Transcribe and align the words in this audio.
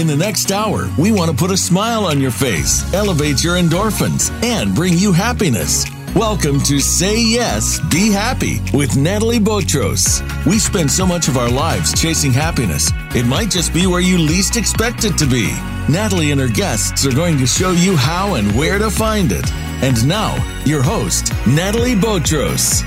In 0.00 0.06
the 0.06 0.16
next 0.16 0.50
hour, 0.50 0.88
we 0.98 1.12
want 1.12 1.30
to 1.30 1.36
put 1.36 1.50
a 1.50 1.56
smile 1.58 2.06
on 2.06 2.22
your 2.22 2.30
face, 2.30 2.90
elevate 2.94 3.44
your 3.44 3.56
endorphins, 3.56 4.32
and 4.42 4.74
bring 4.74 4.96
you 4.96 5.12
happiness. 5.12 5.84
Welcome 6.16 6.62
to 6.62 6.80
Say 6.80 7.20
Yes, 7.20 7.78
Be 7.90 8.10
Happy 8.10 8.62
with 8.72 8.96
Natalie 8.96 9.38
Botros. 9.38 10.22
We 10.46 10.58
spend 10.58 10.90
so 10.90 11.04
much 11.04 11.28
of 11.28 11.36
our 11.36 11.50
lives 11.50 11.92
chasing 12.00 12.32
happiness, 12.32 12.90
it 13.14 13.26
might 13.26 13.50
just 13.50 13.74
be 13.74 13.86
where 13.86 14.00
you 14.00 14.16
least 14.16 14.56
expect 14.56 15.04
it 15.04 15.18
to 15.18 15.26
be. 15.26 15.50
Natalie 15.86 16.30
and 16.30 16.40
her 16.40 16.48
guests 16.48 17.04
are 17.04 17.12
going 17.12 17.36
to 17.36 17.46
show 17.46 17.72
you 17.72 17.94
how 17.94 18.36
and 18.36 18.50
where 18.56 18.78
to 18.78 18.90
find 18.90 19.30
it. 19.32 19.52
And 19.82 20.08
now, 20.08 20.34
your 20.64 20.82
host, 20.82 21.30
Natalie 21.46 21.94
Botros. 21.94 22.80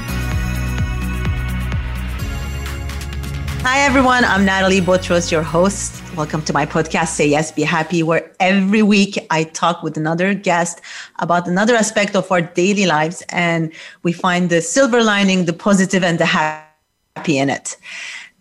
Hi, 3.61 3.81
everyone. 3.81 4.25
I'm 4.25 4.45
Natalie 4.45 4.81
Botros, 4.81 5.31
your 5.31 5.43
host. 5.43 6.02
Welcome 6.15 6.43
to 6.43 6.53
my 6.53 6.67
podcast, 6.67 7.07
Say 7.07 7.27
Yes, 7.27 7.51
Be 7.51 7.63
Happy, 7.63 8.03
where 8.03 8.31
every 8.39 8.83
week 8.83 9.17
I 9.31 9.45
talk 9.45 9.81
with 9.81 9.97
another 9.97 10.35
guest 10.35 10.79
about 11.17 11.47
another 11.47 11.73
aspect 11.73 12.15
of 12.15 12.31
our 12.31 12.39
daily 12.39 12.85
lives 12.85 13.23
and 13.29 13.73
we 14.03 14.13
find 14.13 14.51
the 14.51 14.61
silver 14.61 15.01
lining, 15.01 15.45
the 15.45 15.53
positive, 15.53 16.03
and 16.03 16.19
the 16.19 16.27
happy 16.27 17.39
in 17.39 17.49
it. 17.49 17.77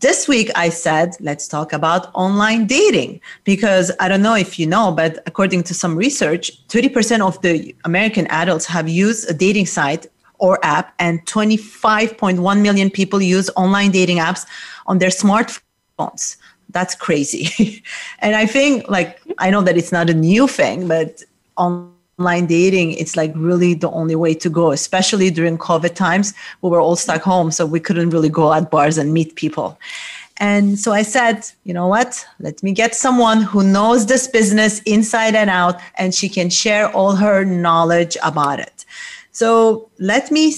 This 0.00 0.28
week 0.28 0.50
I 0.54 0.68
said, 0.68 1.16
let's 1.20 1.48
talk 1.48 1.72
about 1.72 2.14
online 2.14 2.66
dating 2.66 3.22
because 3.44 3.90
I 4.00 4.08
don't 4.08 4.20
know 4.20 4.34
if 4.34 4.58
you 4.58 4.66
know, 4.66 4.92
but 4.92 5.22
according 5.24 5.62
to 5.62 5.72
some 5.72 5.96
research, 5.96 6.52
30% 6.68 7.26
of 7.26 7.40
the 7.40 7.74
American 7.86 8.26
adults 8.26 8.66
have 8.66 8.86
used 8.86 9.30
a 9.30 9.32
dating 9.32 9.64
site 9.64 10.06
or 10.36 10.58
app, 10.62 10.92
and 10.98 11.24
25.1 11.24 12.60
million 12.60 12.90
people 12.90 13.22
use 13.22 13.48
online 13.56 13.92
dating 13.92 14.18
apps 14.18 14.44
on 14.86 14.98
their 14.98 15.08
smartphones 15.08 16.36
that's 16.72 16.94
crazy. 16.94 17.82
and 18.18 18.34
I 18.34 18.46
think 18.46 18.88
like 18.88 19.20
I 19.38 19.50
know 19.50 19.62
that 19.62 19.76
it's 19.76 19.92
not 19.92 20.10
a 20.10 20.14
new 20.14 20.48
thing, 20.48 20.88
but 20.88 21.22
online 21.56 22.46
dating 22.46 22.92
it's 22.92 23.16
like 23.16 23.32
really 23.34 23.74
the 23.74 23.90
only 23.90 24.14
way 24.14 24.34
to 24.34 24.50
go, 24.50 24.72
especially 24.72 25.30
during 25.30 25.58
COVID 25.58 25.94
times. 25.94 26.34
We 26.62 26.70
were 26.70 26.80
all 26.80 26.96
stuck 26.96 27.22
home, 27.22 27.50
so 27.50 27.66
we 27.66 27.80
couldn't 27.80 28.10
really 28.10 28.28
go 28.28 28.52
at 28.52 28.70
bars 28.70 28.98
and 28.98 29.12
meet 29.12 29.36
people. 29.36 29.78
And 30.38 30.78
so 30.78 30.92
I 30.92 31.02
said, 31.02 31.46
you 31.64 31.74
know 31.74 31.86
what? 31.86 32.26
Let 32.40 32.62
me 32.62 32.72
get 32.72 32.94
someone 32.94 33.42
who 33.42 33.62
knows 33.62 34.06
this 34.06 34.26
business 34.26 34.80
inside 34.82 35.34
and 35.34 35.50
out, 35.50 35.80
and 35.96 36.14
she 36.14 36.28
can 36.28 36.50
share 36.50 36.90
all 36.90 37.14
her 37.14 37.44
knowledge 37.44 38.16
about 38.22 38.58
it. 38.58 38.84
So 39.30 39.88
let 39.98 40.30
me 40.30 40.54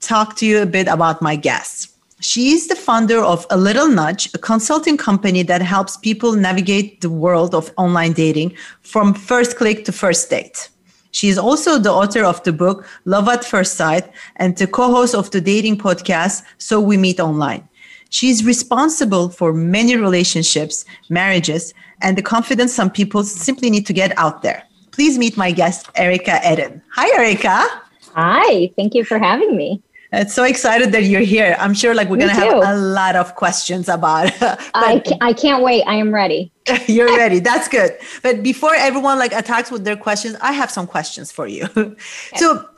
talk 0.00 0.36
to 0.36 0.46
you 0.46 0.60
a 0.60 0.66
bit 0.66 0.88
about 0.88 1.22
my 1.22 1.36
guests. 1.36 1.93
She's 2.24 2.68
the 2.68 2.74
founder 2.74 3.22
of 3.22 3.46
A 3.50 3.56
Little 3.58 3.86
Nudge, 3.86 4.30
a 4.32 4.38
consulting 4.38 4.96
company 4.96 5.42
that 5.42 5.60
helps 5.60 5.98
people 5.98 6.32
navigate 6.32 7.02
the 7.02 7.10
world 7.10 7.54
of 7.54 7.70
online 7.76 8.14
dating 8.14 8.56
from 8.80 9.12
first 9.12 9.58
click 9.58 9.84
to 9.84 9.92
first 9.92 10.30
date. 10.30 10.70
She 11.10 11.28
is 11.28 11.36
also 11.36 11.78
the 11.78 11.92
author 11.92 12.24
of 12.24 12.42
the 12.42 12.52
book 12.54 12.86
Love 13.04 13.28
at 13.28 13.44
First 13.44 13.74
Sight 13.74 14.10
and 14.36 14.56
the 14.56 14.66
co 14.66 14.90
host 14.90 15.14
of 15.14 15.30
the 15.32 15.40
dating 15.42 15.76
podcast 15.76 16.42
So 16.56 16.80
We 16.80 16.96
Meet 16.96 17.20
Online. 17.20 17.68
She 18.08 18.30
is 18.30 18.42
responsible 18.42 19.28
for 19.28 19.52
many 19.52 19.94
relationships, 19.94 20.86
marriages, 21.10 21.74
and 22.00 22.16
the 22.16 22.22
confidence 22.22 22.72
some 22.72 22.90
people 22.90 23.22
simply 23.22 23.68
need 23.68 23.84
to 23.84 23.92
get 23.92 24.16
out 24.18 24.40
there. 24.40 24.62
Please 24.92 25.18
meet 25.18 25.36
my 25.36 25.52
guest, 25.52 25.90
Erica 25.94 26.40
Eden. 26.50 26.80
Hi, 26.94 27.06
Erica. 27.20 27.82
Hi, 28.14 28.72
thank 28.76 28.94
you 28.94 29.04
for 29.04 29.18
having 29.18 29.58
me. 29.58 29.82
It's 30.14 30.34
so 30.34 30.44
excited 30.44 30.92
that 30.92 31.04
you're 31.04 31.20
here. 31.20 31.56
I'm 31.58 31.74
sure 31.74 31.94
like 31.94 32.08
we're 32.08 32.18
going 32.18 32.30
to 32.30 32.34
have 32.34 32.54
a 32.54 32.76
lot 32.76 33.16
of 33.16 33.34
questions 33.34 33.88
about 33.88 34.32
I, 34.74 35.02
I 35.20 35.32
can't 35.32 35.62
wait. 35.62 35.82
I 35.86 35.94
am 35.94 36.14
ready. 36.14 36.52
you're 36.86 37.14
ready. 37.16 37.40
That's 37.40 37.68
good. 37.68 37.96
But 38.22 38.42
before 38.42 38.74
everyone 38.74 39.18
like 39.18 39.32
attacks 39.32 39.70
with 39.70 39.84
their 39.84 39.96
questions, 39.96 40.36
I 40.40 40.52
have 40.52 40.70
some 40.70 40.86
questions 40.86 41.30
for 41.32 41.46
you. 41.46 41.68
Okay. 41.76 41.94
So 42.36 42.68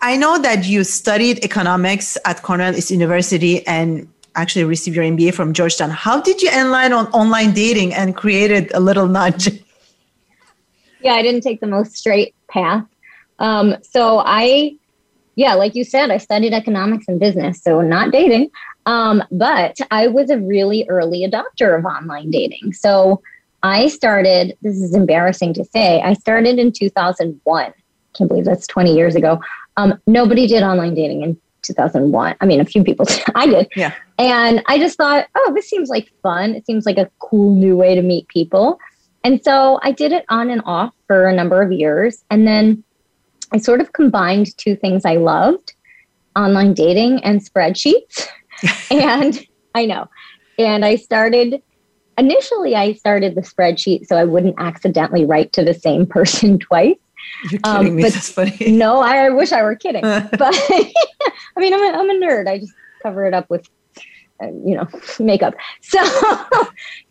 I 0.00 0.16
know 0.16 0.38
that 0.38 0.66
you 0.66 0.84
studied 0.84 1.44
economics 1.44 2.18
at 2.24 2.42
Cornell 2.42 2.74
University 2.74 3.66
and 3.66 4.06
actually 4.34 4.64
received 4.64 4.96
your 4.96 5.04
MBA 5.04 5.34
from 5.34 5.52
Georgetown. 5.52 5.90
How 5.90 6.20
did 6.20 6.42
you 6.42 6.50
enlighten 6.50 6.92
on 6.92 7.06
online 7.08 7.52
dating 7.52 7.94
and 7.94 8.14
created 8.14 8.70
a 8.74 8.80
little 8.80 9.06
nudge? 9.06 9.48
Yeah, 11.00 11.14
I 11.14 11.22
didn't 11.22 11.42
take 11.42 11.60
the 11.60 11.66
most 11.66 11.96
straight 11.96 12.34
path. 12.48 12.84
Um, 13.38 13.76
so 13.82 14.22
I 14.24 14.76
yeah, 15.36 15.54
like 15.54 15.74
you 15.74 15.84
said, 15.84 16.10
I 16.10 16.18
studied 16.18 16.52
economics 16.52 17.06
and 17.08 17.18
business, 17.18 17.62
so 17.62 17.80
not 17.80 18.12
dating. 18.12 18.50
Um, 18.86 19.22
but 19.30 19.76
I 19.90 20.08
was 20.08 20.30
a 20.30 20.38
really 20.38 20.86
early 20.88 21.26
adopter 21.26 21.78
of 21.78 21.84
online 21.84 22.30
dating. 22.30 22.72
So 22.72 23.22
I 23.62 23.88
started, 23.88 24.56
this 24.62 24.76
is 24.76 24.94
embarrassing 24.94 25.54
to 25.54 25.64
say, 25.64 26.02
I 26.02 26.12
started 26.12 26.58
in 26.58 26.70
2001. 26.70 27.72
Can't 28.12 28.28
believe 28.28 28.44
that's 28.44 28.66
20 28.66 28.94
years 28.94 29.14
ago. 29.14 29.40
Um, 29.76 29.98
nobody 30.06 30.46
did 30.46 30.62
online 30.62 30.94
dating 30.94 31.22
in 31.22 31.40
2001. 31.62 32.36
I 32.40 32.46
mean, 32.46 32.60
a 32.60 32.64
few 32.64 32.84
people, 32.84 33.06
I 33.34 33.46
did. 33.46 33.68
Yeah. 33.74 33.94
And 34.18 34.62
I 34.66 34.78
just 34.78 34.96
thought, 34.96 35.26
oh, 35.34 35.52
this 35.54 35.68
seems 35.68 35.88
like 35.88 36.12
fun. 36.22 36.54
It 36.54 36.66
seems 36.66 36.86
like 36.86 36.98
a 36.98 37.10
cool 37.18 37.54
new 37.54 37.76
way 37.76 37.94
to 37.94 38.02
meet 38.02 38.28
people. 38.28 38.78
And 39.24 39.42
so 39.42 39.80
I 39.82 39.90
did 39.92 40.12
it 40.12 40.26
on 40.28 40.50
and 40.50 40.60
off 40.66 40.94
for 41.06 41.26
a 41.26 41.34
number 41.34 41.62
of 41.62 41.72
years. 41.72 42.22
And 42.30 42.46
then 42.46 42.84
I 43.54 43.58
sort 43.58 43.80
of 43.80 43.92
combined 43.92 44.56
two 44.58 44.74
things 44.74 45.04
I 45.04 45.14
loved 45.14 45.74
online 46.34 46.74
dating 46.74 47.22
and 47.22 47.40
spreadsheets. 47.40 48.26
and 48.90 49.46
I 49.76 49.86
know. 49.86 50.08
And 50.58 50.84
I 50.84 50.96
started 50.96 51.62
initially 52.18 52.74
I 52.74 52.92
started 52.94 53.36
the 53.36 53.40
spreadsheet 53.40 54.06
so 54.06 54.16
I 54.16 54.24
wouldn't 54.24 54.56
accidentally 54.58 55.24
write 55.24 55.52
to 55.52 55.64
the 55.64 55.72
same 55.72 56.04
person 56.18 56.58
twice. 56.58 56.96
You're 57.50 57.60
kidding 57.60 57.88
um, 57.88 57.96
me. 57.96 58.02
That's 58.02 58.30
funny. 58.30 58.56
No, 58.72 59.00
I, 59.00 59.26
I, 59.26 59.30
wish 59.30 59.52
I 59.52 59.62
were 59.62 59.76
kidding. 59.76 60.02
but 60.02 60.34
I 60.42 60.92
mean, 61.56 61.72
I'm 61.72 61.94
a, 61.94 61.98
I'm 61.98 62.10
a 62.10 62.14
nerd. 62.14 62.48
I 62.48 62.58
just 62.58 62.74
cover 63.02 63.24
it 63.24 63.34
up 63.34 63.48
with, 63.48 63.68
uh, 64.42 64.48
you 64.48 64.76
know, 64.76 64.88
makeup. 65.20 65.54
So, 65.80 66.04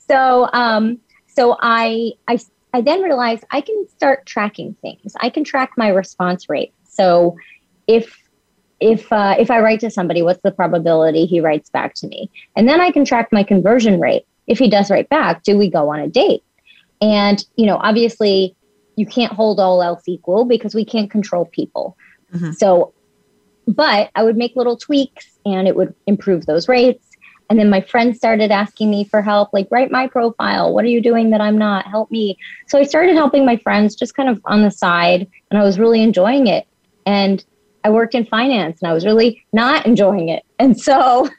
so, 0.09 0.49
um, 0.51 0.99
so 1.27 1.57
I, 1.61 2.11
I 2.27 2.37
I 2.73 2.81
then 2.81 3.01
realized 3.01 3.43
I 3.51 3.61
can 3.61 3.87
start 3.89 4.25
tracking 4.25 4.75
things. 4.81 5.13
I 5.21 5.29
can 5.29 5.43
track 5.43 5.71
my 5.77 5.89
response 5.89 6.49
rate. 6.49 6.73
So 6.83 7.37
if 7.87 8.19
if 8.79 9.11
uh, 9.13 9.35
if 9.39 9.49
I 9.49 9.59
write 9.59 9.79
to 9.81 9.89
somebody, 9.89 10.21
what's 10.21 10.41
the 10.41 10.51
probability 10.51 11.25
he 11.25 11.39
writes 11.39 11.69
back 11.69 11.93
to 11.95 12.07
me? 12.07 12.29
And 12.55 12.67
then 12.67 12.81
I 12.81 12.91
can 12.91 13.05
track 13.05 13.29
my 13.31 13.43
conversion 13.43 13.99
rate. 13.99 14.25
If 14.47 14.59
he 14.59 14.69
does 14.69 14.91
write 14.91 15.07
back, 15.07 15.43
do 15.43 15.57
we 15.57 15.69
go 15.69 15.89
on 15.89 15.99
a 15.99 16.07
date? 16.07 16.43
And 17.01 17.43
you 17.55 17.65
know, 17.65 17.77
obviously, 17.77 18.55
you 18.95 19.05
can't 19.05 19.31
hold 19.31 19.59
all 19.59 19.81
else 19.81 20.03
equal 20.07 20.45
because 20.45 20.75
we 20.75 20.83
can't 20.83 21.09
control 21.09 21.45
people. 21.45 21.95
Mm-hmm. 22.33 22.51
So, 22.53 22.93
but 23.67 24.09
I 24.15 24.23
would 24.23 24.35
make 24.35 24.55
little 24.55 24.75
tweaks, 24.75 25.27
and 25.45 25.67
it 25.67 25.75
would 25.75 25.93
improve 26.07 26.45
those 26.45 26.67
rates. 26.67 27.07
And 27.53 27.59
then 27.59 27.69
my 27.69 27.81
friends 27.81 28.17
started 28.17 28.49
asking 28.49 28.89
me 28.89 29.03
for 29.03 29.21
help, 29.21 29.53
like, 29.53 29.67
write 29.69 29.91
my 29.91 30.07
profile. 30.07 30.73
What 30.73 30.83
are 30.85 30.87
you 30.87 30.99
doing 30.99 31.29
that 31.29 31.39
I'm 31.39 31.55
not? 31.55 31.85
Help 31.85 32.09
me. 32.09 32.35
So 32.67 32.79
I 32.79 32.83
started 32.83 33.13
helping 33.13 33.45
my 33.45 33.57
friends 33.57 33.93
just 33.93 34.15
kind 34.15 34.27
of 34.27 34.41
on 34.45 34.63
the 34.63 34.71
side, 34.71 35.29
and 35.51 35.59
I 35.59 35.63
was 35.63 35.77
really 35.77 36.01
enjoying 36.01 36.47
it. 36.47 36.65
And 37.05 37.45
I 37.83 37.91
worked 37.91 38.15
in 38.15 38.25
finance 38.25 38.81
and 38.81 38.89
I 38.89 38.93
was 38.93 39.05
really 39.05 39.45
not 39.53 39.85
enjoying 39.85 40.29
it. 40.29 40.43
And 40.57 40.81
so 40.81 41.29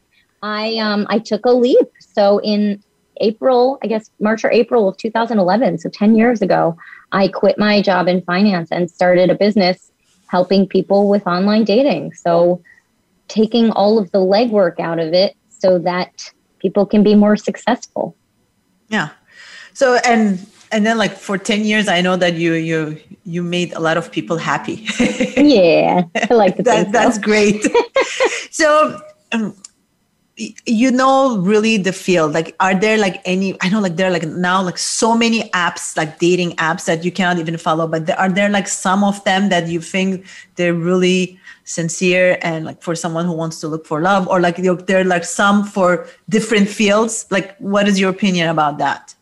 I 0.41 0.77
um, 0.77 1.05
I 1.11 1.19
took 1.19 1.47
a 1.47 1.51
leap. 1.51 1.89
So 1.99 2.39
in 2.45 2.81
April, 3.17 3.81
I 3.83 3.89
guess 3.89 4.09
March 4.21 4.45
or 4.45 4.53
April 4.53 4.87
of 4.87 4.97
2011, 4.97 5.79
so 5.79 5.89
10 5.89 6.15
years 6.15 6.43
ago, 6.43 6.77
I 7.11 7.27
quit 7.27 7.59
my 7.59 7.83
job 7.83 8.07
in 8.07 8.23
finance 8.23 8.69
and 8.71 8.89
started 8.89 9.31
a 9.31 9.35
business 9.35 9.91
helping 10.29 10.69
people 10.69 11.09
with 11.09 11.27
online 11.27 11.65
dating. 11.65 12.13
So 12.13 12.63
taking 13.27 13.73
all 13.73 13.99
of 13.99 14.13
the 14.13 14.19
legwork 14.19 14.79
out 14.79 15.01
of 15.01 15.13
it 15.13 15.37
so 15.65 15.79
that 15.79 16.31
people 16.59 16.85
can 16.85 17.03
be 17.03 17.15
more 17.15 17.37
successful. 17.37 18.15
Yeah. 18.89 19.09
So 19.73 19.99
and 20.05 20.47
and 20.73 20.85
then 20.85 20.99
like 20.99 21.13
for 21.13 21.39
10 21.39 21.65
years 21.65 21.87
i 21.87 22.01
know 22.01 22.17
that 22.17 22.35
you 22.35 22.55
you 22.55 22.99
you 23.25 23.43
made 23.45 23.73
a 23.75 23.79
lot 23.79 23.97
of 23.97 24.11
people 24.11 24.37
happy 24.39 24.77
yeah 25.37 26.03
i 26.31 26.35
like 26.35 26.57
that, 26.57 26.91
that's 26.91 27.17
great 27.17 27.63
so 28.51 28.99
um, 29.31 29.55
you 30.67 30.91
know 30.91 31.39
really 31.39 31.77
the 31.77 31.93
field 31.93 32.33
like 32.33 32.57
are 32.59 32.75
there 32.75 32.99
like 32.99 33.23
any 33.25 33.57
i 33.61 33.69
know 33.69 33.79
like 33.79 33.95
there 33.97 34.09
are 34.09 34.17
like 34.19 34.27
now 34.27 34.61
like 34.61 34.79
so 34.79 35.17
many 35.17 35.49
apps 35.51 35.97
like 35.97 36.19
dating 36.19 36.51
apps 36.57 36.87
that 36.87 37.05
you 37.05 37.13
cannot 37.13 37.39
even 37.39 37.57
follow 37.57 37.87
but 37.87 38.07
there, 38.07 38.19
are 38.19 38.33
there 38.39 38.49
like 38.49 38.67
some 38.67 39.05
of 39.05 39.23
them 39.23 39.49
that 39.51 39.69
you 39.69 39.81
think 39.81 40.27
they're 40.57 40.81
really 40.91 41.39
sincere 41.65 42.39
and 42.43 42.65
like 42.65 42.83
for 42.83 42.95
someone 42.95 43.25
who 43.25 43.33
wants 43.33 43.61
to 43.61 43.69
look 43.69 43.87
for 43.87 44.01
love 44.01 44.29
or 44.29 44.41
like 44.41 44.57
there 44.57 45.01
are 45.01 45.05
like 45.05 45.25
some 45.25 45.65
for 45.65 46.07
different 46.29 46.69
fields. 46.69 47.27
Like 47.31 47.57
what 47.59 47.89
is 47.89 47.99
your 47.99 48.11
opinion 48.11 48.49
about 48.49 48.79
that? 48.79 49.15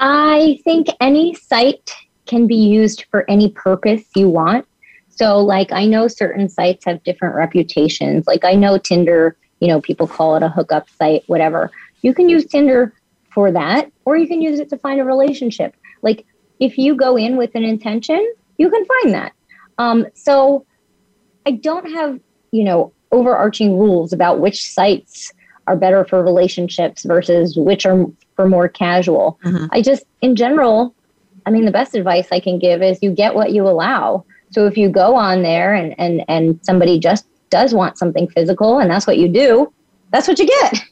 I 0.00 0.60
think 0.64 0.86
any 1.00 1.34
site 1.34 1.92
can 2.26 2.46
be 2.46 2.56
used 2.56 3.06
for 3.10 3.28
any 3.28 3.50
purpose 3.50 4.04
you 4.14 4.28
want. 4.28 4.66
So 5.08 5.38
like 5.40 5.72
i 5.72 5.84
know 5.84 6.06
certain 6.06 6.48
sites 6.48 6.84
have 6.84 7.02
different 7.02 7.34
reputations. 7.34 8.26
Like 8.26 8.44
i 8.44 8.54
know 8.54 8.78
tinder 8.78 9.36
you 9.60 9.66
know 9.66 9.80
people 9.80 10.06
call 10.06 10.36
it 10.36 10.42
a 10.42 10.48
hookup 10.48 10.88
site 10.88 11.24
whatever. 11.26 11.70
You 12.02 12.14
can 12.14 12.28
use 12.28 12.46
tinder 12.46 12.94
for 13.30 13.50
that, 13.52 13.90
or 14.04 14.16
you 14.16 14.28
can 14.28 14.40
use 14.40 14.60
it 14.60 14.68
to 14.70 14.78
find 14.78 15.00
a 15.00 15.04
relationship. 15.04 15.74
Like 16.02 16.24
if 16.60 16.78
you 16.78 16.94
go 16.94 17.16
in 17.16 17.36
with 17.36 17.54
an 17.54 17.64
intention, 17.64 18.34
you 18.56 18.70
can 18.70 18.84
find 18.84 19.14
that. 19.14 19.32
Um, 19.78 20.06
so 20.14 20.66
I 21.48 21.52
don't 21.52 21.90
have, 21.92 22.20
you 22.52 22.62
know, 22.62 22.92
overarching 23.10 23.78
rules 23.78 24.12
about 24.12 24.38
which 24.38 24.70
sites 24.70 25.32
are 25.66 25.76
better 25.76 26.04
for 26.04 26.22
relationships 26.22 27.04
versus 27.04 27.56
which 27.56 27.86
are 27.86 28.04
for 28.36 28.46
more 28.46 28.68
casual. 28.68 29.38
Mm-hmm. 29.44 29.66
I 29.72 29.80
just, 29.80 30.04
in 30.20 30.36
general, 30.36 30.94
I 31.46 31.50
mean, 31.50 31.64
the 31.64 31.70
best 31.70 31.94
advice 31.94 32.28
I 32.30 32.40
can 32.40 32.58
give 32.58 32.82
is 32.82 32.98
you 33.00 33.10
get 33.10 33.34
what 33.34 33.52
you 33.52 33.66
allow. 33.66 34.26
So 34.50 34.66
if 34.66 34.76
you 34.76 34.90
go 34.90 35.14
on 35.14 35.42
there 35.42 35.72
and 35.72 35.94
and 35.98 36.22
and 36.28 36.60
somebody 36.62 36.98
just 36.98 37.26
does 37.48 37.72
want 37.72 37.96
something 37.96 38.28
physical 38.28 38.78
and 38.78 38.90
that's 38.90 39.06
what 39.06 39.16
you 39.16 39.28
do, 39.28 39.72
that's 40.12 40.28
what 40.28 40.38
you 40.38 40.46
get. 40.46 40.82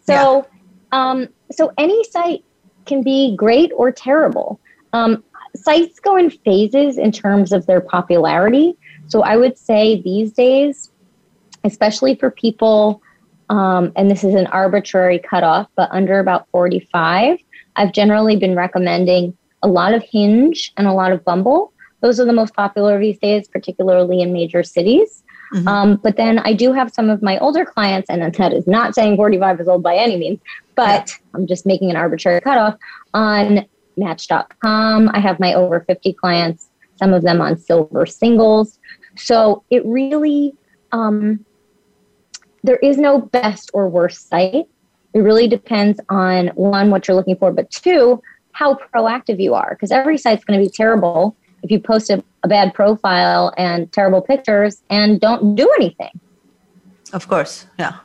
So 0.00 0.46
yeah. 0.92 1.10
um, 1.10 1.28
so 1.50 1.72
any 1.76 2.02
site 2.04 2.42
can 2.86 3.02
be 3.02 3.36
great 3.36 3.70
or 3.76 3.92
terrible. 3.92 4.60
Um, 4.94 5.22
sites 5.54 6.00
go 6.00 6.16
in 6.16 6.30
phases 6.30 6.96
in 6.96 7.12
terms 7.12 7.52
of 7.52 7.66
their 7.66 7.80
popularity. 7.80 8.76
So 9.08 9.22
I 9.22 9.36
would 9.36 9.58
say 9.58 10.00
these 10.02 10.32
days, 10.32 10.90
especially 11.64 12.14
for 12.14 12.30
people, 12.30 13.02
um, 13.48 13.92
and 13.96 14.10
this 14.10 14.24
is 14.24 14.34
an 14.34 14.46
arbitrary 14.48 15.18
cutoff, 15.18 15.68
but 15.76 15.88
under 15.92 16.18
about 16.18 16.48
45, 16.50 17.38
I've 17.76 17.92
generally 17.92 18.36
been 18.36 18.54
recommending 18.54 19.36
a 19.62 19.68
lot 19.68 19.94
of 19.94 20.02
Hinge 20.02 20.72
and 20.76 20.86
a 20.86 20.92
lot 20.92 21.12
of 21.12 21.24
Bumble. 21.24 21.72
Those 22.00 22.20
are 22.20 22.24
the 22.24 22.32
most 22.32 22.54
popular 22.54 22.98
these 22.98 23.18
days, 23.18 23.48
particularly 23.48 24.20
in 24.20 24.32
major 24.32 24.62
cities. 24.62 25.22
Mm-hmm. 25.54 25.68
Um, 25.68 25.96
but 26.02 26.16
then 26.16 26.40
I 26.40 26.52
do 26.52 26.72
have 26.72 26.92
some 26.92 27.08
of 27.08 27.22
my 27.22 27.38
older 27.38 27.64
clients, 27.64 28.10
and 28.10 28.34
that 28.34 28.52
is 28.52 28.66
not 28.66 28.94
saying 28.94 29.16
45 29.16 29.60
is 29.60 29.68
old 29.68 29.82
by 29.82 29.96
any 29.96 30.16
means, 30.16 30.40
but. 30.74 31.12
I'm 31.36 31.46
just 31.46 31.66
making 31.66 31.90
an 31.90 31.96
arbitrary 31.96 32.40
cutoff 32.40 32.76
on 33.14 33.66
Match.com. 33.96 35.10
I 35.12 35.20
have 35.20 35.38
my 35.38 35.54
over 35.54 35.80
50 35.80 36.12
clients, 36.14 36.68
some 36.96 37.12
of 37.12 37.22
them 37.22 37.40
on 37.40 37.58
silver 37.58 38.06
singles. 38.06 38.78
So 39.16 39.64
it 39.70 39.84
really, 39.84 40.54
um, 40.92 41.44
there 42.62 42.76
is 42.76 42.98
no 42.98 43.20
best 43.20 43.70
or 43.74 43.88
worst 43.88 44.28
site. 44.28 44.66
It 45.14 45.20
really 45.20 45.48
depends 45.48 46.00
on 46.08 46.48
one, 46.48 46.90
what 46.90 47.08
you're 47.08 47.16
looking 47.16 47.36
for, 47.36 47.52
but 47.52 47.70
two, 47.70 48.22
how 48.52 48.74
proactive 48.74 49.40
you 49.40 49.54
are. 49.54 49.70
Because 49.70 49.90
every 49.90 50.18
site's 50.18 50.44
going 50.44 50.58
to 50.58 50.64
be 50.64 50.70
terrible 50.70 51.36
if 51.62 51.70
you 51.70 51.80
post 51.80 52.10
a, 52.10 52.22
a 52.42 52.48
bad 52.48 52.74
profile 52.74 53.52
and 53.56 53.90
terrible 53.92 54.20
pictures 54.20 54.82
and 54.90 55.20
don't 55.20 55.54
do 55.54 55.70
anything. 55.78 56.20
Of 57.12 57.28
course, 57.28 57.66
yeah. 57.78 57.98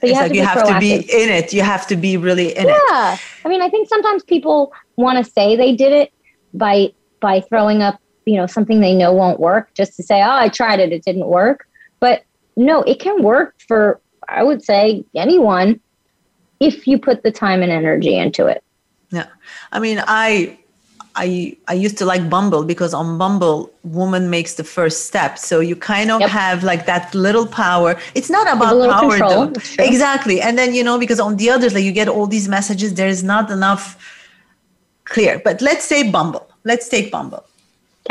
So 0.00 0.06
you 0.06 0.12
it's 0.12 0.18
have 0.18 0.24
like 0.24 0.30
to 0.32 0.36
you 0.36 0.44
have 0.44 0.58
proactive. 0.58 0.74
to 0.74 0.80
be 0.80 0.94
in 0.94 1.28
it. 1.28 1.52
You 1.52 1.62
have 1.62 1.86
to 1.88 1.96
be 1.96 2.16
really 2.16 2.56
in 2.56 2.66
yeah. 2.66 2.74
it. 2.74 2.82
Yeah. 2.90 3.18
I 3.44 3.48
mean, 3.48 3.60
I 3.60 3.68
think 3.68 3.88
sometimes 3.88 4.22
people 4.22 4.72
want 4.96 5.24
to 5.24 5.30
say 5.30 5.56
they 5.56 5.74
did 5.74 5.92
it 5.92 6.12
by 6.54 6.92
by 7.20 7.40
throwing 7.42 7.82
up, 7.82 8.00
you 8.26 8.36
know, 8.36 8.46
something 8.46 8.80
they 8.80 8.94
know 8.94 9.12
won't 9.12 9.40
work 9.40 9.72
just 9.74 9.96
to 9.96 10.02
say, 10.02 10.22
"Oh, 10.22 10.30
I 10.30 10.48
tried 10.48 10.80
it, 10.80 10.92
it 10.92 11.04
didn't 11.04 11.26
work." 11.26 11.66
But 12.00 12.24
no, 12.56 12.82
it 12.82 13.00
can 13.00 13.22
work 13.22 13.54
for 13.66 14.00
I 14.28 14.42
would 14.42 14.62
say 14.64 15.04
anyone 15.14 15.80
if 16.60 16.86
you 16.86 16.98
put 16.98 17.22
the 17.22 17.32
time 17.32 17.62
and 17.62 17.72
energy 17.72 18.16
into 18.16 18.46
it. 18.46 18.62
Yeah. 19.10 19.26
I 19.72 19.80
mean, 19.80 20.02
I 20.06 20.58
I 21.16 21.56
I 21.66 21.74
used 21.74 21.98
to 21.98 22.04
like 22.04 22.30
Bumble 22.30 22.64
because 22.64 22.94
on 22.94 23.18
Bumble, 23.18 23.70
woman 23.82 24.30
makes 24.30 24.54
the 24.54 24.64
first 24.64 25.06
step. 25.06 25.38
So 25.38 25.60
you 25.60 25.74
kind 25.74 26.10
of 26.10 26.20
yep. 26.20 26.30
have 26.30 26.62
like 26.62 26.86
that 26.86 27.14
little 27.14 27.46
power. 27.46 27.98
It's 28.14 28.30
not 28.30 28.46
about 28.46 28.90
power 28.90 29.18
control. 29.18 29.46
though. 29.48 29.84
Exactly. 29.84 30.40
And 30.40 30.56
then 30.56 30.74
you 30.74 30.84
know, 30.84 30.98
because 30.98 31.18
on 31.18 31.36
the 31.36 31.50
others, 31.50 31.74
like 31.74 31.84
you 31.84 31.92
get 31.92 32.08
all 32.08 32.26
these 32.26 32.48
messages, 32.48 32.94
there 32.94 33.08
is 33.08 33.22
not 33.24 33.50
enough 33.50 33.96
clear. 35.04 35.40
But 35.42 35.60
let's 35.60 35.84
say 35.84 36.08
Bumble. 36.10 36.48
Let's 36.64 36.88
take 36.88 37.10
Bumble. 37.10 37.44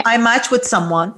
I 0.06 0.18
match 0.18 0.52
with 0.52 0.64
someone. 0.66 1.16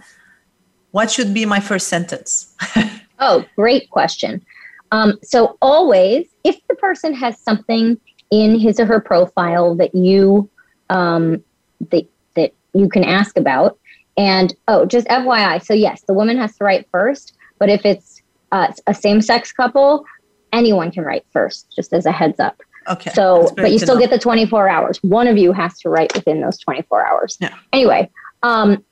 What 0.92 1.10
should 1.10 1.34
be 1.34 1.46
my 1.46 1.60
first 1.60 1.88
sentence? 1.88 2.56
oh, 3.20 3.46
great 3.56 3.90
question. 3.90 4.44
Um, 4.92 5.18
so 5.24 5.58
always, 5.62 6.28
if 6.44 6.60
the 6.68 6.76
person 6.76 7.14
has 7.14 7.40
something 7.40 8.00
in 8.32 8.58
his 8.58 8.80
or 8.80 8.86
her 8.86 9.00
profile 9.00 9.76
that 9.76 9.94
you 9.94 10.50
um, 10.90 11.44
that 11.92 12.08
that 12.36 12.54
you 12.74 12.90
can 12.90 13.04
ask 13.04 13.38
about. 13.38 13.78
And 14.18 14.54
oh, 14.68 14.86
just 14.86 15.08
FYI, 15.08 15.64
so 15.64 15.74
yes, 15.74 16.04
the 16.04 16.14
woman 16.14 16.38
has 16.38 16.58
to 16.58 16.64
write 16.64 16.88
first, 16.92 17.34
but 17.60 17.70
if 17.70 17.86
it's 17.86 18.22
uh, 18.52 18.72
a 18.86 18.94
same-sex 18.94 19.54
couple, 19.54 20.06
anyone 20.52 20.92
can 20.92 21.06
write 21.06 21.26
first, 21.32 21.74
just 21.74 21.94
as 21.94 22.06
a 22.06 22.12
heads 22.12 22.40
up. 22.40 22.62
Okay. 22.90 23.12
So, 23.12 23.54
but 23.56 23.72
you 23.72 23.80
still 23.80 23.96
know. 23.96 24.02
get 24.02 24.10
the 24.10 24.20
24 24.20 24.68
hours. 24.68 24.98
One 25.02 25.28
of 25.28 25.38
you 25.38 25.54
has 25.54 25.80
to 25.80 25.90
write 25.90 26.14
within 26.14 26.42
those 26.42 26.58
24 26.58 27.08
hours. 27.08 27.38
Yeah. 27.40 27.56
Anyway, 27.72 28.10
um, 28.44 28.84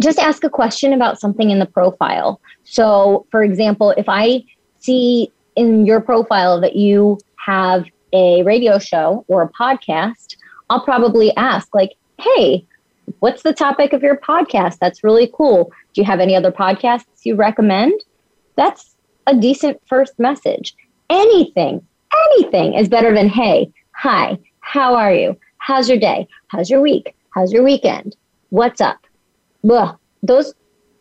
just 0.00 0.18
ask 0.18 0.44
a 0.44 0.50
question 0.50 0.92
about 0.92 1.20
something 1.20 1.50
in 1.50 1.58
the 1.58 1.66
profile. 1.66 2.40
So, 2.64 3.26
for 3.30 3.42
example, 3.42 3.90
if 3.96 4.08
I 4.08 4.44
see 4.78 5.32
in 5.56 5.86
your 5.86 6.00
profile 6.00 6.60
that 6.60 6.76
you 6.76 7.18
have 7.44 7.84
a 8.12 8.42
radio 8.44 8.78
show 8.78 9.24
or 9.28 9.42
a 9.42 9.48
podcast, 9.50 10.36
I'll 10.70 10.84
probably 10.84 11.34
ask, 11.36 11.74
like, 11.74 11.94
hey, 12.20 12.64
what's 13.20 13.42
the 13.42 13.52
topic 13.52 13.92
of 13.92 14.02
your 14.02 14.16
podcast? 14.16 14.78
That's 14.80 15.02
really 15.02 15.30
cool. 15.34 15.72
Do 15.94 16.00
you 16.00 16.04
have 16.04 16.20
any 16.20 16.36
other 16.36 16.52
podcasts 16.52 17.24
you 17.24 17.34
recommend? 17.34 18.00
That's 18.56 18.94
a 19.26 19.34
decent 19.34 19.80
first 19.86 20.18
message. 20.18 20.74
Anything, 21.10 21.84
anything 22.30 22.74
is 22.74 22.88
better 22.88 23.14
than, 23.14 23.28
hey, 23.28 23.72
hi, 23.92 24.38
how 24.60 24.94
are 24.94 25.14
you? 25.14 25.38
How's 25.58 25.88
your 25.88 25.98
day? 25.98 26.28
How's 26.48 26.70
your 26.70 26.80
week? 26.80 27.14
How's 27.30 27.52
your 27.52 27.64
weekend? 27.64 28.14
What's 28.50 28.80
up? 28.80 28.98
Well, 29.62 30.00
those, 30.22 30.54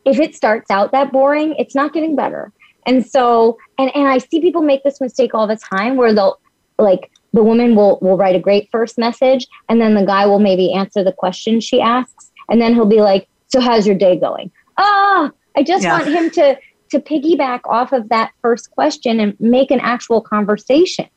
if 0.05 0.19
it 0.19 0.35
starts 0.35 0.69
out 0.69 0.91
that 0.91 1.11
boring, 1.11 1.55
it's 1.57 1.75
not 1.75 1.93
getting 1.93 2.15
better. 2.15 2.51
And 2.85 3.05
so, 3.05 3.57
and, 3.77 3.93
and 3.95 4.07
I 4.07 4.17
see 4.17 4.41
people 4.41 4.61
make 4.61 4.83
this 4.83 5.01
mistake 5.01 5.33
all 5.33 5.47
the 5.47 5.57
time 5.57 5.97
where 5.97 6.13
they'll 6.13 6.39
like 6.79 7.11
the 7.33 7.43
woman 7.43 7.75
will 7.75 7.99
will 8.01 8.17
write 8.17 8.35
a 8.35 8.39
great 8.39 8.69
first 8.71 8.97
message 8.97 9.47
and 9.69 9.81
then 9.81 9.95
the 9.95 10.05
guy 10.05 10.25
will 10.25 10.39
maybe 10.39 10.71
answer 10.73 11.03
the 11.03 11.11
question 11.11 11.59
she 11.59 11.81
asks 11.81 12.31
and 12.49 12.61
then 12.61 12.73
he'll 12.73 12.85
be 12.85 13.01
like 13.01 13.27
so 13.47 13.59
how's 13.59 13.85
your 13.85 13.95
day 13.95 14.17
going 14.17 14.51
ah 14.77 15.31
i 15.55 15.63
just 15.63 15.83
yeah. 15.83 15.93
want 15.93 16.07
him 16.07 16.29
to 16.29 16.57
to 16.89 16.99
piggyback 16.99 17.61
off 17.65 17.91
of 17.91 18.07
that 18.09 18.31
first 18.41 18.71
question 18.71 19.19
and 19.19 19.35
make 19.39 19.71
an 19.71 19.79
actual 19.79 20.21
conversation 20.21 21.07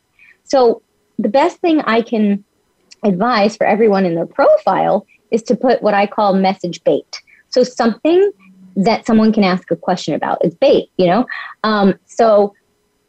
so 0.44 0.82
the 1.18 1.28
best 1.28 1.58
thing 1.58 1.80
i 1.82 2.00
can 2.00 2.44
advise 3.04 3.56
for 3.56 3.66
everyone 3.66 4.04
in 4.04 4.14
their 4.14 4.26
profile 4.26 5.06
is 5.30 5.42
to 5.42 5.56
put 5.56 5.82
what 5.82 5.94
i 5.94 6.06
call 6.06 6.34
message 6.34 6.82
bait 6.84 7.22
so 7.48 7.62
something 7.62 8.30
that 8.76 9.04
someone 9.04 9.32
can 9.32 9.44
ask 9.44 9.70
a 9.70 9.76
question 9.76 10.14
about 10.14 10.44
is 10.44 10.54
bait 10.54 10.90
you 10.96 11.06
know 11.06 11.26
um, 11.64 11.94
so 12.06 12.54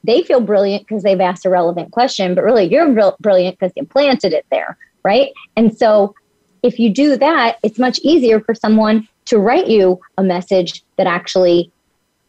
they 0.04 0.24
feel 0.24 0.42
brilliant 0.42 0.88
because 0.88 1.04
they've 1.04 1.20
asked 1.20 1.46
a 1.46 1.50
relevant 1.50 1.92
question, 1.92 2.34
but 2.34 2.44
really 2.44 2.66
you're 2.66 3.14
brilliant 3.20 3.60
because 3.60 3.74
you 3.76 3.86
planted 3.86 4.34
it 4.34 4.46
there, 4.52 4.78
right? 5.04 5.32
And 5.56 5.76
so 5.76 6.16
if 6.64 6.80
you 6.80 6.92
do 6.92 7.18
that, 7.18 7.58
it's 7.64 7.80
much 7.80 8.00
easier 8.00 8.40
for 8.40 8.56
someone 8.56 9.08
to 9.26 9.38
write 9.38 9.68
you 9.68 10.00
a 10.18 10.24
message 10.24 10.84
that 10.98 11.08
actually, 11.08 11.72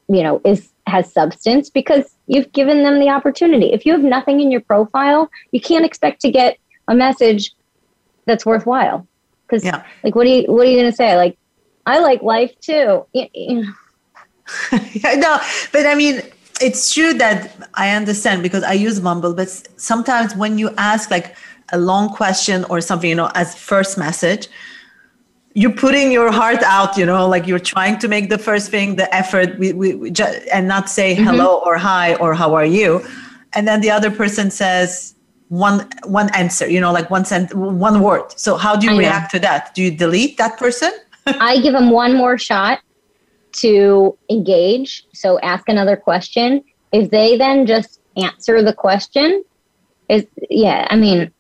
you 0.09 0.23
know, 0.23 0.41
is 0.45 0.69
has 0.89 1.13
substance 1.13 1.71
because 1.71 2.17
you've 2.27 2.51
given 2.53 2.83
them 2.83 2.99
the 2.99 3.09
opportunity. 3.09 3.73
If 3.73 3.87
you 3.87 3.93
have 3.93 4.03
nothing 4.03 4.41
in 4.41 4.51
your 4.51 4.61
profile, 4.61 5.31
you 5.53 5.61
can't 5.61 5.85
expect 5.85 6.21
to 6.23 6.31
get 6.31 6.59
a 6.89 6.95
message 6.95 7.53
that's 8.27 8.45
worthwhile. 8.45 9.07
Because, 9.53 9.67
yeah. 9.67 9.85
like, 10.03 10.15
what 10.15 10.27
are 10.27 10.31
you 10.31 10.45
what 10.51 10.67
are 10.67 10.71
you 10.71 10.79
going 10.79 10.91
to 10.91 10.97
say? 10.97 11.15
Like, 11.15 11.37
I 11.85 11.99
like 11.99 12.23
life 12.23 12.59
too. 12.61 13.07
Yeah. 14.93 15.15
no, 15.15 15.39
but 15.73 15.87
I 15.87 15.95
mean, 15.95 16.21
it's 16.61 16.93
true 16.93 17.15
that 17.15 17.69
I 17.75 17.91
understand 17.91 18.43
because 18.43 18.65
I 18.65 18.73
use 18.73 18.99
Bumble, 18.99 19.35
but 19.35 19.49
sometimes 19.77 20.35
when 20.35 20.59
you 20.59 20.71
ask 20.77 21.11
like 21.11 21.37
a 21.73 21.79
long 21.79 22.09
question 22.11 22.65
or 22.65 22.81
something, 22.81 23.09
you 23.09 23.15
know, 23.15 23.31
as 23.35 23.55
first 23.55 23.97
message, 23.97 24.49
you're 25.55 25.73
putting 25.73 26.11
your 26.11 26.31
heart 26.33 26.63
out, 26.65 26.97
you 26.99 27.07
know, 27.07 27.27
like 27.29 27.47
you're 27.47 27.67
trying 27.77 27.99
to 28.01 28.09
make 28.09 28.31
the 28.31 28.37
first 28.37 28.71
thing, 28.71 28.97
the 28.97 29.15
effort, 29.15 29.59
we, 29.59 29.73
we, 29.73 29.95
we 29.95 30.11
just, 30.11 30.37
and 30.53 30.67
not 30.67 30.91
say 30.91 31.15
mm-hmm. 31.15 31.25
hello 31.25 31.63
or 31.65 31.79
hi 31.79 32.15
or 32.17 32.35
how 32.35 32.53
are 32.55 32.67
you, 32.67 33.01
and 33.55 33.67
then 33.67 33.81
the 33.81 33.91
other 33.91 34.11
person 34.11 34.51
says 34.51 35.15
one 35.53 35.87
one 36.05 36.35
answer, 36.35 36.67
you 36.67 36.81
know, 36.81 36.91
like 36.91 37.11
one 37.11 37.27
sent 37.27 37.55
one 37.55 38.01
word. 38.01 38.33
So 38.41 38.57
how 38.57 38.75
do 38.75 38.87
you 38.87 38.95
I 38.95 38.99
react 38.99 39.35
know. 39.35 39.39
to 39.39 39.43
that? 39.43 39.75
Do 39.75 39.83
you 39.83 39.91
delete 39.91 40.39
that 40.39 40.57
person? 40.59 40.91
I 41.27 41.61
give 41.61 41.75
them 41.75 41.91
one 41.91 42.17
more 42.17 42.39
shot 42.39 42.81
to 43.61 44.17
engage. 44.31 45.07
So 45.13 45.39
ask 45.41 45.69
another 45.69 45.95
question. 45.95 46.65
If 46.91 47.11
they 47.11 47.37
then 47.37 47.67
just 47.67 48.01
answer 48.17 48.63
the 48.63 48.73
question, 48.73 49.45
is 50.09 50.25
yeah, 50.49 50.87
I 50.89 50.97
mean, 50.97 51.31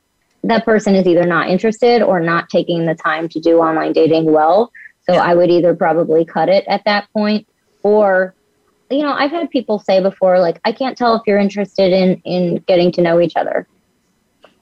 that 0.45 0.67
person 0.67 0.95
is 0.95 1.07
either 1.07 1.25
not 1.25 1.49
interested 1.49 2.03
or 2.03 2.21
not 2.21 2.51
taking 2.51 2.85
the 2.85 2.95
time 2.95 3.31
to 3.31 3.41
do 3.41 3.61
online 3.61 3.95
dating 3.95 4.31
well. 4.31 4.71
So 5.09 5.15
I 5.15 5.35
would 5.35 5.51
either 5.51 5.75
probably 5.75 6.27
cut 6.27 6.51
it 6.51 6.67
at 6.69 6.85
that 6.85 7.11
point 7.15 7.49
or 7.83 8.35
you 8.91 9.01
know, 9.01 9.13
I've 9.13 9.31
had 9.31 9.49
people 9.49 9.79
say 9.79 10.03
before 10.03 10.39
like 10.39 10.61
I 10.67 10.73
can't 10.73 10.99
tell 10.99 11.15
if 11.17 11.23
you're 11.27 11.39
interested 11.39 11.95
in 11.95 12.21
in 12.27 12.57
getting 12.69 12.93
to 12.93 13.01
know 13.01 13.19
each 13.19 13.37
other. 13.37 13.67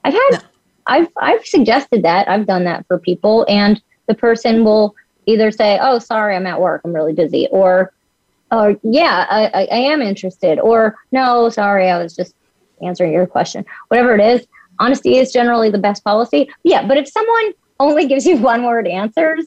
I've 0.03 0.13
had, 0.13 0.29
no. 0.31 0.39
I've, 0.87 1.07
I've 1.17 1.45
suggested 1.45 2.03
that. 2.03 2.27
I've 2.29 2.47
done 2.47 2.63
that 2.65 2.85
for 2.87 2.97
people, 2.97 3.45
and 3.47 3.81
the 4.07 4.15
person 4.15 4.63
will 4.63 4.95
either 5.25 5.51
say, 5.51 5.79
"Oh, 5.81 5.99
sorry, 5.99 6.35
I'm 6.35 6.47
at 6.47 6.59
work. 6.59 6.81
I'm 6.83 6.93
really 6.93 7.13
busy," 7.13 7.47
or, 7.51 7.93
"Oh, 8.51 8.75
yeah, 8.83 9.25
I, 9.29 9.67
I 9.71 9.77
am 9.77 10.01
interested," 10.01 10.59
or, 10.59 10.97
"No, 11.11 11.49
sorry, 11.49 11.89
I 11.89 12.01
was 12.01 12.15
just 12.15 12.35
answering 12.81 13.13
your 13.13 13.27
question." 13.27 13.65
Whatever 13.89 14.15
it 14.15 14.21
is, 14.21 14.47
honesty 14.79 15.17
is 15.17 15.31
generally 15.31 15.69
the 15.69 15.77
best 15.77 16.03
policy. 16.03 16.49
Yeah, 16.63 16.87
but 16.87 16.97
if 16.97 17.07
someone 17.07 17.53
only 17.79 18.07
gives 18.07 18.25
you 18.25 18.37
one 18.51 18.63
word 18.63 18.87
answers, 18.87 19.45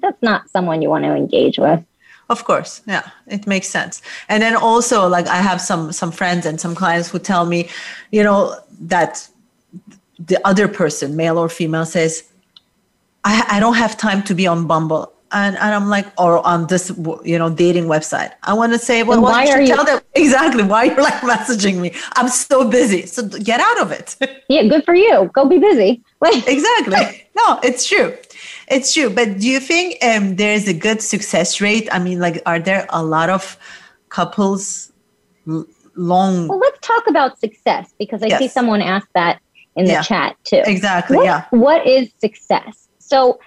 that's 0.00 0.22
not 0.22 0.48
someone 0.50 0.82
you 0.82 0.88
want 0.88 1.04
to 1.04 1.14
engage 1.14 1.58
with 1.58 1.84
of 2.28 2.44
course 2.44 2.82
yeah 2.86 3.08
it 3.26 3.46
makes 3.46 3.68
sense 3.68 4.02
and 4.28 4.42
then 4.42 4.56
also 4.56 5.08
like 5.08 5.26
i 5.28 5.36
have 5.36 5.60
some 5.60 5.92
some 5.92 6.10
friends 6.10 6.44
and 6.44 6.60
some 6.60 6.74
clients 6.74 7.10
who 7.10 7.18
tell 7.18 7.44
me 7.46 7.68
you 8.10 8.22
know 8.22 8.54
that 8.80 9.28
the 10.18 10.40
other 10.46 10.68
person 10.68 11.16
male 11.16 11.38
or 11.38 11.48
female 11.48 11.84
says 11.84 12.24
i, 13.24 13.44
I 13.48 13.60
don't 13.60 13.74
have 13.74 13.96
time 13.96 14.22
to 14.24 14.34
be 14.34 14.46
on 14.46 14.66
bumble 14.66 15.12
and, 15.32 15.56
and 15.56 15.74
i'm 15.74 15.88
like 15.88 16.06
or 16.18 16.44
on 16.46 16.66
this 16.68 16.92
you 17.24 17.38
know 17.38 17.50
dating 17.50 17.84
website 17.84 18.32
i 18.44 18.52
want 18.54 18.72
to 18.72 18.78
say 18.78 19.02
well 19.02 19.20
why, 19.20 19.44
why 19.44 19.50
are 19.50 19.60
you 19.60 19.74
tell 19.74 19.84
them 19.84 20.00
exactly 20.14 20.62
why 20.62 20.84
you're 20.84 21.02
like 21.02 21.20
messaging 21.22 21.76
me 21.80 21.92
i'm 22.14 22.28
so 22.28 22.68
busy 22.68 23.04
so 23.06 23.26
get 23.28 23.60
out 23.60 23.80
of 23.80 23.92
it 23.92 24.16
yeah 24.48 24.62
good 24.62 24.84
for 24.84 24.94
you 24.94 25.30
go 25.34 25.48
be 25.48 25.58
busy 25.58 26.02
exactly 26.46 27.28
no 27.34 27.60
it's 27.62 27.86
true 27.86 28.16
it's 28.68 28.92
true. 28.92 29.10
But 29.10 29.38
do 29.38 29.48
you 29.48 29.60
think 29.60 30.02
um, 30.04 30.36
there 30.36 30.52
is 30.52 30.68
a 30.68 30.74
good 30.74 31.00
success 31.02 31.60
rate? 31.60 31.88
I 31.92 31.98
mean, 31.98 32.18
like, 32.18 32.42
are 32.46 32.58
there 32.58 32.86
a 32.90 33.02
lot 33.02 33.30
of 33.30 33.56
couples 34.08 34.92
long? 35.46 36.48
Well, 36.48 36.58
let's 36.58 36.78
talk 36.80 37.08
about 37.08 37.38
success 37.38 37.94
because 37.98 38.22
I 38.22 38.26
yes. 38.26 38.38
see 38.40 38.48
someone 38.48 38.80
ask 38.80 39.06
that 39.14 39.40
in 39.76 39.84
the 39.84 39.92
yeah. 39.92 40.02
chat 40.02 40.36
too. 40.44 40.62
Exactly. 40.64 41.16
What, 41.16 41.24
yeah. 41.24 41.44
What 41.50 41.86
is 41.86 42.10
success? 42.18 42.88
So, 42.98 43.38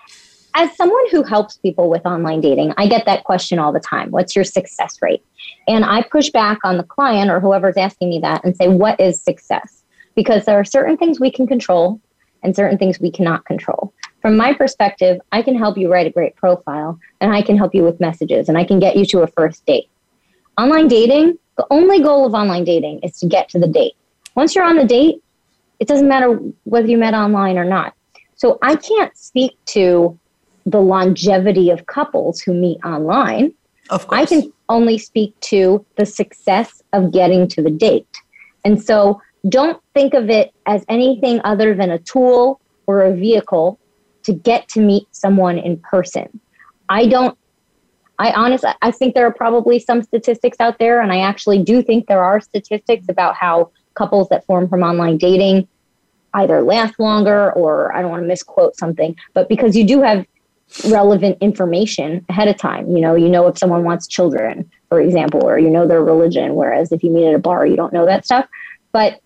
as 0.56 0.76
someone 0.76 1.10
who 1.12 1.22
helps 1.22 1.58
people 1.58 1.90
with 1.90 2.06
online 2.06 2.42
dating, 2.42 2.74
I 2.78 2.88
get 2.88 3.06
that 3.06 3.24
question 3.24 3.60
all 3.60 3.72
the 3.72 3.80
time. 3.80 4.10
What's 4.10 4.36
your 4.36 4.44
success 4.44 4.98
rate? 5.02 5.24
And 5.68 5.86
I 5.86 6.02
push 6.02 6.32
back 6.32 6.58
on 6.64 6.78
the 6.78 6.84
client 6.84 7.30
or 7.30 7.40
whoever's 7.40 7.78
asking 7.78 8.10
me 8.10 8.20
that 8.20 8.44
and 8.44 8.58
say, 8.58 8.68
what 8.68 9.00
is 9.00 9.22
success? 9.22 9.84
Because 10.16 10.46
there 10.46 10.60
are 10.60 10.66
certain 10.66 10.98
things 10.98 11.20
we 11.20 11.30
can 11.30 11.46
control 11.46 12.02
and 12.42 12.56
certain 12.56 12.80
things 12.80 13.00
we 13.00 13.12
cannot 13.12 13.46
control 13.46 13.94
from 14.22 14.36
my 14.36 14.54
perspective, 14.54 15.20
I 15.32 15.42
can 15.42 15.58
help 15.58 15.78
you 15.78 15.92
write 15.92 16.08
a 16.08 16.12
great 16.12 16.36
profile 16.36 17.00
and 17.22 17.34
I 17.34 17.42
can 17.42 17.58
help 17.58 17.74
you 17.74 17.84
with 17.84 18.00
messages 18.00 18.50
and 18.50 18.58
I 18.58 18.64
can 18.64 18.80
get 18.80 18.96
you 18.96 19.06
to 19.08 19.22
a 19.22 19.28
first 19.28 19.66
date. 19.66 19.90
Online 20.58 20.88
dating, 20.88 21.38
the 21.58 21.66
only 21.70 22.02
goal 22.02 22.26
of 22.26 22.34
online 22.34 22.66
dating 22.66 23.00
is 23.00 23.18
to 23.20 23.28
get 23.28 23.50
to 23.50 23.60
the 23.60 23.68
date. 23.68 23.94
Once 24.36 24.56
you're 24.56 24.66
on 24.66 24.76
the 24.76 24.86
date, 24.86 25.24
it 25.80 25.88
doesn't 25.88 26.08
matter 26.08 26.40
whether 26.64 26.88
you 26.88 26.98
met 26.98 27.14
online 27.14 27.58
or 27.58 27.66
not. 27.66 27.94
So 28.36 28.58
I 28.62 28.76
can't 28.76 29.16
speak 29.18 29.58
to 29.68 30.18
the 30.66 30.80
longevity 30.80 31.70
of 31.70 31.86
couples 31.88 32.42
who 32.42 32.54
meet 32.54 32.80
online. 32.84 33.54
Of 33.90 34.08
course. 34.08 34.22
I 34.22 34.26
can 34.26 34.54
only 34.70 34.98
speak 34.98 35.40
to 35.42 35.86
the 35.96 36.06
success 36.06 36.82
of 36.94 37.12
getting 37.12 37.48
to 37.50 37.62
the 37.62 37.72
date. 37.72 38.08
And 38.64 38.82
so 38.82 39.22
don't 39.48 39.82
think 39.94 40.14
of 40.14 40.30
it 40.30 40.54
as 40.66 40.86
anything 40.90 41.42
other 41.44 41.74
than 41.74 41.90
a 41.90 42.00
tool 42.00 42.60
or 42.88 43.02
a 43.02 43.16
vehicle 43.16 43.80
to 44.24 44.34
get 44.34 44.68
to 44.70 44.82
meet 44.82 45.08
someone 45.12 45.58
in 45.58 45.78
person. 45.80 46.40
I 46.90 47.08
don't 47.08 47.38
I 48.18 48.32
honestly 48.34 48.70
I 48.82 48.92
think 48.92 49.16
there 49.16 49.26
are 49.26 49.34
probably 49.34 49.80
some 49.80 50.04
statistics 50.04 50.58
out 50.60 50.78
there 50.78 51.02
and 51.02 51.12
I 51.12 51.20
actually 51.20 51.64
do 51.64 51.82
think 51.82 52.08
there 52.08 52.24
are 52.24 52.42
statistics 52.42 53.06
about 53.08 53.36
how 53.36 53.72
couples 54.00 54.30
that 54.30 54.46
form 54.46 54.68
from 54.70 54.82
online 54.82 55.18
dating 55.18 55.68
either 56.34 56.62
last 56.62 57.00
longer 57.00 57.52
or 57.54 57.96
I 57.96 58.02
don't 58.02 58.12
want 58.12 58.24
to 58.24 58.28
misquote 58.28 58.76
something, 58.76 59.16
but 59.34 59.50
because 59.50 59.76
you 59.76 59.84
do 59.84 60.02
have 60.02 60.26
relevant 60.90 61.38
information 61.42 62.26
ahead 62.30 62.48
of 62.48 62.58
time. 62.58 62.96
You 62.96 63.02
know, 63.02 63.16
you 63.16 63.28
know 63.28 63.48
if 63.48 63.58
someone 63.58 63.84
wants 63.84 64.08
children, 64.08 64.70
for 64.88 65.02
example, 65.02 65.46
or 65.46 65.58
you 65.60 65.70
know 65.70 65.88
their 65.88 66.04
religion, 66.04 66.56
whereas 66.56 66.92
if 66.92 67.04
you 67.04 67.10
meet 67.10 67.28
at 67.28 67.36
a 67.36 67.40
bar, 67.40 67.66
you 67.66 67.76
don't 67.76 67.94
know 67.94 68.06
that 68.06 68.26
stuff. 68.26 68.48
But 68.92 69.20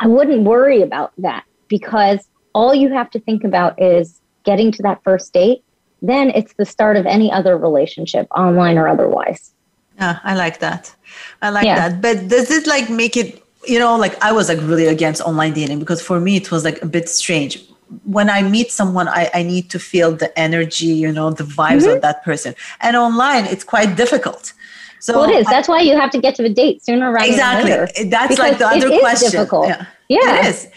I 0.00 0.06
wouldn't 0.08 0.42
worry 0.42 0.82
about 0.82 1.12
that 1.18 1.44
because 1.68 2.28
all 2.54 2.74
you 2.74 2.92
have 2.92 3.10
to 3.10 3.20
think 3.20 3.44
about 3.44 3.80
is 3.80 4.20
getting 4.44 4.72
to 4.72 4.82
that 4.82 5.02
first 5.04 5.32
date, 5.32 5.62
then 6.02 6.30
it's 6.30 6.54
the 6.54 6.64
start 6.64 6.96
of 6.96 7.06
any 7.06 7.30
other 7.30 7.56
relationship, 7.56 8.26
online 8.36 8.78
or 8.78 8.88
otherwise. 8.88 9.52
Yeah, 9.98 10.18
I 10.22 10.34
like 10.34 10.60
that. 10.60 10.94
I 11.42 11.50
like 11.50 11.64
yeah. 11.64 11.88
that. 11.88 12.00
But 12.00 12.28
does 12.28 12.50
it 12.50 12.66
like 12.66 12.88
make 12.88 13.16
it, 13.16 13.42
you 13.66 13.78
know, 13.78 13.96
like 13.96 14.22
I 14.22 14.32
was 14.32 14.48
like 14.48 14.58
really 14.62 14.86
against 14.86 15.20
online 15.22 15.52
dating 15.52 15.78
because 15.78 16.00
for 16.00 16.20
me 16.20 16.36
it 16.36 16.50
was 16.50 16.64
like 16.64 16.80
a 16.82 16.86
bit 16.86 17.08
strange. 17.08 17.62
When 18.04 18.28
I 18.28 18.42
meet 18.42 18.70
someone, 18.70 19.08
I, 19.08 19.30
I 19.34 19.42
need 19.42 19.70
to 19.70 19.78
feel 19.78 20.12
the 20.12 20.36
energy, 20.38 20.86
you 20.86 21.10
know, 21.10 21.30
the 21.30 21.44
vibes 21.44 21.82
mm-hmm. 21.82 21.96
of 21.96 22.02
that 22.02 22.22
person. 22.22 22.54
And 22.80 22.96
online, 22.96 23.46
it's 23.46 23.64
quite 23.64 23.96
difficult. 23.96 24.52
So 25.00 25.20
well, 25.20 25.30
it 25.30 25.36
is. 25.36 25.46
That's 25.46 25.68
why 25.68 25.80
you 25.80 25.96
have 25.96 26.10
to 26.10 26.20
get 26.20 26.34
to 26.36 26.42
the 26.42 26.48
date 26.48 26.84
sooner 26.84 27.10
rather 27.10 27.30
exactly. 27.30 27.70
than 27.70 27.80
later. 27.80 27.92
Exactly. 27.96 28.10
That's 28.10 28.38
like 28.38 28.58
the 28.58 28.66
other 28.66 28.98
question. 28.98 29.30
Difficult. 29.30 29.68
Yeah. 29.68 29.86
yeah. 30.08 30.40
It 30.40 30.46
is 30.46 30.68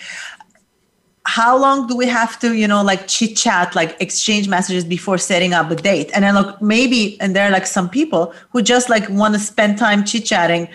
how 1.25 1.55
long 1.55 1.87
do 1.87 1.95
we 1.95 2.07
have 2.07 2.39
to 2.39 2.53
you 2.53 2.67
know 2.67 2.81
like 2.81 3.07
chit 3.07 3.37
chat 3.37 3.75
like 3.75 3.95
exchange 4.01 4.47
messages 4.47 4.83
before 4.83 5.17
setting 5.17 5.53
up 5.53 5.69
a 5.71 5.75
date? 5.75 6.11
And 6.13 6.23
then 6.23 6.35
look 6.35 6.61
maybe 6.61 7.19
and 7.21 7.35
there 7.35 7.47
are 7.47 7.51
like 7.51 7.67
some 7.67 7.89
people 7.89 8.33
who 8.51 8.61
just 8.61 8.89
like 8.89 9.07
want 9.09 9.33
to 9.33 9.39
spend 9.39 9.77
time 9.77 10.03
chit 10.03 10.25
chatting 10.25 10.67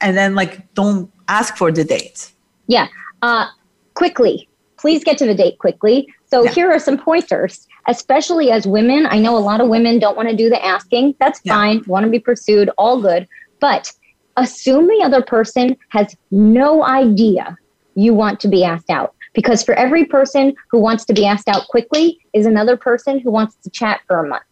and 0.00 0.16
then 0.16 0.34
like 0.34 0.72
don't 0.74 1.10
ask 1.28 1.56
for 1.56 1.72
the 1.72 1.84
date. 1.84 2.32
Yeah. 2.66 2.88
Uh 3.22 3.46
quickly. 3.94 4.48
Please 4.76 5.02
get 5.02 5.16
to 5.18 5.26
the 5.26 5.34
date 5.34 5.58
quickly. 5.58 6.12
So 6.26 6.44
yeah. 6.44 6.50
here 6.50 6.70
are 6.70 6.78
some 6.78 6.98
pointers 6.98 7.66
especially 7.86 8.50
as 8.50 8.66
women. 8.66 9.06
I 9.06 9.18
know 9.18 9.36
a 9.36 9.40
lot 9.40 9.60
of 9.60 9.68
women 9.68 9.98
don't 9.98 10.16
want 10.16 10.28
to 10.28 10.36
do 10.36 10.48
the 10.48 10.64
asking. 10.64 11.14
That's 11.20 11.40
yeah. 11.44 11.54
fine. 11.54 11.84
Want 11.86 12.04
to 12.04 12.10
be 12.10 12.18
pursued. 12.18 12.70
All 12.78 13.00
good. 13.00 13.28
But 13.60 13.92
assume 14.36 14.86
the 14.86 15.02
other 15.04 15.22
person 15.22 15.76
has 15.90 16.16
no 16.30 16.84
idea 16.84 17.56
you 17.94 18.12
want 18.14 18.40
to 18.40 18.48
be 18.48 18.64
asked 18.64 18.90
out 18.90 19.13
because 19.34 19.62
for 19.62 19.74
every 19.74 20.04
person 20.04 20.54
who 20.70 20.78
wants 20.78 21.04
to 21.06 21.12
be 21.12 21.26
asked 21.26 21.48
out 21.48 21.66
quickly 21.68 22.18
is 22.32 22.46
another 22.46 22.76
person 22.76 23.18
who 23.18 23.30
wants 23.30 23.56
to 23.56 23.70
chat 23.70 24.00
for 24.06 24.24
a 24.24 24.28
month. 24.28 24.44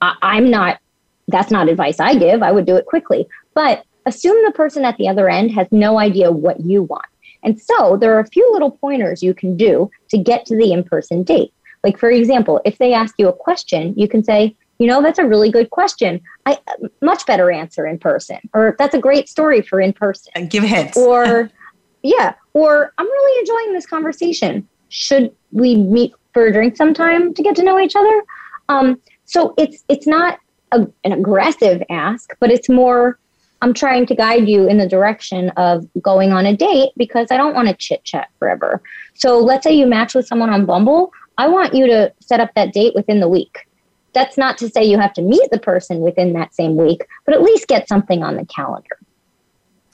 I, 0.00 0.14
I'm 0.22 0.50
not, 0.50 0.80
that's 1.26 1.50
not 1.50 1.68
advice 1.68 1.98
I 1.98 2.14
give. 2.14 2.42
I 2.42 2.52
would 2.52 2.66
do 2.66 2.76
it 2.76 2.86
quickly. 2.86 3.26
But 3.54 3.84
assume 4.06 4.36
the 4.44 4.52
person 4.52 4.84
at 4.84 4.96
the 4.96 5.08
other 5.08 5.28
end 5.28 5.50
has 5.52 5.66
no 5.70 5.98
idea 5.98 6.30
what 6.30 6.60
you 6.60 6.84
want. 6.84 7.06
And 7.42 7.60
so 7.60 7.96
there 7.96 8.14
are 8.16 8.20
a 8.20 8.26
few 8.26 8.50
little 8.52 8.70
pointers 8.70 9.22
you 9.22 9.34
can 9.34 9.56
do 9.56 9.90
to 10.10 10.18
get 10.18 10.46
to 10.46 10.56
the 10.56 10.72
in 10.72 10.84
person 10.84 11.22
date. 11.22 11.52
Like, 11.84 11.98
for 11.98 12.10
example, 12.10 12.60
if 12.64 12.78
they 12.78 12.92
ask 12.92 13.14
you 13.18 13.28
a 13.28 13.32
question, 13.32 13.94
you 13.96 14.08
can 14.08 14.24
say, 14.24 14.56
you 14.78 14.86
know, 14.86 15.02
that's 15.02 15.18
a 15.18 15.26
really 15.26 15.50
good 15.50 15.70
question. 15.70 16.20
I 16.46 16.58
much 17.00 17.26
better 17.26 17.50
answer 17.50 17.86
in 17.86 17.98
person, 17.98 18.38
or 18.54 18.76
that's 18.78 18.94
a 18.94 18.98
great 18.98 19.28
story 19.28 19.62
for 19.62 19.80
in 19.80 19.92
person. 19.92 20.32
And 20.34 20.50
give 20.50 20.64
hints. 20.64 20.96
Or, 20.96 21.50
yeah, 22.02 22.34
or 22.58 22.92
I'm 22.98 23.06
really 23.06 23.40
enjoying 23.40 23.72
this 23.72 23.86
conversation. 23.86 24.68
Should 24.88 25.32
we 25.52 25.76
meet 25.76 26.12
for 26.32 26.46
a 26.46 26.52
drink 26.52 26.76
sometime 26.76 27.32
to 27.34 27.42
get 27.42 27.54
to 27.56 27.62
know 27.62 27.78
each 27.78 27.94
other? 27.94 28.24
Um, 28.68 29.00
so 29.26 29.54
it's 29.56 29.84
it's 29.88 30.06
not 30.06 30.40
a, 30.72 30.86
an 31.04 31.12
aggressive 31.12 31.82
ask, 31.88 32.34
but 32.40 32.50
it's 32.50 32.68
more 32.68 33.18
I'm 33.62 33.74
trying 33.74 34.06
to 34.06 34.14
guide 34.14 34.48
you 34.48 34.68
in 34.68 34.78
the 34.78 34.88
direction 34.88 35.50
of 35.50 35.86
going 36.02 36.32
on 36.32 36.46
a 36.46 36.56
date 36.56 36.90
because 36.96 37.28
I 37.30 37.36
don't 37.36 37.54
want 37.54 37.68
to 37.68 37.74
chit 37.74 38.04
chat 38.04 38.28
forever. 38.38 38.82
So 39.14 39.38
let's 39.38 39.64
say 39.64 39.72
you 39.72 39.86
match 39.86 40.14
with 40.14 40.26
someone 40.26 40.50
on 40.50 40.66
Bumble. 40.66 41.12
I 41.38 41.48
want 41.48 41.74
you 41.74 41.86
to 41.86 42.12
set 42.20 42.40
up 42.40 42.50
that 42.54 42.72
date 42.72 42.94
within 42.94 43.20
the 43.20 43.28
week. 43.28 43.68
That's 44.14 44.36
not 44.36 44.58
to 44.58 44.68
say 44.68 44.84
you 44.84 44.98
have 44.98 45.12
to 45.14 45.22
meet 45.22 45.50
the 45.52 45.60
person 45.60 46.00
within 46.00 46.32
that 46.32 46.54
same 46.54 46.76
week, 46.76 47.06
but 47.24 47.34
at 47.34 47.42
least 47.42 47.68
get 47.68 47.88
something 47.88 48.24
on 48.24 48.36
the 48.36 48.46
calendar. 48.46 48.97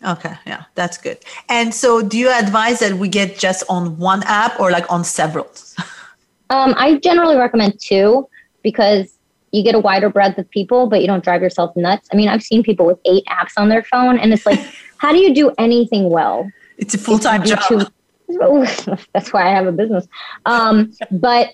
Okay, 0.04 0.34
yeah, 0.46 0.64
that's 0.74 0.98
good. 0.98 1.18
And 1.48 1.74
so, 1.74 2.02
do 2.02 2.18
you 2.18 2.30
advise 2.30 2.80
that 2.80 2.94
we 2.94 3.08
get 3.08 3.38
just 3.38 3.64
on 3.68 3.96
one 3.98 4.22
app 4.24 4.60
or 4.60 4.70
like 4.70 4.90
on 4.90 5.02
several? 5.04 5.50
um, 6.50 6.74
I 6.76 6.98
generally 6.98 7.36
recommend 7.36 7.80
two 7.80 8.28
because 8.62 9.16
you 9.52 9.62
get 9.62 9.74
a 9.74 9.78
wider 9.78 10.10
breadth 10.10 10.36
of 10.36 10.50
people, 10.50 10.88
but 10.88 11.00
you 11.00 11.06
don't 11.06 11.24
drive 11.24 11.40
yourself 11.40 11.74
nuts. 11.76 12.08
I 12.12 12.16
mean, 12.16 12.28
I've 12.28 12.42
seen 12.42 12.62
people 12.62 12.86
with 12.86 12.98
eight 13.06 13.24
apps 13.26 13.52
on 13.56 13.68
their 13.68 13.82
phone, 13.84 14.18
and 14.18 14.32
it's 14.32 14.44
like, 14.44 14.60
how 14.98 15.12
do 15.12 15.18
you 15.18 15.34
do 15.34 15.52
anything 15.58 16.10
well? 16.10 16.50
It's 16.76 16.94
a 16.94 16.98
full 16.98 17.18
time 17.18 17.44
job. 17.44 17.90
that's 19.12 19.32
why 19.32 19.48
I 19.48 19.54
have 19.54 19.66
a 19.66 19.72
business. 19.72 20.06
Um, 20.44 20.92
but 21.10 21.50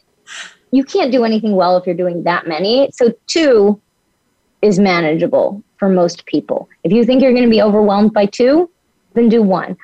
you 0.73 0.83
can't 0.83 1.13
do 1.13 1.25
anything 1.25 1.57
well 1.57 1.77
if 1.77 1.87
you're 1.87 1.97
doing 1.97 2.25
that 2.25 2.49
many. 2.49 2.91
So, 2.93 3.13
two 3.27 3.81
is 4.63 4.79
manageable 4.79 5.63
for 5.79 5.89
most 5.89 6.27
people. 6.27 6.69
If 6.85 6.93
you 6.93 7.05
think 7.05 7.23
you're 7.23 7.33
going 7.33 7.45
to 7.45 7.51
be 7.51 7.63
overwhelmed 7.63 8.13
by 8.13 8.27
two, 8.27 8.71
then 9.15 9.29
do 9.29 9.43
one. 9.43 9.77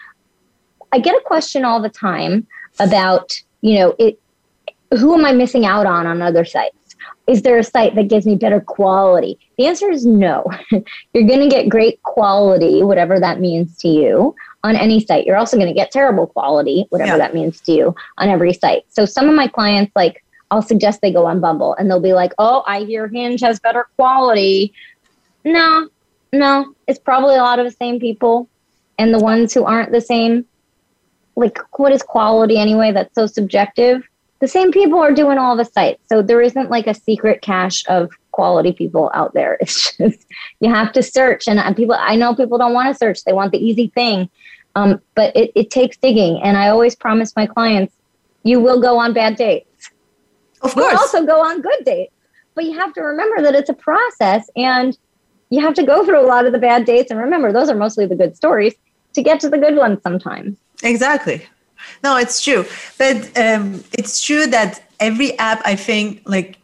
I 0.92 0.98
get 0.98 1.14
a 1.14 1.22
question 1.24 1.64
all 1.64 1.80
the 1.80 1.88
time 1.88 2.46
about, 2.78 3.40
you 3.60 3.74
know, 3.74 3.94
it 3.98 4.20
who 4.92 5.14
am 5.14 5.24
I 5.24 5.32
missing 5.32 5.66
out 5.66 5.86
on 5.86 6.06
on 6.06 6.22
other 6.22 6.44
sites? 6.44 6.76
Is 7.26 7.42
there 7.42 7.58
a 7.58 7.64
site 7.64 7.96
that 7.96 8.08
gives 8.08 8.24
me 8.24 8.36
better 8.36 8.60
quality? 8.60 9.38
The 9.58 9.66
answer 9.66 9.90
is 9.90 10.06
no. 10.06 10.44
you're 10.70 11.26
going 11.26 11.40
to 11.40 11.48
get 11.48 11.68
great 11.68 12.00
quality, 12.04 12.84
whatever 12.84 13.18
that 13.18 13.40
means 13.40 13.76
to 13.78 13.88
you, 13.88 14.34
on 14.62 14.76
any 14.76 15.04
site. 15.04 15.26
You're 15.26 15.36
also 15.36 15.56
going 15.56 15.68
to 15.68 15.74
get 15.74 15.90
terrible 15.90 16.28
quality, 16.28 16.86
whatever 16.90 17.12
yeah. 17.12 17.18
that 17.18 17.34
means 17.34 17.60
to 17.62 17.72
you, 17.72 17.94
on 18.18 18.28
every 18.28 18.52
site. 18.52 18.84
So 18.90 19.04
some 19.04 19.28
of 19.28 19.34
my 19.34 19.48
clients, 19.48 19.90
like, 19.96 20.22
I'll 20.50 20.62
suggest 20.62 21.00
they 21.00 21.12
go 21.12 21.26
on 21.26 21.40
Bumble 21.40 21.74
and 21.74 21.90
they'll 21.90 22.00
be 22.00 22.12
like, 22.12 22.32
oh, 22.38 22.62
I 22.66 22.84
hear 22.84 23.08
Hinge 23.08 23.40
has 23.40 23.58
better 23.58 23.88
quality. 23.96 24.72
No, 25.44 25.88
no, 26.32 26.74
it's 26.86 26.98
probably 26.98 27.36
a 27.36 27.42
lot 27.42 27.58
of 27.58 27.64
the 27.64 27.72
same 27.72 27.98
people. 27.98 28.48
And 28.98 29.12
the 29.12 29.18
ones 29.18 29.52
who 29.52 29.64
aren't 29.64 29.92
the 29.92 30.00
same, 30.00 30.46
like, 31.34 31.58
what 31.78 31.92
is 31.92 32.02
quality 32.02 32.58
anyway? 32.58 32.92
That's 32.92 33.14
so 33.14 33.26
subjective. 33.26 34.08
The 34.40 34.48
same 34.48 34.70
people 34.70 34.98
are 34.98 35.12
doing 35.12 35.38
all 35.38 35.56
the 35.56 35.64
sites. 35.64 36.02
So 36.08 36.22
there 36.22 36.40
isn't 36.40 36.70
like 36.70 36.86
a 36.86 36.94
secret 36.94 37.42
cache 37.42 37.84
of 37.88 38.10
quality 38.30 38.72
people 38.72 39.10
out 39.14 39.34
there. 39.34 39.58
It's 39.60 39.96
just, 39.96 40.26
you 40.60 40.72
have 40.72 40.92
to 40.92 41.02
search. 41.02 41.48
And 41.48 41.76
people, 41.76 41.96
I 41.98 42.16
know 42.16 42.34
people 42.34 42.58
don't 42.58 42.74
want 42.74 42.88
to 42.88 42.94
search, 42.94 43.24
they 43.24 43.32
want 43.32 43.52
the 43.52 43.58
easy 43.58 43.88
thing. 43.88 44.30
Um, 44.74 45.00
but 45.14 45.34
it, 45.34 45.52
it 45.54 45.70
takes 45.70 45.96
digging. 45.96 46.42
And 46.42 46.56
I 46.56 46.68
always 46.68 46.94
promise 46.94 47.34
my 47.34 47.46
clients, 47.46 47.94
you 48.42 48.60
will 48.60 48.80
go 48.80 48.98
on 48.98 49.14
bad 49.14 49.36
dates. 49.36 49.65
Of 50.62 50.74
course. 50.74 50.92
You'll 50.92 51.00
also 51.00 51.26
go 51.26 51.40
on 51.40 51.60
good 51.60 51.84
dates. 51.84 52.12
But 52.54 52.64
you 52.64 52.78
have 52.78 52.92
to 52.94 53.02
remember 53.02 53.42
that 53.42 53.54
it's 53.54 53.68
a 53.68 53.74
process 53.74 54.48
and 54.56 54.96
you 55.50 55.60
have 55.60 55.74
to 55.74 55.82
go 55.82 56.04
through 56.04 56.20
a 56.20 56.26
lot 56.26 56.46
of 56.46 56.52
the 56.52 56.58
bad 56.58 56.84
dates. 56.86 57.10
And 57.10 57.20
remember, 57.20 57.52
those 57.52 57.68
are 57.68 57.76
mostly 57.76 58.06
the 58.06 58.16
good 58.16 58.36
stories 58.36 58.74
to 59.12 59.22
get 59.22 59.40
to 59.40 59.50
the 59.50 59.58
good 59.58 59.76
ones 59.76 59.98
sometimes. 60.02 60.56
Exactly. 60.82 61.46
No, 62.02 62.16
it's 62.16 62.42
true. 62.42 62.64
But 62.98 63.16
um, 63.36 63.84
it's 63.92 64.22
true 64.22 64.46
that 64.46 64.82
every 65.00 65.38
app, 65.38 65.60
I 65.64 65.76
think, 65.76 66.22
like, 66.24 66.58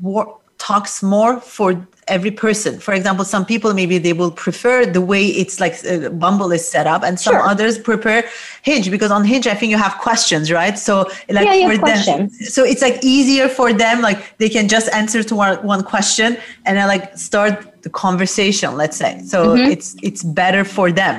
war- 0.00 0.38
talks 0.58 1.02
more 1.02 1.40
for 1.40 1.86
every 2.10 2.30
person. 2.30 2.78
For 2.78 2.92
example, 2.92 3.24
some 3.24 3.46
people 3.46 3.72
maybe 3.72 3.98
they 3.98 4.12
will 4.12 4.30
prefer 4.30 4.84
the 4.84 5.00
way 5.00 5.24
it's 5.26 5.60
like 5.60 5.74
uh, 5.84 6.10
Bumble 6.10 6.52
is 6.52 6.66
set 6.66 6.86
up, 6.86 7.02
and 7.02 7.18
some 7.18 7.34
sure. 7.34 7.42
others 7.42 7.78
prefer 7.78 8.22
Hinge 8.62 8.90
because 8.90 9.10
on 9.10 9.24
Hinge 9.24 9.46
I 9.46 9.54
think 9.54 9.70
you 9.70 9.78
have 9.78 9.96
questions, 9.98 10.52
right? 10.52 10.78
So 10.78 11.08
like 11.28 11.46
yeah, 11.46 11.68
for 11.68 11.76
them, 11.76 11.80
questions. 11.80 12.54
so 12.54 12.64
it's 12.64 12.82
like 12.82 12.98
easier 13.02 13.48
for 13.48 13.72
them, 13.72 14.02
like 14.02 14.36
they 14.38 14.48
can 14.48 14.68
just 14.68 14.92
answer 14.92 15.22
to 15.22 15.34
one, 15.34 15.64
one 15.64 15.82
question 15.82 16.36
and 16.66 16.76
then 16.76 16.86
like 16.88 17.16
start 17.16 17.82
the 17.82 17.90
conversation. 17.90 18.76
Let's 18.76 18.96
say 18.96 19.22
so 19.24 19.54
mm-hmm. 19.54 19.70
it's 19.70 19.96
it's 20.02 20.22
better 20.22 20.64
for 20.64 20.92
them. 20.92 21.16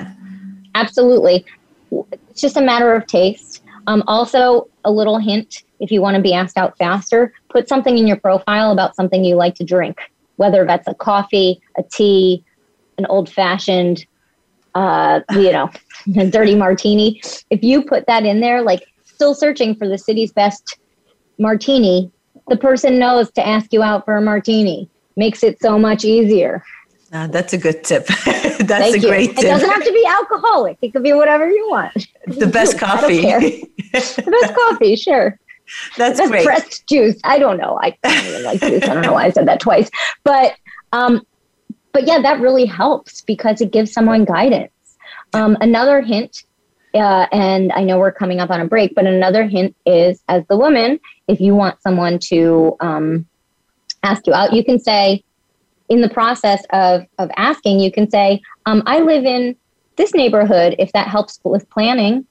Absolutely, 0.75 1.45
it's 2.29 2.41
just 2.41 2.57
a 2.57 2.62
matter 2.62 2.93
of 2.93 3.07
taste. 3.07 3.63
Um, 3.88 4.03
also, 4.05 4.67
a 4.86 4.91
little 4.91 5.17
hint 5.17 5.63
if 5.81 5.91
you 5.91 6.00
want 6.00 6.15
to 6.15 6.21
be 6.21 6.33
asked 6.33 6.57
out 6.57 6.77
faster, 6.77 7.33
put 7.50 7.67
something 7.67 7.98
in 7.98 8.05
your 8.05 8.15
profile 8.15 8.71
about 8.71 8.95
something 8.95 9.25
you 9.25 9.36
like 9.36 9.55
to 9.55 9.63
drink 9.63 10.00
whether 10.41 10.65
that's 10.65 10.88
a 10.88 10.95
coffee, 10.95 11.62
a 11.77 11.83
tea, 11.83 12.43
an 12.98 13.05
old 13.05 13.29
fashioned, 13.29 14.03
uh, 14.74 15.19
you 15.33 15.51
know, 15.51 15.69
a 16.17 16.27
dirty 16.27 16.55
martini. 16.55 17.21
If 17.51 17.62
you 17.62 17.83
put 17.83 18.07
that 18.07 18.25
in 18.25 18.41
there, 18.41 18.63
like 18.63 18.81
still 19.05 19.36
searching 19.36 19.75
for 19.75 19.88
the 19.88 20.00
city's 20.00 20.31
best 20.31 20.79
martini, 21.38 22.12
the 22.48 22.57
person 22.57 22.98
knows 22.98 23.31
to 23.33 23.48
ask 23.48 23.71
you 23.71 23.83
out 23.83 24.03
for 24.03 24.17
a 24.17 24.21
martini. 24.21 24.89
Makes 25.15 25.43
it 25.43 25.62
so 25.62 25.77
much 25.77 26.03
easier. 26.03 26.63
Uh, 27.13 27.27
that's 27.27 27.53
a 27.53 27.57
good 27.60 27.83
tip. 27.83 28.07
that's 28.07 28.65
Thank 28.67 28.95
a 28.95 29.00
you. 29.00 29.07
great 29.10 29.29
tip. 29.36 29.43
It 29.43 29.48
doesn't 29.48 29.69
have 29.69 29.83
to 29.83 29.91
be 29.91 30.05
alcoholic. 30.07 30.79
It 30.81 30.91
could 30.91 31.03
be 31.03 31.13
whatever 31.13 31.48
you 31.48 31.69
want. 31.69 32.07
The 32.25 32.48
best 32.48 32.79
coffee. 32.88 33.21
the 33.21 33.67
best 33.91 34.55
coffee, 34.55 34.95
sure. 34.95 35.38
That's 35.97 36.19
the 36.19 36.27
great. 36.27 36.45
Pressed 36.45 36.87
juice. 36.87 37.19
I 37.23 37.39
don't 37.39 37.57
know. 37.57 37.79
I 37.81 37.97
don't 38.03 38.25
really 38.25 38.43
like 38.43 38.59
juice. 38.59 38.83
I 38.83 38.93
don't 38.93 39.03
know 39.03 39.13
why 39.13 39.25
I 39.25 39.31
said 39.31 39.47
that 39.47 39.59
twice. 39.59 39.89
But 40.23 40.55
um, 40.93 41.25
but 41.93 42.07
yeah, 42.07 42.21
that 42.21 42.39
really 42.39 42.65
helps 42.65 43.21
because 43.21 43.61
it 43.61 43.71
gives 43.71 43.91
someone 43.91 44.25
guidance. 44.25 44.71
Um, 45.33 45.57
another 45.61 46.01
hint, 46.01 46.43
uh, 46.93 47.27
and 47.31 47.71
I 47.73 47.83
know 47.83 47.99
we're 47.99 48.11
coming 48.11 48.39
up 48.39 48.49
on 48.49 48.61
a 48.61 48.67
break, 48.67 48.95
but 48.95 49.05
another 49.05 49.45
hint 49.45 49.75
is 49.85 50.21
as 50.27 50.46
the 50.48 50.57
woman, 50.57 51.00
if 51.27 51.39
you 51.39 51.55
want 51.55 51.81
someone 51.81 52.19
to 52.19 52.75
um, 52.79 53.25
ask 54.03 54.27
you 54.27 54.33
out, 54.33 54.53
you 54.53 54.63
can 54.63 54.79
say, 54.79 55.24
in 55.89 56.01
the 56.01 56.09
process 56.09 56.63
of, 56.72 57.05
of 57.17 57.29
asking, 57.35 57.79
you 57.79 57.91
can 57.91 58.09
say, 58.09 58.41
um, 58.65 58.83
I 58.85 59.00
live 59.00 59.25
in 59.25 59.55
this 59.98 60.13
neighborhood, 60.13 60.75
if 60.79 60.91
that 60.93 61.07
helps 61.07 61.39
with 61.43 61.69
planning. 61.69 62.25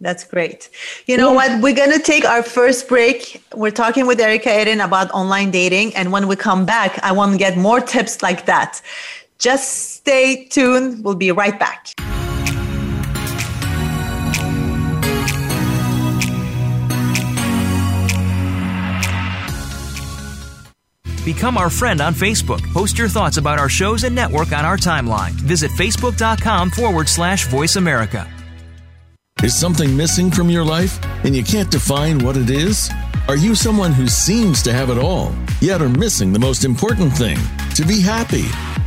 That's 0.00 0.24
great. 0.24 0.70
You 1.06 1.16
know 1.16 1.30
yeah. 1.30 1.36
what? 1.36 1.62
We're 1.62 1.74
going 1.74 1.92
to 1.92 1.98
take 1.98 2.24
our 2.24 2.42
first 2.42 2.88
break. 2.88 3.42
We're 3.54 3.70
talking 3.70 4.06
with 4.06 4.20
Erica 4.20 4.60
Eden 4.60 4.80
about 4.80 5.10
online 5.12 5.50
dating. 5.50 5.94
And 5.94 6.12
when 6.12 6.28
we 6.28 6.36
come 6.36 6.66
back, 6.66 6.98
I 7.02 7.12
want 7.12 7.32
to 7.32 7.38
get 7.38 7.56
more 7.56 7.80
tips 7.80 8.22
like 8.22 8.46
that. 8.46 8.82
Just 9.38 9.94
stay 9.94 10.46
tuned. 10.46 11.04
We'll 11.04 11.14
be 11.14 11.30
right 11.30 11.58
back. 11.58 11.94
Become 21.24 21.56
our 21.56 21.70
friend 21.70 22.02
on 22.02 22.12
Facebook. 22.12 22.62
Post 22.74 22.98
your 22.98 23.08
thoughts 23.08 23.38
about 23.38 23.58
our 23.58 23.70
shows 23.70 24.04
and 24.04 24.14
network 24.14 24.52
on 24.52 24.66
our 24.66 24.76
timeline. 24.76 25.32
Visit 25.32 25.70
facebook.com 25.70 26.70
forward 26.70 27.08
slash 27.08 27.46
voice 27.46 27.76
America. 27.76 28.33
Is 29.42 29.58
something 29.58 29.94
missing 29.94 30.30
from 30.30 30.48
your 30.48 30.64
life 30.64 30.98
and 31.24 31.36
you 31.36 31.42
can't 31.42 31.70
define 31.70 32.18
what 32.20 32.36
it 32.36 32.48
is? 32.48 32.90
Are 33.28 33.36
you 33.36 33.54
someone 33.54 33.92
who 33.92 34.06
seems 34.06 34.62
to 34.62 34.72
have 34.72 34.88
it 34.88 34.96
all, 34.96 35.34
yet 35.60 35.82
are 35.82 35.88
missing 35.88 36.32
the 36.32 36.38
most 36.38 36.64
important 36.64 37.12
thing 37.12 37.36
to 37.74 37.84
be 37.84 38.00
happy? 38.00 38.44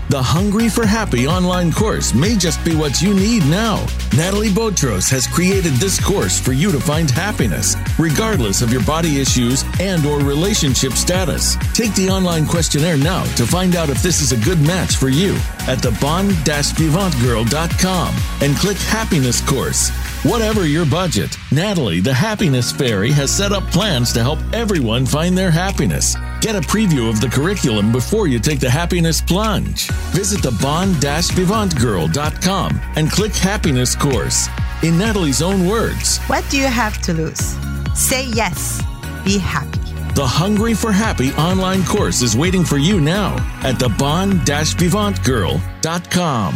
The 0.10 0.24
Hungry 0.24 0.70
for 0.70 0.86
Happy 0.86 1.28
online 1.28 1.70
course 1.70 2.14
may 2.14 2.38
just 2.38 2.64
be 2.64 2.74
what 2.74 3.02
you 3.02 3.14
need 3.14 3.46
now. 3.48 3.86
Natalie 4.16 4.54
Botros 4.54 5.10
has 5.10 5.28
created 5.28 5.74
this 5.74 6.00
course 6.00 6.40
for 6.40 6.54
you 6.54 6.72
to 6.72 6.80
find 6.80 7.12
happiness, 7.12 7.76
regardless 8.00 8.62
of 8.62 8.72
your 8.72 8.86
body 8.86 9.20
issues 9.20 9.66
and 9.82 10.06
or 10.06 10.20
relationship 10.20 10.94
status. 10.94 11.58
Take 11.74 11.94
the 11.96 12.10
online 12.10 12.46
questionnaire 12.46 12.96
now 12.96 13.26
to 13.36 13.46
find 13.46 13.76
out 13.76 13.90
if 13.90 14.02
this 14.02 14.22
is 14.22 14.32
a 14.32 14.38
good 14.46 14.62
match 14.62 14.96
for 14.96 15.10
you 15.10 15.36
at 15.68 15.82
the 15.82 15.92
bon-vivantgirl.com 16.00 18.16
and 18.42 18.56
click 18.56 18.78
Happiness 18.78 19.42
Course. 19.42 19.90
Whatever 20.24 20.66
your 20.66 20.86
budget, 20.86 21.38
Natalie, 21.52 22.00
the 22.00 22.14
Happiness 22.14 22.72
Fairy, 22.72 23.12
has 23.12 23.30
set 23.30 23.52
up 23.52 23.70
plans 23.72 24.14
to 24.14 24.24
help 24.24 24.40
everyone 24.54 25.06
find 25.06 25.38
their 25.38 25.52
happiness. 25.52 26.16
Get 26.42 26.56
a 26.56 26.62
preview 26.62 27.10
of 27.10 27.20
the 27.20 27.28
curriculum 27.28 27.92
before 27.92 28.28
you 28.28 28.38
take 28.40 28.60
the 28.60 28.70
happiness 28.70 29.20
plunge. 29.22 29.88
Visit 30.12 30.42
the 30.44 30.52
bon-vivantgirl.com 30.62 32.82
and 32.96 33.12
click 33.12 33.34
Happiness 33.36 33.96
Course. 33.96 34.48
In 34.84 34.96
Natalie's 34.98 35.42
own 35.42 35.66
words, 35.68 36.20
What 36.28 36.48
do 36.50 36.58
you 36.58 36.68
have 36.68 37.02
to 37.04 37.14
lose? 37.14 37.56
Say 37.96 38.28
yes. 38.28 38.82
Be 39.26 39.40
happy. 39.40 39.80
The 40.14 40.26
Hungry 40.28 40.74
for 40.76 40.92
Happy 40.92 41.32
online 41.34 41.84
course 41.84 42.22
is 42.22 42.38
waiting 42.38 42.64
for 42.64 42.78
you 42.78 43.02
now 43.02 43.36
at 43.64 43.80
the 43.80 43.90
bon-vivantgirl.com. 43.90 46.54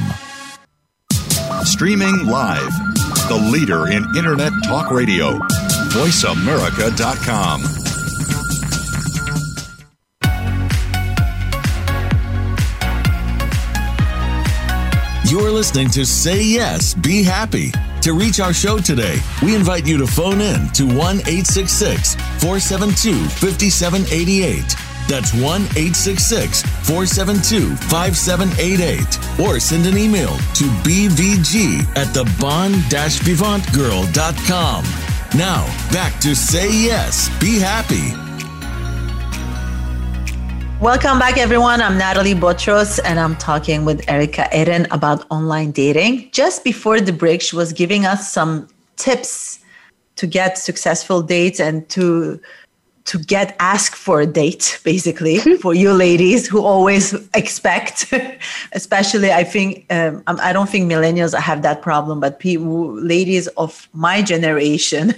Streaming 1.66 2.26
live, 2.28 2.72
the 3.28 3.36
leader 3.52 3.88
in 3.88 4.06
Internet 4.16 4.54
talk 4.66 4.92
radio, 4.92 5.40
voiceamerica.com. 5.90 7.81
You're 15.32 15.50
listening 15.50 15.88
to 15.92 16.06
Say 16.06 16.44
Yes, 16.44 16.94
Be 16.94 17.24
Happy. 17.24 17.72
To 18.02 18.12
reach 18.12 18.42
our 18.42 18.52
show 18.52 18.80
today, 18.80 19.18
we 19.42 19.56
invite 19.56 19.88
you 19.88 19.98
to 20.00 20.06
phone 20.06 20.42
in 20.42 20.68
to 20.74 20.86
1 20.86 20.98
866 20.98 22.16
472 22.16 23.14
5788. 23.40 24.76
That's 25.08 25.34
1 25.34 25.42
866 25.42 26.64
472 26.84 27.78
5788. 27.88 29.40
Or 29.40 29.62
send 29.62 29.86
an 29.86 29.98
email 29.98 30.36
to 30.56 30.66
bvg 30.84 31.80
at 31.96 32.14
the 32.14 32.26
bon 32.38 32.74
vivantgirl.com. 32.74 34.84
Now, 35.40 35.66
back 35.94 36.20
to 36.20 36.36
Say 36.36 36.74
Yes, 36.74 37.30
Be 37.40 37.58
Happy. 37.58 38.31
Welcome 40.82 41.20
back, 41.20 41.38
everyone. 41.38 41.80
I'm 41.80 41.96
Natalie 41.96 42.34
Botros, 42.34 42.98
and 42.98 43.20
I'm 43.20 43.36
talking 43.36 43.86
with 43.86 44.04
Erica 44.10 44.50
Eden 44.52 44.88
about 44.90 45.24
online 45.30 45.70
dating. 45.70 46.32
Just 46.32 46.64
before 46.64 47.00
the 47.00 47.14
break, 47.14 47.44
she 47.44 47.56
was 47.56 47.72
giving 47.72 48.08
us 48.08 48.34
some 48.34 48.68
tips 48.96 49.60
to 50.16 50.26
get 50.26 50.58
successful 50.58 51.22
dates 51.22 51.60
and 51.60 51.88
to 51.90 52.42
to 53.06 53.20
get 53.20 53.56
asked 53.60 53.96
for 53.96 54.22
a 54.22 54.26
date 54.26 54.80
basically 54.84 55.38
for 55.62 55.76
you 55.76 55.94
ladies 55.94 56.48
who 56.48 56.64
always 56.64 57.14
expect 57.36 58.12
especially 58.74 59.32
i 59.32 59.44
think 59.44 59.86
um, 59.92 60.24
i 60.28 60.54
don't 60.54 60.70
think 60.70 60.92
millennials 60.92 61.38
have 61.38 61.64
that 61.64 61.82
problem 61.82 62.20
but 62.20 62.38
people 62.40 62.94
ladies 63.02 63.48
of 63.58 63.90
my 63.94 64.22
generation 64.22 65.14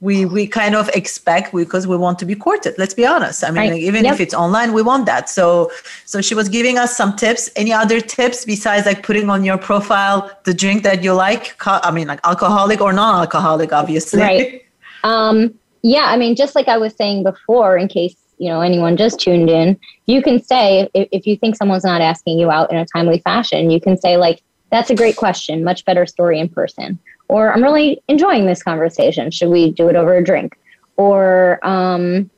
we 0.00 0.26
we 0.26 0.46
kind 0.46 0.74
of 0.74 0.88
expect 0.90 1.54
because 1.54 1.86
we 1.86 1.96
want 1.96 2.18
to 2.18 2.26
be 2.26 2.34
courted 2.34 2.74
let's 2.76 2.92
be 2.92 3.06
honest 3.06 3.42
i 3.42 3.46
mean 3.48 3.56
Right. 3.56 3.72
like, 3.72 3.80
even 3.80 4.04
Yep. 4.04 4.14
if 4.14 4.20
it's 4.20 4.34
online 4.34 4.72
we 4.74 4.82
want 4.82 5.06
that 5.06 5.28
so 5.30 5.70
so 6.04 6.20
she 6.20 6.34
was 6.34 6.48
giving 6.50 6.76
us 6.76 6.94
some 6.96 7.16
tips 7.16 7.48
any 7.56 7.72
other 7.72 8.00
tips 8.00 8.44
besides 8.44 8.84
like 8.84 9.02
putting 9.02 9.30
on 9.30 9.42
your 9.42 9.56
profile 9.56 10.30
the 10.44 10.52
drink 10.52 10.82
that 10.82 11.02
you 11.02 11.14
like 11.14 11.54
i 11.66 11.90
mean 11.90 12.08
like 12.08 12.20
alcoholic 12.24 12.80
or 12.82 12.92
non-alcoholic 12.92 13.72
obviously 13.72 14.20
Right. 14.20 14.62
Um, 15.04 15.54
yeah, 15.82 16.06
I 16.06 16.16
mean, 16.16 16.34
just 16.34 16.56
like 16.56 16.66
I 16.66 16.78
was 16.78 16.92
saying 16.96 17.22
before, 17.22 17.76
in 17.78 17.86
case 17.86 18.16
you 18.38 18.48
know 18.48 18.60
anyone 18.60 18.96
just 18.96 19.20
tuned 19.20 19.48
in, 19.48 19.78
you 20.06 20.20
can 20.20 20.42
say 20.42 20.88
if, 20.94 21.08
if 21.12 21.26
you 21.28 21.36
think 21.36 21.54
someone's 21.54 21.84
not 21.84 22.00
asking 22.00 22.40
you 22.40 22.50
out 22.50 22.72
in 22.72 22.76
a 22.76 22.84
timely 22.86 23.20
fashion, 23.20 23.70
you 23.70 23.80
can 23.80 23.96
say 23.96 24.16
like, 24.16 24.42
"That's 24.72 24.90
a 24.90 24.96
great 24.96 25.14
question. 25.16 25.62
Much 25.62 25.84
better 25.84 26.04
story 26.04 26.40
in 26.40 26.48
person." 26.48 26.98
Or, 27.28 27.52
"I'm 27.52 27.62
really 27.62 28.02
enjoying 28.08 28.46
this 28.46 28.62
conversation. 28.62 29.30
Should 29.30 29.48
we 29.50 29.72
do 29.72 29.88
it 29.88 29.96
over 29.96 30.16
a 30.16 30.22
drink?" 30.22 30.56
Or, 30.96 31.58
um, 31.66 32.30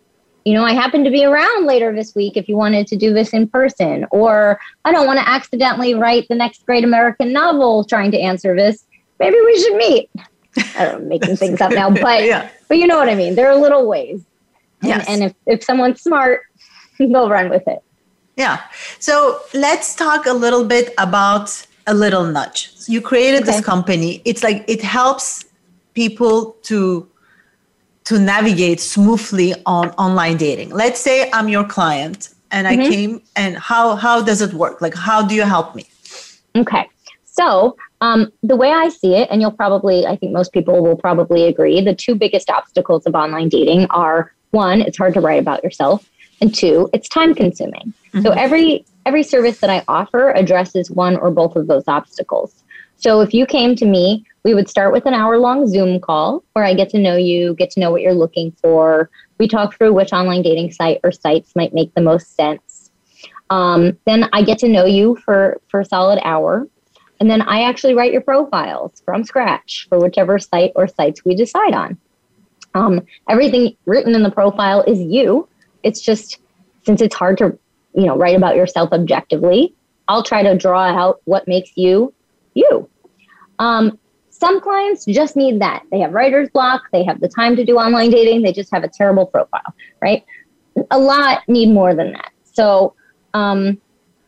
you 0.44 0.54
know, 0.54 0.64
I 0.64 0.72
happen 0.72 1.04
to 1.04 1.10
be 1.10 1.24
around 1.24 1.66
later 1.66 1.92
this 1.94 2.14
week 2.14 2.36
if 2.36 2.48
you 2.48 2.56
wanted 2.56 2.86
to 2.88 2.96
do 2.96 3.12
this 3.12 3.32
in 3.34 3.48
person. 3.48 4.06
Or, 4.10 4.58
I 4.84 4.92
don't 4.92 5.06
want 5.06 5.18
to 5.20 5.28
accidentally 5.28 5.94
write 5.94 6.26
the 6.28 6.34
next 6.34 6.64
great 6.64 6.84
American 6.84 7.32
novel 7.32 7.84
trying 7.84 8.10
to 8.12 8.18
answer 8.20 8.56
this. 8.56 8.84
Maybe 9.20 9.36
we 9.44 9.60
should 9.60 9.76
meet. 9.76 10.10
I 10.76 10.84
don't 10.86 11.02
know, 11.02 11.08
making 11.08 11.36
things 11.36 11.60
up 11.60 11.72
now, 11.72 11.90
but 12.08 12.24
yeah 12.24 12.48
but 12.68 12.78
you 12.78 12.86
know 12.86 12.98
what 12.98 13.08
I 13.08 13.14
mean. 13.14 13.34
There 13.34 13.48
are 13.50 13.56
little 13.56 13.86
ways. 13.86 14.24
And, 14.82 14.88
Yes. 14.90 15.06
and 15.08 15.22
if, 15.24 15.34
if 15.46 15.64
someone's 15.64 16.00
smart, 16.02 16.42
they'll 16.98 17.28
run 17.30 17.48
with 17.48 17.66
it. 17.66 17.80
Yeah. 18.36 18.60
So 19.00 19.40
let's 19.54 19.94
talk 19.96 20.26
a 20.26 20.32
little 20.32 20.64
bit 20.64 20.94
about 20.98 21.66
a 21.88 21.94
little 21.94 22.24
nudge. 22.24 22.60
So 22.76 22.92
you 22.92 23.00
created 23.00 23.44
this 23.44 23.60
company. 23.72 24.22
It's 24.24 24.42
like 24.42 24.64
it 24.68 24.82
helps 24.82 25.44
people 25.94 26.56
to 26.68 27.08
to 28.04 28.18
navigate 28.18 28.80
smoothly 28.80 29.54
on 29.66 29.90
online 30.04 30.36
dating. 30.36 30.70
Let's 30.70 31.00
say 31.00 31.16
I'm 31.32 31.48
your 31.56 31.64
client 31.64 32.18
and 32.50 32.66
I 32.72 32.76
Mhm. 32.76 32.88
came 32.92 33.12
and 33.42 33.52
how 33.68 33.96
how 33.96 34.16
does 34.28 34.40
it 34.46 34.52
work? 34.62 34.76
Like 34.80 34.94
how 35.08 35.18
do 35.28 35.34
you 35.34 35.46
help 35.54 35.74
me? 35.78 35.84
Okay. 36.62 36.84
So 37.24 37.76
um, 38.00 38.20
the 38.42 38.56
way 38.56 38.70
I 38.70 38.88
see 38.88 39.14
it, 39.14 39.28
and 39.30 39.40
you'll 39.40 39.58
probably, 39.64 40.06
I 40.06 40.14
think 40.16 40.32
most 40.32 40.52
people 40.52 40.82
will 40.82 40.96
probably 40.96 41.42
agree, 41.52 41.80
the 41.80 41.94
two 41.94 42.14
biggest 42.14 42.48
obstacles 42.50 43.06
of 43.06 43.14
online 43.14 43.48
dating 43.48 43.86
are 43.90 44.32
one, 44.50 44.80
it's 44.80 44.98
hard 44.98 45.14
to 45.14 45.20
write 45.20 45.40
about 45.40 45.62
yourself, 45.64 46.08
and 46.40 46.54
two, 46.54 46.88
it's 46.92 47.08
time 47.08 47.34
consuming. 47.34 47.92
So 48.22 48.30
every 48.30 48.84
every 49.08 49.22
service 49.22 49.60
that 49.60 49.70
I 49.70 49.82
offer 49.88 50.32
addresses 50.32 50.90
one 50.90 51.16
or 51.16 51.30
both 51.30 51.56
of 51.56 51.66
those 51.66 51.84
obstacles. 51.88 52.62
So 52.96 53.22
if 53.22 53.32
you 53.32 53.46
came 53.46 53.74
to 53.76 53.86
me, 53.86 54.22
we 54.44 54.52
would 54.52 54.68
start 54.68 54.92
with 54.92 55.06
an 55.06 55.14
hour 55.14 55.38
long 55.38 55.66
Zoom 55.66 55.98
call 55.98 56.44
where 56.52 56.66
I 56.66 56.74
get 56.74 56.90
to 56.90 56.98
know 56.98 57.16
you, 57.16 57.54
get 57.54 57.70
to 57.70 57.80
know 57.80 57.90
what 57.90 58.02
you're 58.02 58.12
looking 58.12 58.52
for. 58.60 59.08
We 59.38 59.48
talk 59.48 59.74
through 59.74 59.94
which 59.94 60.12
online 60.12 60.42
dating 60.42 60.72
site 60.72 61.00
or 61.02 61.10
sites 61.10 61.56
might 61.56 61.72
make 61.72 61.94
the 61.94 62.02
most 62.02 62.36
sense. 62.36 62.90
Um, 63.48 63.96
then 64.04 64.28
I 64.34 64.42
get 64.42 64.58
to 64.58 64.68
know 64.68 64.84
you 64.84 65.16
for 65.24 65.58
for 65.68 65.80
a 65.80 65.86
solid 65.86 66.20
hour. 66.22 66.68
And 67.18 67.30
then 67.30 67.40
I 67.40 67.62
actually 67.62 67.94
write 67.94 68.12
your 68.12 68.20
profiles 68.20 69.00
from 69.06 69.24
scratch 69.24 69.86
for 69.88 69.98
whichever 69.98 70.38
site 70.38 70.72
or 70.76 70.86
sites 70.86 71.24
we 71.24 71.34
decide 71.34 71.72
on. 71.72 71.98
Um, 72.74 73.00
everything 73.28 73.74
written 73.86 74.14
in 74.14 74.22
the 74.22 74.30
profile 74.30 74.82
is 74.82 75.00
you. 75.00 75.48
It's 75.82 76.02
just 76.02 76.40
since 76.84 77.00
it's 77.00 77.14
hard 77.14 77.38
to, 77.38 77.58
you 77.94 78.06
know, 78.06 78.16
write 78.16 78.36
about 78.36 78.56
yourself 78.56 78.92
objectively, 78.92 79.74
I'll 80.08 80.22
try 80.22 80.42
to 80.42 80.56
draw 80.56 80.84
out 80.84 81.20
what 81.24 81.46
makes 81.46 81.70
you 81.76 82.14
you. 82.54 82.88
Um, 83.58 83.98
some 84.30 84.60
clients 84.60 85.04
just 85.04 85.36
need 85.36 85.60
that. 85.60 85.82
They 85.90 85.98
have 86.00 86.12
writer's 86.12 86.48
block. 86.50 86.82
They 86.92 87.04
have 87.04 87.20
the 87.20 87.28
time 87.28 87.56
to 87.56 87.64
do 87.64 87.76
online 87.76 88.10
dating. 88.10 88.42
They 88.42 88.52
just 88.52 88.72
have 88.72 88.84
a 88.84 88.88
terrible 88.88 89.26
profile, 89.26 89.74
right? 90.00 90.24
A 90.90 90.98
lot 90.98 91.42
need 91.48 91.70
more 91.70 91.94
than 91.94 92.12
that. 92.12 92.30
So 92.44 92.94
um, 93.34 93.80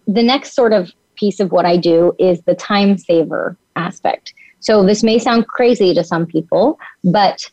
the 0.06 0.22
next 0.22 0.54
sort 0.54 0.72
of 0.72 0.90
piece 1.14 1.38
of 1.38 1.52
what 1.52 1.64
I 1.64 1.76
do 1.76 2.14
is 2.18 2.40
the 2.42 2.54
time 2.54 2.98
saver 2.98 3.56
aspect. 3.76 4.34
So 4.58 4.84
this 4.84 5.02
may 5.02 5.18
sound 5.18 5.46
crazy 5.46 5.94
to 5.94 6.02
some 6.02 6.26
people, 6.26 6.78
but 7.04 7.50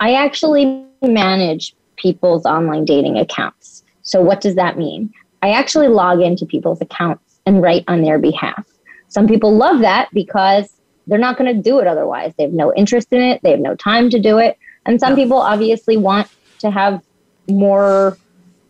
I 0.00 0.14
actually 0.14 0.84
manage 1.02 1.74
people's 1.96 2.44
online 2.44 2.84
dating 2.84 3.18
accounts. 3.18 3.84
So 4.02 4.20
what 4.20 4.40
does 4.40 4.56
that 4.56 4.76
mean? 4.76 5.12
I 5.42 5.50
actually 5.52 5.88
log 5.88 6.20
into 6.20 6.46
people's 6.46 6.80
accounts 6.80 7.40
and 7.46 7.62
write 7.62 7.84
on 7.88 8.02
their 8.02 8.18
behalf. 8.18 8.66
Some 9.08 9.26
people 9.26 9.56
love 9.56 9.80
that 9.80 10.08
because 10.12 10.72
they're 11.06 11.18
not 11.18 11.36
going 11.36 11.54
to 11.54 11.60
do 11.60 11.78
it 11.80 11.86
otherwise. 11.86 12.32
They 12.36 12.44
have 12.44 12.52
no 12.52 12.72
interest 12.74 13.08
in 13.12 13.20
it, 13.20 13.40
they 13.42 13.50
have 13.50 13.60
no 13.60 13.74
time 13.74 14.10
to 14.10 14.20
do 14.20 14.38
it. 14.38 14.58
And 14.86 15.00
some 15.00 15.14
people 15.14 15.38
obviously 15.38 15.96
want 15.96 16.28
to 16.60 16.70
have 16.70 17.02
more, 17.48 18.16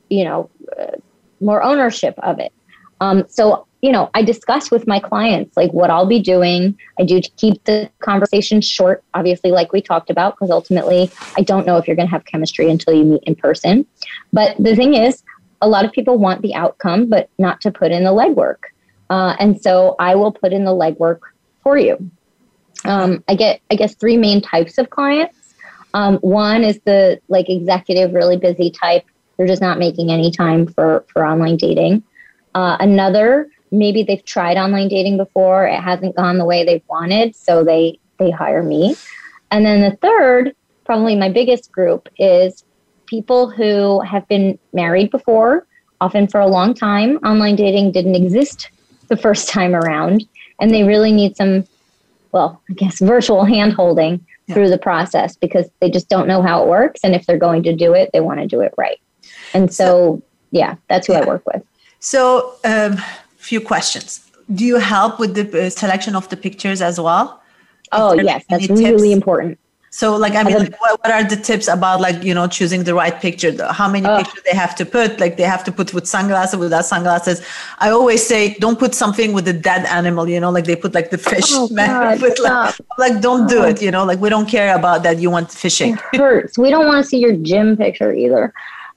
you 0.09 0.25
know, 0.25 0.51
uh, 0.79 0.97
more 1.41 1.63
ownership 1.63 2.15
of 2.19 2.39
it. 2.39 2.53
Um, 3.01 3.25
so, 3.29 3.67
you 3.83 3.93
know, 3.93 4.11
I 4.15 4.23
discuss 4.23 4.71
with 4.71 4.87
my 4.87 5.01
clients 5.01 5.57
like 5.57 5.73
what 5.73 5.91
I'll 5.91 6.07
be 6.07 6.21
doing. 6.21 6.79
I 6.99 7.05
do 7.05 7.21
keep 7.37 7.65
the 7.65 7.91
conversation 8.01 8.61
short, 8.61 9.03
obviously, 9.15 9.51
like 9.51 9.73
we 9.73 9.81
talked 9.81 10.11
about, 10.11 10.35
because 10.35 10.51
ultimately 10.51 11.11
I 11.37 11.43
don't 11.43 11.67
know 11.67 11.79
if 11.79 11.87
you're 11.87 11.97
going 11.97 12.09
to 12.09 12.13
have 12.13 12.27
chemistry 12.27 12.71
until 12.71 12.95
you 12.95 13.05
meet 13.05 13.23
in 13.25 13.35
person. 13.35 13.87
But 14.33 14.57
the 14.59 14.77
thing 14.77 14.95
is, 14.95 15.23
a 15.61 15.69
lot 15.69 15.85
of 15.85 15.93
people 15.93 16.19
want 16.19 16.43
the 16.43 16.55
outcome, 16.55 17.09
but 17.09 17.29
not 17.39 17.61
to 17.63 17.71
put 17.71 17.93
in 17.93 18.05
the 18.05 18.11
legwork. 18.11 18.59
Uh, 19.11 19.35
and 19.39 19.61
so 19.61 19.97
I 19.99 20.15
will 20.15 20.33
put 20.33 20.53
in 20.53 20.65
the 20.65 20.71
legwork 20.71 21.21
for 21.63 21.77
you. 21.77 22.11
Um, 22.85 23.23
I 23.29 23.35
get, 23.35 23.61
I 23.71 23.75
guess, 23.75 23.95
three 23.95 24.17
main 24.17 24.41
types 24.41 24.79
of 24.79 24.91
clients. 24.91 25.37
Um, 25.93 26.17
one 26.19 26.65
is 26.65 26.81
the 26.85 27.21
like 27.29 27.51
executive, 27.51 28.15
really 28.15 28.37
busy 28.37 28.71
type. 28.71 29.05
They're 29.37 29.47
just 29.47 29.63
not 29.63 29.79
making 29.79 30.11
any 30.11 30.31
time 30.31 30.67
for 30.67 31.05
for 31.13 31.27
online 31.27 31.57
dating. 31.57 32.03
Uh, 32.55 32.77
another, 32.81 33.49
maybe 33.71 34.03
they've 34.03 34.25
tried 34.25 34.57
online 34.57 34.89
dating 34.89 35.17
before, 35.17 35.67
it 35.67 35.81
hasn't 35.81 36.17
gone 36.17 36.39
the 36.39 36.45
way 36.45 36.65
they've 36.65 36.87
wanted, 36.89 37.35
so 37.35 37.65
they 37.65 37.99
they 38.19 38.31
hire 38.31 38.63
me. 38.63 38.97
And 39.51 39.67
then 39.67 39.81
the 39.81 39.97
third, 39.97 40.55
probably 40.85 41.17
my 41.17 41.29
biggest 41.29 41.73
group, 41.73 42.09
is 42.19 42.65
people 43.11 43.51
who 43.51 44.01
have 44.03 44.27
been 44.29 44.59
married 44.73 45.11
before, 45.11 45.67
often 46.01 46.29
for 46.29 46.41
a 46.41 46.47
long 46.47 46.73
time. 46.73 47.11
Online 47.31 47.57
dating 47.57 47.91
didn't 47.93 48.15
exist 48.15 48.71
the 49.09 49.17
first 49.17 49.49
time 49.49 49.75
around, 49.75 50.25
and 50.61 50.71
they 50.71 50.85
really 50.85 51.13
need 51.13 51.37
some, 51.37 51.65
well, 52.33 52.63
I 52.71 52.75
guess 52.75 53.01
virtual 53.01 53.45
hand 53.45 53.73
holding 53.73 54.15
Yeah. 54.47 54.55
through 54.55 54.71
the 54.71 54.79
process 54.79 55.37
because 55.37 55.67
they 55.81 55.91
just 55.91 56.09
don't 56.09 56.29
know 56.31 56.41
how 56.49 56.63
it 56.63 56.69
works. 56.69 57.01
And 57.05 57.15
if 57.19 57.23
they're 57.27 57.45
going 57.49 57.63
to 57.65 57.75
do 57.85 57.89
it, 58.01 58.07
they 58.13 58.21
want 58.29 58.39
to 58.41 58.47
do 58.47 58.61
it 58.67 58.73
right. 58.85 59.01
And 59.55 59.75
so, 59.79 60.23
yeah, 60.61 60.73
that's 60.89 61.07
who 61.07 61.15
I 61.21 61.25
work 61.33 61.43
with. 61.53 61.63
So, 61.99 62.55
um, 62.65 62.93
few 63.37 63.61
questions. 63.61 64.09
Do 64.59 64.65
you 64.65 64.79
help 64.95 65.19
with 65.23 65.33
the 65.39 65.47
uh, 65.67 65.71
selection 65.71 66.15
of 66.17 66.29
the 66.29 66.37
pictures 66.37 66.81
as 66.91 66.97
well? 67.01 67.27
Oh, 67.93 68.13
yes, 68.15 68.45
that's 68.49 68.69
really 68.69 69.11
tips? 69.11 69.21
important. 69.21 69.59
So, 69.93 70.15
like, 70.15 70.35
I 70.37 70.45
mean, 70.45 70.57
like, 70.57 70.81
what, 70.81 71.01
what 71.01 71.11
are 71.11 71.25
the 71.25 71.35
tips 71.37 71.67
about, 71.67 72.01
like, 72.01 72.23
you 72.23 72.33
know, 72.33 72.47
choosing 72.47 72.85
the 72.85 72.95
right 72.95 73.21
picture? 73.21 73.51
The- 73.51 73.73
How 73.73 73.89
many 73.89 74.07
Oh. 74.07 74.19
pictures 74.19 74.43
they 74.49 74.57
have 74.57 74.77
to 74.77 74.87
put? 74.87 75.19
Like, 75.19 75.37
they 75.37 75.43
have 75.43 75.65
to 75.65 75.73
put 75.73 75.93
with 75.93 76.07
sunglasses, 76.07 76.57
without 76.61 76.85
sunglasses. 76.85 77.43
I 77.81 77.91
always 77.91 78.25
say, 78.25 78.55
don't 78.61 78.79
put 78.79 78.95
something 78.95 79.33
with 79.33 79.49
a 79.49 79.53
dead 79.53 79.85
animal. 79.87 80.29
You 80.29 80.39
know, 80.39 80.51
like 80.51 80.65
they 80.65 80.77
put 80.77 80.95
like 80.95 81.11
the 81.11 81.19
fish. 81.19 81.47
Oh, 81.51 81.69
man, 81.73 81.89
God, 82.19 82.23
with, 82.23 82.39
like, 82.39 82.75
like, 82.99 83.21
don't 83.21 83.49
do 83.49 83.59
Oh. 83.65 83.69
it. 83.69 83.83
You 83.83 83.91
know, 83.91 84.05
like 84.05 84.21
we 84.21 84.29
don't 84.29 84.49
care 84.49 84.77
about 84.77 85.03
that. 85.03 85.19
You 85.19 85.29
want 85.29 85.51
fishing, 85.51 85.99
It 86.13 86.21
hurts. 86.21 86.57
We 86.57 86.71
don't 86.71 86.87
want 86.87 87.03
to 87.03 87.09
see 87.09 87.19
your 87.19 87.37
gym 87.37 87.77
picture 87.77 88.13
either. 88.15 88.55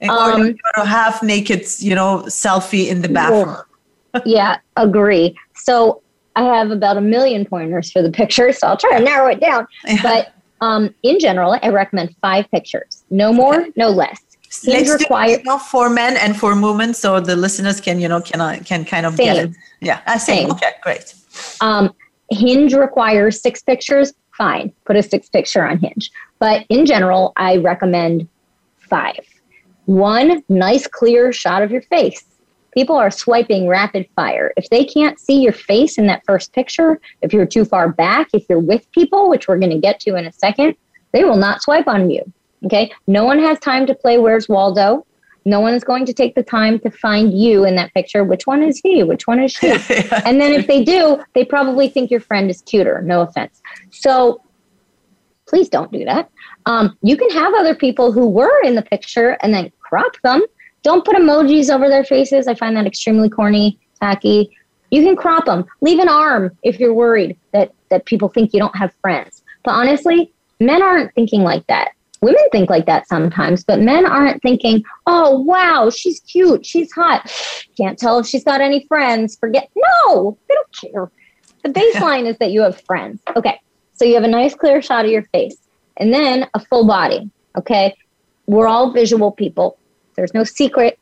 Um, 0.08 0.54
or 0.76 0.84
half 0.84 1.22
naked, 1.24 1.66
you 1.78 1.94
know, 1.96 2.22
selfie 2.26 2.86
in 2.88 3.02
the 3.02 3.08
bathroom. 3.08 3.56
yeah, 4.24 4.58
agree. 4.76 5.36
So 5.56 6.02
I 6.36 6.42
have 6.44 6.70
about 6.70 6.98
a 6.98 7.00
million 7.00 7.44
pointers 7.46 7.90
for 7.90 8.00
the 8.00 8.12
picture, 8.12 8.52
so 8.52 8.68
I'll 8.68 8.76
try 8.76 8.98
to 8.98 9.04
narrow 9.04 9.28
it 9.28 9.40
down. 9.40 9.66
But 10.02 10.32
um, 10.64 10.94
in 11.02 11.16
general, 11.26 11.50
I 11.62 11.68
recommend 11.68 12.08
five 12.20 12.44
pictures. 12.50 13.04
No 13.10 13.32
more, 13.32 13.66
no 13.76 13.88
less. 13.90 14.20
Let's 14.66 14.86
do 14.86 14.92
require- 14.92 15.40
for 15.70 15.90
men 15.90 16.16
and 16.16 16.32
for 16.40 16.50
women, 16.68 16.94
so 16.94 17.08
the 17.20 17.36
listeners 17.36 17.80
can, 17.80 18.00
you 18.00 18.08
know, 18.08 18.20
can 18.20 18.40
uh, 18.40 18.60
can 18.64 18.84
kind 18.84 19.04
of 19.06 19.16
get 19.16 19.36
it. 19.36 19.50
Yeah, 19.80 20.00
uh, 20.06 20.18
same. 20.18 20.42
Same. 20.42 20.50
Okay, 20.52 20.72
great. 20.80 21.14
Um, 21.60 21.84
Hinge 22.30 22.72
requires 22.86 23.40
six 23.40 23.62
pictures. 23.62 24.14
Fine, 24.38 24.72
put 24.86 24.96
a 24.96 25.02
six 25.02 25.28
picture 25.28 25.64
on 25.70 25.78
Hinge. 25.78 26.10
But 26.38 26.66
in 26.68 26.86
general, 26.86 27.32
I 27.36 27.56
recommend 27.56 28.28
five. 28.78 29.24
One 29.86 30.42
nice, 30.48 30.86
clear 30.86 31.32
shot 31.32 31.62
of 31.62 31.70
your 31.70 31.82
face. 31.82 32.24
People 32.74 32.96
are 32.96 33.10
swiping 33.10 33.68
rapid 33.68 34.08
fire. 34.16 34.52
If 34.56 34.68
they 34.68 34.84
can't 34.84 35.18
see 35.18 35.40
your 35.40 35.52
face 35.52 35.96
in 35.96 36.06
that 36.08 36.24
first 36.26 36.52
picture, 36.52 37.00
if 37.22 37.32
you're 37.32 37.46
too 37.46 37.64
far 37.64 37.88
back, 37.88 38.28
if 38.34 38.44
you're 38.48 38.58
with 38.58 38.90
people, 38.92 39.30
which 39.30 39.48
we're 39.48 39.58
going 39.58 39.70
to 39.70 39.78
get 39.78 40.00
to 40.00 40.16
in 40.16 40.26
a 40.26 40.32
second, 40.32 40.74
they 41.12 41.24
will 41.24 41.36
not 41.36 41.62
swipe 41.62 41.86
on 41.86 42.10
you. 42.10 42.20
Okay. 42.66 42.90
No 43.06 43.24
one 43.24 43.38
has 43.38 43.58
time 43.60 43.86
to 43.86 43.94
play 43.94 44.18
Where's 44.18 44.48
Waldo. 44.48 45.06
No 45.44 45.60
one 45.60 45.74
is 45.74 45.84
going 45.84 46.06
to 46.06 46.12
take 46.12 46.34
the 46.34 46.42
time 46.42 46.78
to 46.80 46.90
find 46.90 47.38
you 47.38 47.64
in 47.64 47.76
that 47.76 47.92
picture. 47.92 48.24
Which 48.24 48.46
one 48.46 48.62
is 48.62 48.80
he? 48.82 49.02
Which 49.02 49.26
one 49.26 49.40
is 49.40 49.52
she? 49.52 49.68
and 50.24 50.40
then 50.40 50.52
if 50.52 50.66
they 50.66 50.82
do, 50.82 51.22
they 51.34 51.44
probably 51.44 51.88
think 51.88 52.10
your 52.10 52.20
friend 52.20 52.50
is 52.50 52.62
cuter. 52.62 53.02
No 53.02 53.20
offense. 53.20 53.60
So 53.90 54.40
please 55.46 55.68
don't 55.68 55.92
do 55.92 56.04
that. 56.06 56.30
Um, 56.66 56.96
you 57.02 57.16
can 57.16 57.28
have 57.30 57.52
other 57.54 57.74
people 57.74 58.10
who 58.10 58.26
were 58.26 58.62
in 58.62 58.74
the 58.74 58.82
picture 58.82 59.36
and 59.42 59.52
then 59.52 59.70
crop 59.80 60.16
them. 60.22 60.42
Don't 60.84 61.04
put 61.04 61.16
emojis 61.16 61.74
over 61.74 61.88
their 61.88 62.04
faces. 62.04 62.46
I 62.46 62.54
find 62.54 62.76
that 62.76 62.86
extremely 62.86 63.30
corny, 63.30 63.78
tacky. 64.00 64.56
You 64.90 65.02
can 65.02 65.16
crop 65.16 65.46
them. 65.46 65.64
Leave 65.80 65.98
an 65.98 66.08
arm 66.08 66.56
if 66.62 66.78
you're 66.78 66.94
worried 66.94 67.36
that 67.52 67.72
that 67.88 68.04
people 68.04 68.28
think 68.28 68.52
you 68.52 68.60
don't 68.60 68.76
have 68.76 68.92
friends. 69.00 69.42
But 69.64 69.72
honestly, 69.72 70.32
men 70.60 70.82
aren't 70.82 71.14
thinking 71.14 71.42
like 71.42 71.66
that. 71.66 71.92
Women 72.20 72.44
think 72.52 72.70
like 72.70 72.86
that 72.86 73.08
sometimes, 73.08 73.64
but 73.64 73.80
men 73.80 74.06
aren't 74.06 74.40
thinking, 74.42 74.84
"Oh, 75.06 75.40
wow, 75.40 75.90
she's 75.90 76.20
cute, 76.20 76.64
she's 76.64 76.92
hot. 76.92 77.30
Can't 77.76 77.98
tell 77.98 78.18
if 78.18 78.26
she's 78.26 78.44
got 78.44 78.60
any 78.60 78.86
friends." 78.86 79.36
Forget. 79.36 79.68
No, 79.74 80.38
they 80.48 80.54
don't 80.54 80.92
care. 80.92 81.10
The 81.64 81.70
baseline 81.70 82.26
is 82.26 82.36
that 82.38 82.50
you 82.50 82.60
have 82.60 82.80
friends. 82.82 83.20
Okay. 83.36 83.58
So 83.94 84.04
you 84.04 84.14
have 84.14 84.24
a 84.24 84.28
nice 84.28 84.54
clear 84.54 84.82
shot 84.82 85.06
of 85.06 85.10
your 85.10 85.22
face 85.24 85.56
and 85.96 86.12
then 86.12 86.46
a 86.54 86.60
full 86.60 86.86
body. 86.86 87.30
Okay. 87.56 87.94
We're 88.46 88.68
all 88.68 88.90
visual 88.90 89.32
people. 89.32 89.78
There's 90.14 90.34
no 90.34 90.44
secret. 90.44 90.98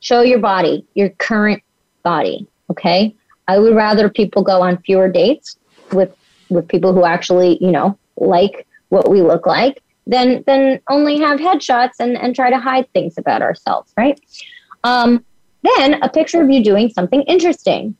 Show 0.00 0.22
your 0.22 0.38
body, 0.38 0.86
your 0.94 1.10
current 1.10 1.62
body. 2.02 2.46
Okay. 2.70 3.14
I 3.48 3.58
would 3.58 3.74
rather 3.74 4.08
people 4.08 4.42
go 4.42 4.62
on 4.62 4.78
fewer 4.82 5.08
dates 5.08 5.56
with 5.92 6.14
with 6.48 6.68
people 6.68 6.92
who 6.92 7.04
actually, 7.04 7.58
you 7.60 7.70
know, 7.70 7.98
like 8.16 8.66
what 8.88 9.10
we 9.10 9.22
look 9.22 9.46
like 9.46 9.82
than 10.06 10.42
than 10.46 10.80
only 10.88 11.18
have 11.18 11.40
headshots 11.40 11.94
and, 11.98 12.16
and 12.16 12.34
try 12.34 12.50
to 12.50 12.58
hide 12.58 12.90
things 12.92 13.18
about 13.18 13.42
ourselves, 13.42 13.92
right? 13.96 14.20
Um, 14.84 15.24
then 15.62 15.94
a 16.02 16.08
picture 16.08 16.40
of 16.42 16.50
you 16.50 16.62
doing 16.62 16.88
something 16.90 17.22
interesting. 17.22 17.96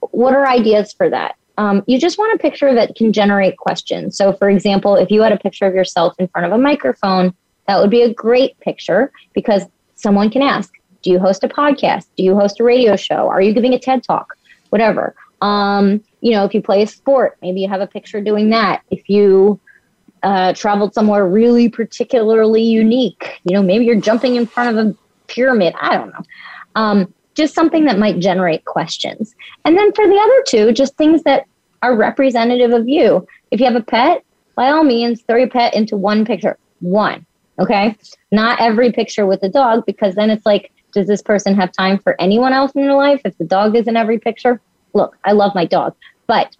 What 0.00 0.34
are 0.34 0.46
ideas 0.46 0.92
for 0.92 1.08
that? 1.10 1.36
Um, 1.58 1.82
you 1.86 1.98
just 1.98 2.18
want 2.18 2.38
a 2.38 2.42
picture 2.42 2.74
that 2.74 2.94
can 2.96 3.12
generate 3.12 3.56
questions. 3.56 4.16
So, 4.18 4.34
for 4.34 4.50
example, 4.50 4.96
if 4.96 5.10
you 5.10 5.22
had 5.22 5.32
a 5.32 5.38
picture 5.38 5.66
of 5.66 5.74
yourself 5.74 6.14
in 6.18 6.28
front 6.28 6.46
of 6.46 6.52
a 6.52 6.58
microphone, 6.58 7.34
that 7.66 7.80
would 7.80 7.90
be 7.90 8.02
a 8.02 8.12
great 8.12 8.58
picture 8.60 9.10
because 9.32 9.62
someone 9.96 10.30
can 10.30 10.42
ask, 10.42 10.72
Do 11.02 11.10
you 11.10 11.18
host 11.18 11.44
a 11.44 11.48
podcast? 11.48 12.06
Do 12.16 12.22
you 12.22 12.36
host 12.36 12.60
a 12.60 12.64
radio 12.64 12.96
show? 12.96 13.28
Are 13.28 13.42
you 13.42 13.52
giving 13.52 13.74
a 13.74 13.78
TED 13.78 14.02
talk? 14.04 14.36
Whatever. 14.70 15.14
Um, 15.40 16.02
you 16.20 16.32
know, 16.32 16.44
if 16.44 16.54
you 16.54 16.62
play 16.62 16.82
a 16.82 16.86
sport, 16.86 17.36
maybe 17.42 17.60
you 17.60 17.68
have 17.68 17.80
a 17.80 17.86
picture 17.86 18.20
doing 18.20 18.50
that. 18.50 18.82
If 18.90 19.08
you 19.08 19.60
uh, 20.22 20.54
traveled 20.54 20.94
somewhere 20.94 21.26
really 21.26 21.68
particularly 21.68 22.62
unique, 22.62 23.40
you 23.44 23.54
know, 23.54 23.62
maybe 23.62 23.84
you're 23.84 24.00
jumping 24.00 24.36
in 24.36 24.46
front 24.46 24.76
of 24.76 24.86
a 24.86 24.94
pyramid. 25.26 25.74
I 25.80 25.96
don't 25.96 26.08
know. 26.08 26.22
Um, 26.74 27.14
just 27.34 27.54
something 27.54 27.84
that 27.84 27.98
might 27.98 28.18
generate 28.18 28.64
questions. 28.64 29.34
And 29.64 29.76
then 29.76 29.92
for 29.92 30.06
the 30.06 30.16
other 30.16 30.42
two, 30.46 30.72
just 30.72 30.96
things 30.96 31.22
that 31.24 31.46
are 31.82 31.94
representative 31.94 32.72
of 32.72 32.88
you. 32.88 33.26
If 33.50 33.60
you 33.60 33.66
have 33.66 33.76
a 33.76 33.82
pet, 33.82 34.24
by 34.56 34.70
all 34.70 34.84
means, 34.84 35.22
throw 35.22 35.36
your 35.36 35.48
pet 35.48 35.74
into 35.74 35.96
one 35.96 36.24
picture. 36.24 36.58
One. 36.80 37.26
Okay. 37.58 37.96
Not 38.30 38.60
every 38.60 38.92
picture 38.92 39.26
with 39.26 39.42
a 39.42 39.48
dog, 39.48 39.84
because 39.86 40.14
then 40.14 40.30
it's 40.30 40.44
like, 40.44 40.72
does 40.92 41.06
this 41.06 41.22
person 41.22 41.54
have 41.56 41.72
time 41.72 41.98
for 41.98 42.20
anyone 42.20 42.52
else 42.52 42.72
in 42.72 42.82
their 42.82 42.94
life 42.94 43.20
if 43.24 43.36
the 43.38 43.44
dog 43.44 43.76
is 43.76 43.86
in 43.86 43.96
every 43.96 44.18
picture? 44.18 44.60
Look, 44.94 45.16
I 45.24 45.32
love 45.32 45.54
my 45.54 45.66
dog, 45.66 45.94
but 46.26 46.56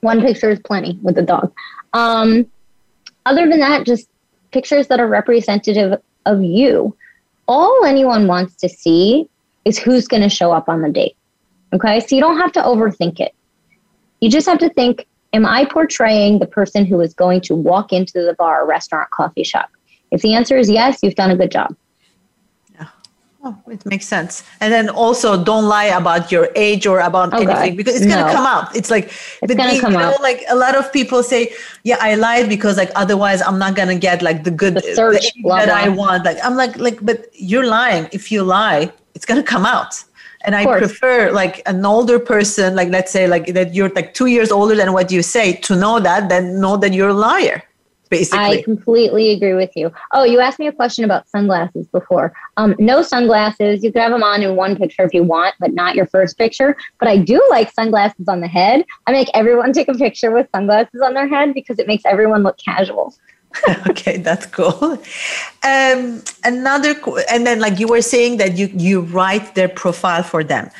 one 0.00 0.20
picture 0.22 0.50
is 0.50 0.58
plenty 0.60 0.98
with 1.02 1.14
the 1.14 1.22
dog. 1.22 1.52
Um, 1.92 2.46
other 3.26 3.48
than 3.48 3.60
that, 3.60 3.84
just 3.84 4.08
pictures 4.50 4.88
that 4.88 4.98
are 4.98 5.06
representative 5.06 6.00
of 6.26 6.42
you. 6.42 6.96
All 7.48 7.84
anyone 7.84 8.26
wants 8.26 8.54
to 8.56 8.68
see 8.68 9.28
is 9.64 9.78
who's 9.78 10.08
going 10.08 10.22
to 10.22 10.28
show 10.28 10.52
up 10.52 10.68
on 10.68 10.82
the 10.82 10.88
date. 10.88 11.16
Okay. 11.72 12.00
So 12.00 12.14
you 12.14 12.22
don't 12.22 12.38
have 12.38 12.52
to 12.52 12.62
overthink 12.62 13.20
it. 13.20 13.34
You 14.20 14.30
just 14.30 14.46
have 14.46 14.58
to 14.58 14.70
think, 14.70 15.06
am 15.32 15.44
I 15.44 15.64
portraying 15.64 16.38
the 16.38 16.46
person 16.46 16.84
who 16.84 17.00
is 17.00 17.14
going 17.14 17.42
to 17.42 17.54
walk 17.54 17.92
into 17.92 18.22
the 18.22 18.34
bar, 18.34 18.66
restaurant, 18.66 19.10
coffee 19.10 19.44
shop? 19.44 19.70
If 20.10 20.22
the 20.22 20.34
answer 20.34 20.56
is 20.56 20.68
yes, 20.68 20.98
you've 21.02 21.14
done 21.14 21.30
a 21.30 21.36
good 21.36 21.50
job. 21.50 21.74
Yeah. 22.74 22.88
Oh, 23.44 23.56
it 23.68 23.84
makes 23.86 24.06
sense. 24.06 24.42
And 24.60 24.72
then 24.72 24.88
also 24.88 25.42
don't 25.42 25.64
lie 25.64 25.84
about 25.84 26.32
your 26.32 26.48
age 26.56 26.86
or 26.86 27.00
about 27.00 27.32
oh, 27.32 27.38
anything 27.38 27.72
God. 27.72 27.76
because 27.76 27.96
it's 27.96 28.06
gonna 28.06 28.26
no. 28.26 28.32
come 28.32 28.46
out. 28.46 28.74
It's 28.74 28.90
like 28.90 29.12
it's 29.42 29.54
gonna 29.54 29.80
come 29.80 29.96
out. 29.96 30.20
like 30.20 30.42
a 30.48 30.56
lot 30.56 30.76
of 30.76 30.92
people 30.92 31.22
say, 31.22 31.52
Yeah, 31.84 31.98
I 32.00 32.14
lied 32.16 32.48
because 32.48 32.76
like 32.76 32.90
otherwise 32.96 33.40
I'm 33.42 33.58
not 33.58 33.76
gonna 33.76 33.98
get 33.98 34.22
like 34.22 34.44
the 34.44 34.50
good 34.50 34.74
the 34.74 34.82
search 34.94 35.32
the 35.34 35.48
that 35.48 35.70
I 35.70 35.88
want. 35.88 36.24
Like 36.24 36.38
I'm 36.42 36.56
like 36.56 36.76
like 36.76 36.98
but 37.04 37.26
you're 37.34 37.66
lying. 37.66 38.08
If 38.12 38.32
you 38.32 38.42
lie, 38.42 38.92
it's 39.14 39.26
going 39.26 39.40
to 39.40 39.46
come 39.46 39.66
out 39.66 40.02
and 40.42 40.54
i 40.54 40.64
prefer 40.78 41.30
like 41.32 41.62
an 41.66 41.84
older 41.84 42.18
person 42.18 42.74
like 42.74 42.88
let's 42.88 43.12
say 43.12 43.26
like 43.26 43.46
that 43.48 43.74
you're 43.74 43.90
like 43.90 44.14
two 44.14 44.26
years 44.26 44.50
older 44.50 44.74
than 44.74 44.92
what 44.92 45.10
you 45.12 45.22
say 45.22 45.52
to 45.52 45.76
know 45.76 46.00
that 46.00 46.28
than 46.28 46.60
know 46.60 46.76
that 46.76 46.92
you're 46.92 47.10
a 47.10 47.14
liar 47.14 47.62
basically. 48.10 48.58
I 48.58 48.62
completely 48.62 49.30
agree 49.30 49.54
with 49.54 49.70
you. 49.76 49.90
Oh 50.12 50.24
you 50.24 50.40
asked 50.40 50.58
me 50.58 50.66
a 50.66 50.72
question 50.72 51.04
about 51.04 51.28
sunglasses 51.28 51.86
before. 51.88 52.34
Um, 52.56 52.74
no 52.78 53.02
sunglasses. 53.02 53.82
You 53.82 53.92
can 53.92 54.02
have 54.02 54.12
them 54.12 54.22
on 54.22 54.42
in 54.42 54.56
one 54.56 54.76
picture 54.76 55.04
if 55.04 55.14
you 55.14 55.22
want 55.22 55.54
but 55.58 55.72
not 55.72 55.94
your 55.94 56.06
first 56.06 56.36
picture. 56.36 56.76
But 56.98 57.08
i 57.08 57.16
do 57.16 57.42
like 57.50 57.72
sunglasses 57.72 58.28
on 58.28 58.40
the 58.40 58.48
head. 58.48 58.84
I 59.06 59.12
make 59.12 59.28
everyone 59.32 59.72
take 59.78 59.88
a 59.88 59.94
picture 59.94 60.30
with 60.30 60.48
sunglasses 60.54 61.00
on 61.00 61.14
their 61.14 61.28
head 61.28 61.54
because 61.54 61.78
it 61.78 61.86
makes 61.86 62.04
everyone 62.04 62.42
look 62.42 62.58
casual. 62.58 63.14
Okay, 63.88 64.18
that's 64.18 64.46
cool. 64.46 64.98
Um, 65.64 66.22
another, 66.44 66.94
and 67.30 67.46
then 67.46 67.58
like 67.58 67.80
you 67.80 67.88
were 67.88 68.02
saying 68.02 68.36
that 68.36 68.56
you 68.56 68.70
you 68.72 69.00
write 69.00 69.54
their 69.56 69.68
profile 69.68 70.22
for 70.22 70.44
them. 70.44 70.70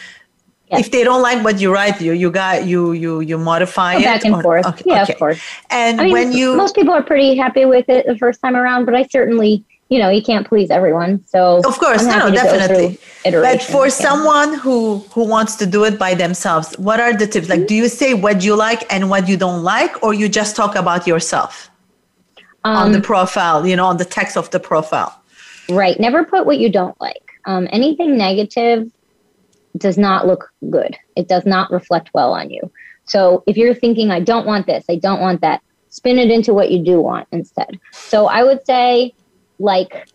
Yes. 0.71 0.87
If 0.87 0.93
they 0.93 1.03
don't 1.03 1.23
like 1.23 1.43
what 1.43 1.61
you 1.61 1.73
write, 1.73 2.01
you 2.01 2.13
you 2.13 2.31
got 2.31 2.67
you 2.67 2.93
you 2.93 3.21
you 3.21 3.37
modify 3.39 3.95
Go 3.99 4.05
back 4.05 4.21
it 4.21 4.27
and 4.27 4.35
or, 4.37 4.43
forth. 4.43 4.67
Okay, 4.67 4.85
yeah, 4.87 5.03
okay. 5.03 5.13
of 5.13 5.19
course. 5.19 5.41
And 5.71 6.01
I 6.01 6.05
mean, 6.05 6.13
when 6.13 6.33
you 6.33 6.57
most 6.57 6.75
people 6.75 6.95
are 6.95 7.03
pretty 7.03 7.37
happy 7.37 7.65
with 7.65 7.89
it 7.89 8.07
the 8.07 8.17
first 8.17 8.41
time 8.41 8.55
around, 8.55 8.85
but 8.85 8.95
I 8.95 9.03
certainly 9.05 9.65
you 9.89 9.99
know 9.99 10.11
you 10.11 10.23
can't 10.23 10.47
please 10.47 10.71
everyone. 10.71 11.25
So 11.27 11.61
of 11.67 11.79
course, 11.79 12.05
no, 12.05 12.19
no, 12.19 12.31
definitely. 12.31 12.99
But 13.25 13.63
for 13.63 13.91
someone 13.91 14.55
who 14.55 14.99
who 15.11 15.25
wants 15.25 15.57
to 15.57 15.67
do 15.67 15.85
it 15.85 15.99
by 15.99 16.15
themselves, 16.15 16.79
what 16.79 17.01
are 17.01 17.13
the 17.17 17.27
tips? 17.27 17.49
Like, 17.49 17.61
mm-hmm. 17.61 17.67
do 17.67 17.75
you 17.75 17.89
say 17.89 18.15
what 18.15 18.45
you 18.45 18.55
like 18.55 18.91
and 18.93 19.11
what 19.11 19.29
you 19.29 19.37
don't 19.37 19.65
like, 19.65 20.01
or 20.05 20.15
you 20.15 20.29
just 20.29 20.55
talk 20.55 20.77
about 20.77 21.07
yourself? 21.07 21.71
um, 22.65 22.77
on 22.77 22.93
the 22.93 22.99
um, 22.99 23.03
profile, 23.03 23.67
you 23.67 23.77
know, 23.77 23.87
on 23.87 23.97
the 23.97 24.05
text 24.05 24.37
of 24.37 24.51
the 24.51 24.61
profile. 24.61 25.21
Right. 25.69 25.99
Never 25.99 26.25
put 26.25 26.47
what 26.47 26.59
you 26.59 26.71
don't 26.71 26.99
like. 27.01 27.23
Um, 27.47 27.69
anything 27.73 28.17
negative 28.19 28.91
does 29.77 29.99
not 29.99 30.27
look 30.27 30.53
good. 30.71 30.97
It 31.17 31.29
does 31.29 31.47
not 31.47 31.71
reflect 31.71 32.11
well 32.15 32.33
on 32.33 32.51
you. 32.51 32.71
So 33.05 33.43
if 33.47 33.57
you're 33.57 33.75
thinking, 33.75 34.11
I 34.11 34.21
don't 34.21 34.47
want 34.47 34.67
this, 34.67 34.85
I 34.89 34.97
don't 34.97 35.21
want 35.21 35.41
that, 35.41 35.63
spin 35.89 36.19
it 36.19 36.31
into 36.31 36.55
what 36.55 36.71
you 36.71 36.83
do 36.85 37.01
want 37.01 37.29
instead. 37.33 37.79
So 37.93 38.27
I 38.27 38.43
would 38.43 38.65
say, 38.67 39.15
like, 39.59 40.09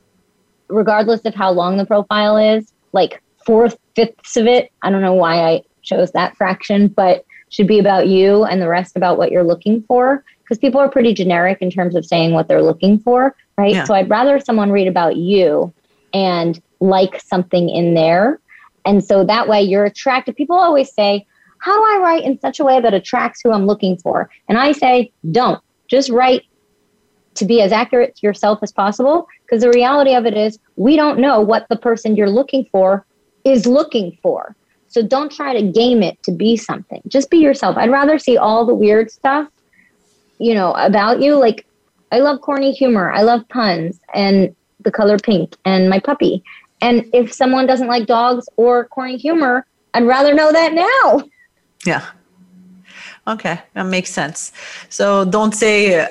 regardless 0.68 1.22
of 1.26 1.36
how 1.36 1.52
long 1.52 1.78
the 1.78 1.86
profile 1.86 2.38
is, 2.38 2.72
like 2.94 3.22
four 3.46 3.70
fifths 3.96 4.38
of 4.38 4.48
it, 4.48 4.72
I 4.82 4.90
don't 4.90 5.02
know 5.02 5.14
why 5.14 5.42
I 5.42 5.62
chose 5.84 6.12
that 6.12 6.36
fraction, 6.36 6.88
but 6.88 7.26
should 7.50 7.68
be 7.68 7.80
about 7.80 8.08
you 8.08 8.44
and 8.44 8.62
the 8.62 8.68
rest 8.68 8.96
about 8.96 9.18
what 9.18 9.32
you're 9.32 9.44
looking 9.44 9.82
for 9.84 10.24
because 10.44 10.58
people 10.58 10.80
are 10.80 10.90
pretty 10.90 11.14
generic 11.14 11.60
in 11.62 11.72
terms 11.72 11.96
of 11.96 12.06
saying 12.06 12.32
what 12.32 12.48
they're 12.48 12.62
looking 12.62 13.00
for, 13.00 13.36
right? 13.58 13.74
Yeah. 13.74 13.84
So 13.84 13.94
I'd 13.94 14.10
rather 14.10 14.40
someone 14.40 14.72
read 14.72 14.88
about 14.88 15.16
you 15.16 15.74
and 16.14 16.62
like 16.80 17.20
something 17.22 17.70
in 17.70 17.94
there. 17.94 18.40
And 18.86 19.04
so 19.04 19.24
that 19.24 19.48
way 19.48 19.62
you're 19.62 19.86
attracted. 19.86 20.36
People 20.36 20.58
always 20.58 20.94
say, 20.94 21.26
How 21.60 21.76
do 21.76 21.84
I 21.84 22.04
write 22.04 22.24
in 22.24 22.40
such 22.40 22.60
a 22.60 22.64
way 22.64 22.80
that 22.80 22.94
attracts 22.94 23.42
who 23.44 23.52
I'm 23.52 23.66
looking 23.66 23.98
for? 23.98 24.30
And 24.48 24.58
I 24.58 24.72
say, 24.72 25.12
Don't. 25.32 25.62
Just 25.88 26.10
write 26.10 26.44
to 27.36 27.46
be 27.46 27.62
as 27.62 27.72
accurate 27.72 28.16
to 28.16 28.26
yourself 28.26 28.60
as 28.62 28.72
possible. 28.72 29.28
Because 29.44 29.62
the 29.62 29.72
reality 29.72 30.16
of 30.16 30.26
it 30.26 30.36
is, 30.36 30.58
we 30.76 30.96
don't 30.96 31.20
know 31.20 31.42
what 31.42 31.68
the 31.70 31.76
person 31.76 32.16
you're 32.16 32.30
looking 32.30 32.66
for 32.72 33.06
is 33.44 33.66
looking 33.66 34.18
for. 34.24 34.56
So 34.88 35.02
don't 35.02 35.32
try 35.32 35.54
to 35.54 35.62
game 35.62 36.02
it 36.02 36.22
to 36.24 36.32
be 36.32 36.56
something. 36.56 37.02
Just 37.08 37.30
be 37.30 37.38
yourself. 37.38 37.78
I'd 37.78 37.92
rather 37.92 38.18
see 38.18 38.38
all 38.38 38.66
the 38.66 38.74
weird 38.74 39.12
stuff 39.12 39.50
you 40.40 40.54
know, 40.54 40.74
about 40.74 41.22
you. 41.22 41.36
Like, 41.36 41.66
I 42.12 42.20
love 42.20 42.42
corny 42.42 42.72
humor. 42.72 43.12
I 43.12 43.22
love 43.22 43.48
puns 43.50 44.00
and 44.14 44.56
the 44.82 44.92
color 44.92 45.18
pink 45.18 45.56
and 45.66 45.90
my 45.90 46.00
puppy. 46.00 46.44
And 46.82 47.06
if 47.14 47.34
someone 47.34 47.66
doesn't 47.66 47.88
like 47.88 48.06
dogs 48.06 48.48
or 48.58 48.86
corny 48.86 49.18
humor, 49.18 49.66
I'd 49.94 50.06
rather 50.06 50.34
know 50.34 50.52
that 50.52 50.74
now. 50.74 51.24
Yeah. 51.86 52.06
Okay, 53.28 53.60
that 53.74 53.84
makes 53.84 54.12
sense. 54.12 54.52
So 54.90 55.26
don't 55.26 55.54
say 55.54 56.08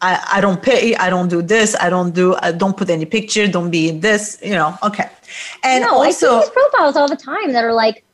I, 0.00 0.28
I 0.32 0.40
don't 0.40 0.62
pay, 0.62 0.96
I 0.96 1.10
don't 1.10 1.28
do 1.28 1.42
this, 1.42 1.76
I 1.76 1.88
don't 1.90 2.12
do, 2.12 2.36
I 2.42 2.52
don't 2.52 2.76
put 2.76 2.90
any 2.90 3.06
picture, 3.06 3.46
don't 3.46 3.70
be 3.70 3.88
in 3.88 4.00
this, 4.00 4.38
you 4.42 4.50
know. 4.50 4.76
Okay, 4.82 5.08
and 5.62 5.82
no, 5.82 5.94
also 5.94 6.02
I 6.02 6.10
see 6.10 6.40
these 6.40 6.50
profiles 6.50 6.96
all 6.96 7.08
the 7.08 7.16
time 7.16 7.52
that 7.52 7.64
are 7.64 7.72
like, 7.72 8.04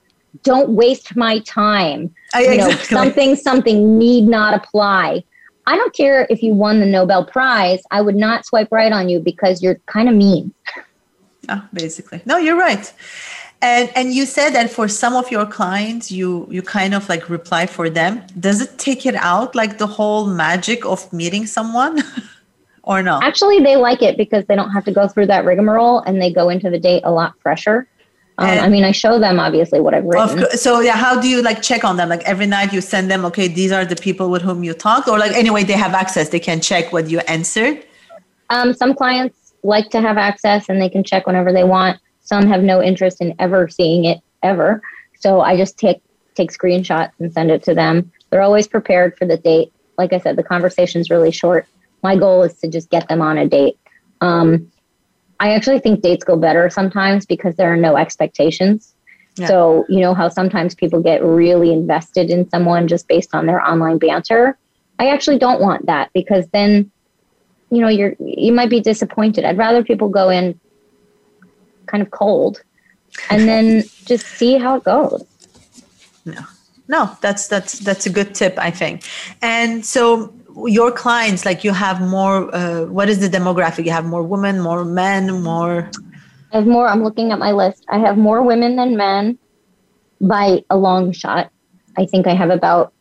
don't 0.42 0.70
waste 0.70 1.16
my 1.16 1.38
time. 1.40 2.14
I, 2.34 2.42
you 2.42 2.56
know, 2.58 2.70
something 2.70 3.36
something 3.36 3.98
need 3.98 4.28
not 4.28 4.54
apply. 4.54 5.24
I 5.66 5.76
don't 5.76 5.94
care 5.94 6.26
if 6.28 6.42
you 6.42 6.54
won 6.54 6.80
the 6.80 6.86
Nobel 6.86 7.24
Prize. 7.24 7.82
I 7.90 8.00
would 8.00 8.16
not 8.16 8.44
swipe 8.44 8.68
right 8.70 8.92
on 8.92 9.08
you 9.08 9.20
because 9.20 9.62
you're 9.62 9.76
kind 9.86 10.08
of 10.08 10.14
mean. 10.14 10.52
Oh, 11.48 11.64
basically. 11.72 12.22
No, 12.24 12.36
you're 12.36 12.58
right. 12.58 12.92
And 13.60 13.90
and 13.94 14.12
you 14.12 14.26
said 14.26 14.50
that 14.50 14.70
for 14.70 14.88
some 14.88 15.14
of 15.14 15.30
your 15.30 15.46
clients, 15.46 16.10
you 16.10 16.48
you 16.50 16.62
kind 16.62 16.94
of 16.94 17.08
like 17.08 17.28
reply 17.28 17.66
for 17.66 17.88
them. 17.88 18.22
Does 18.38 18.60
it 18.60 18.78
take 18.78 19.06
it 19.06 19.14
out 19.14 19.54
like 19.54 19.78
the 19.78 19.86
whole 19.86 20.26
magic 20.26 20.84
of 20.84 21.12
meeting 21.12 21.46
someone? 21.46 22.02
or 22.82 23.02
no? 23.02 23.20
Actually, 23.22 23.60
they 23.60 23.76
like 23.76 24.02
it 24.02 24.16
because 24.16 24.44
they 24.46 24.56
don't 24.56 24.70
have 24.70 24.84
to 24.84 24.92
go 24.92 25.06
through 25.06 25.26
that 25.26 25.44
rigmarole 25.44 26.00
and 26.00 26.20
they 26.20 26.32
go 26.32 26.48
into 26.48 26.70
the 26.70 26.78
date 26.78 27.02
a 27.04 27.12
lot 27.12 27.34
fresher. 27.40 27.86
Um, 28.38 28.48
I 28.48 28.68
mean, 28.68 28.82
I 28.82 28.92
show 28.92 29.18
them 29.20 29.38
obviously 29.38 29.78
what 29.78 29.94
I've 29.94 30.04
written. 30.04 30.50
so 30.56 30.80
yeah, 30.80 30.96
how 30.96 31.20
do 31.20 31.28
you 31.28 31.42
like 31.42 31.62
check 31.62 31.84
on 31.84 31.96
them? 31.98 32.08
Like 32.08 32.22
every 32.24 32.46
night 32.46 32.72
you 32.72 32.80
send 32.80 33.10
them, 33.10 33.24
okay, 33.26 33.46
these 33.46 33.70
are 33.70 33.84
the 33.84 33.94
people 33.94 34.30
with 34.30 34.42
whom 34.42 34.64
you 34.64 34.72
talked, 34.72 35.06
or 35.06 35.18
like 35.18 35.32
anyway 35.32 35.62
they 35.64 35.74
have 35.74 35.92
access, 35.94 36.30
they 36.30 36.40
can 36.40 36.60
check 36.60 36.92
what 36.92 37.08
you 37.10 37.20
answered. 37.20 37.84
Um, 38.50 38.74
some 38.74 38.94
clients 38.94 39.41
like 39.62 39.90
to 39.90 40.00
have 40.00 40.18
access 40.18 40.68
and 40.68 40.80
they 40.80 40.88
can 40.88 41.04
check 41.04 41.26
whenever 41.26 41.52
they 41.52 41.64
want. 41.64 42.00
Some 42.20 42.46
have 42.46 42.62
no 42.62 42.82
interest 42.82 43.20
in 43.20 43.34
ever 43.38 43.68
seeing 43.68 44.04
it 44.04 44.20
ever. 44.42 44.82
So 45.18 45.40
I 45.40 45.56
just 45.56 45.78
take 45.78 46.02
take 46.34 46.50
screenshots 46.50 47.12
and 47.18 47.32
send 47.32 47.50
it 47.50 47.62
to 47.64 47.74
them. 47.74 48.10
They're 48.30 48.42
always 48.42 48.66
prepared 48.66 49.16
for 49.18 49.26
the 49.26 49.36
date. 49.36 49.72
Like 49.98 50.12
I 50.12 50.18
said, 50.18 50.36
the 50.36 50.42
conversation's 50.42 51.10
really 51.10 51.30
short. 51.30 51.66
My 52.02 52.16
goal 52.16 52.42
is 52.42 52.58
to 52.60 52.68
just 52.68 52.90
get 52.90 53.06
them 53.08 53.20
on 53.20 53.38
a 53.38 53.46
date. 53.46 53.78
Um, 54.20 54.70
I 55.40 55.52
actually 55.54 55.80
think 55.80 56.02
dates 56.02 56.24
go 56.24 56.36
better 56.36 56.70
sometimes 56.70 57.26
because 57.26 57.56
there 57.56 57.72
are 57.72 57.76
no 57.76 57.96
expectations. 57.96 58.94
Yeah. 59.36 59.48
So, 59.48 59.84
you 59.88 60.00
know 60.00 60.14
how 60.14 60.28
sometimes 60.28 60.74
people 60.74 61.02
get 61.02 61.24
really 61.24 61.72
invested 61.72 62.30
in 62.30 62.48
someone 62.50 62.86
just 62.86 63.08
based 63.08 63.34
on 63.34 63.46
their 63.46 63.60
online 63.60 63.98
banter? 63.98 64.58
I 64.98 65.08
actually 65.08 65.38
don't 65.38 65.60
want 65.60 65.86
that 65.86 66.10
because 66.12 66.46
then 66.52 66.90
you 67.72 67.80
know 67.80 67.88
you're 67.88 68.14
you 68.20 68.52
might 68.52 68.68
be 68.68 68.80
disappointed. 68.80 69.44
I'd 69.44 69.56
rather 69.56 69.82
people 69.82 70.08
go 70.10 70.28
in 70.28 70.60
kind 71.86 72.02
of 72.02 72.10
cold 72.10 72.62
and 73.30 73.48
then 73.48 73.84
just 74.04 74.26
see 74.26 74.58
how 74.58 74.76
it 74.76 74.84
goes. 74.84 75.24
No. 76.26 76.42
No, 76.88 77.16
that's 77.22 77.48
that's 77.48 77.78
that's 77.78 78.04
a 78.04 78.10
good 78.10 78.34
tip, 78.34 78.54
I 78.58 78.70
think. 78.70 79.04
And 79.40 79.86
so 79.86 80.34
your 80.66 80.92
clients 80.92 81.46
like 81.46 81.64
you 81.64 81.72
have 81.72 82.02
more 82.02 82.54
uh, 82.54 82.84
what 82.84 83.08
is 83.08 83.20
the 83.20 83.28
demographic 83.38 83.86
you 83.86 83.90
have 83.90 84.04
more 84.04 84.22
women 84.22 84.60
more 84.60 84.84
men 84.84 85.42
more 85.42 85.90
i 86.52 86.56
have 86.58 86.66
more 86.66 86.86
i'm 86.86 87.02
looking 87.02 87.32
at 87.32 87.38
my 87.38 87.52
list 87.52 87.86
i 87.88 87.98
have 87.98 88.18
more 88.18 88.42
women 88.42 88.76
than 88.76 88.94
men 88.94 89.38
by 90.20 90.62
a 90.68 90.76
long 90.76 91.10
shot 91.10 91.50
i 91.96 92.04
think 92.04 92.26
i 92.26 92.34
have 92.34 92.50
about 92.50 92.92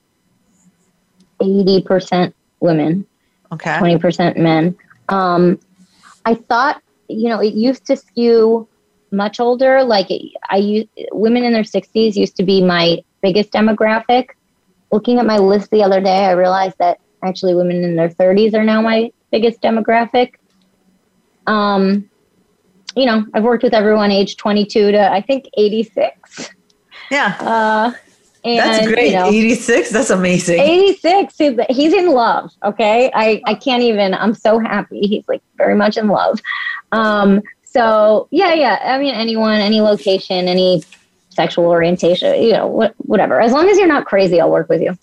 80% 1.42 2.34
women 2.62 3.06
okay 3.52 3.78
20% 3.78 4.38
men 4.38 4.76
um, 5.10 5.60
i 6.26 6.34
thought 6.36 6.82
you 7.08 7.30
know 7.30 7.40
it 7.40 7.54
used 7.54 7.86
to 7.86 7.96
skew 7.96 8.68
much 9.12 9.40
older 9.40 9.84
like 9.84 10.08
i 10.50 10.58
used 10.58 10.88
women 11.12 11.44
in 11.44 11.54
their 11.54 11.64
60s 11.64 12.16
used 12.16 12.36
to 12.38 12.44
be 12.44 12.64
my 12.64 13.04
biggest 13.22 13.52
demographic 13.52 14.30
looking 14.92 15.20
at 15.20 15.26
my 15.26 15.38
list 15.38 15.70
the 15.72 15.84
other 15.84 16.00
day 16.00 16.26
i 16.26 16.32
realized 16.32 16.78
that 16.80 17.00
actually 17.24 17.54
women 17.54 17.84
in 17.84 17.96
their 17.96 18.10
30s 18.10 18.54
are 18.54 18.64
now 18.64 18.82
my 18.82 19.12
biggest 19.32 19.62
demographic. 19.62 20.34
Um, 21.48 22.10
you 22.96 23.06
know, 23.06 23.26
I've 23.34 23.44
worked 23.44 23.64
with 23.64 23.74
everyone 23.74 24.12
age 24.12 24.38
22 24.38 24.92
to 24.92 25.12
I 25.12 25.22
think 25.22 25.46
86. 25.58 26.52
Yeah. 27.10 27.38
Uh, 27.40 27.94
and, 28.44 28.60
that's 28.60 28.88
great. 28.88 29.12
You 29.12 29.20
know, 29.20 29.28
86. 29.28 29.90
That's 29.92 30.10
amazing. 30.10 30.60
86. 30.60 31.36
He's 31.70 31.94
in 31.94 32.12
love. 32.12 32.52
Okay. 32.64 33.12
I, 33.14 33.42
I 33.46 33.54
can't 33.56 33.84
even, 33.84 34.14
I'm 34.14 34.34
so 34.34 34.60
happy. 34.60 35.02
He's 35.02 35.28
like 35.28 35.42
very 35.58 35.76
much 35.76 35.98
in 35.98 36.08
love. 36.08 36.40
Um, 36.92 37.42
so 37.64 38.28
yeah, 38.32 38.54
yeah. 38.54 38.80
I 38.84 38.98
mean, 38.98 39.14
anyone, 39.14 39.62
any 39.62 39.82
location, 39.82 40.48
any 40.48 40.84
sexual 41.30 41.66
orientation, 41.66 42.42
you 42.42 42.54
know, 42.54 42.68
what, 42.68 42.94
whatever. 42.98 43.40
As 43.40 43.52
long 43.52 43.70
as 43.70 43.78
you're 43.78 43.88
not 43.88 44.06
crazy, 44.06 44.42
I'll 44.42 44.52
work 44.52 44.70
with 44.70 44.82
you. 44.82 44.98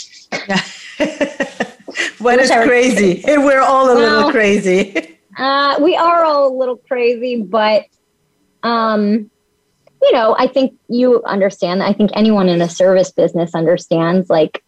Yeah. 0.48 0.64
What 2.18 2.38
is 2.40 2.50
crazy? 2.50 3.22
We're 3.26 3.60
all 3.60 3.90
a 3.90 3.94
well, 3.94 4.16
little 4.16 4.30
crazy. 4.30 5.18
uh, 5.36 5.78
we 5.80 5.96
are 5.96 6.24
all 6.24 6.48
a 6.48 6.54
little 6.54 6.76
crazy, 6.76 7.42
but 7.42 7.86
um, 8.62 9.30
you 10.02 10.12
know, 10.12 10.36
I 10.38 10.46
think 10.46 10.78
you 10.88 11.22
understand. 11.24 11.82
I 11.82 11.92
think 11.92 12.10
anyone 12.14 12.48
in 12.48 12.60
a 12.60 12.68
service 12.68 13.10
business 13.10 13.54
understands. 13.54 14.30
Like, 14.30 14.62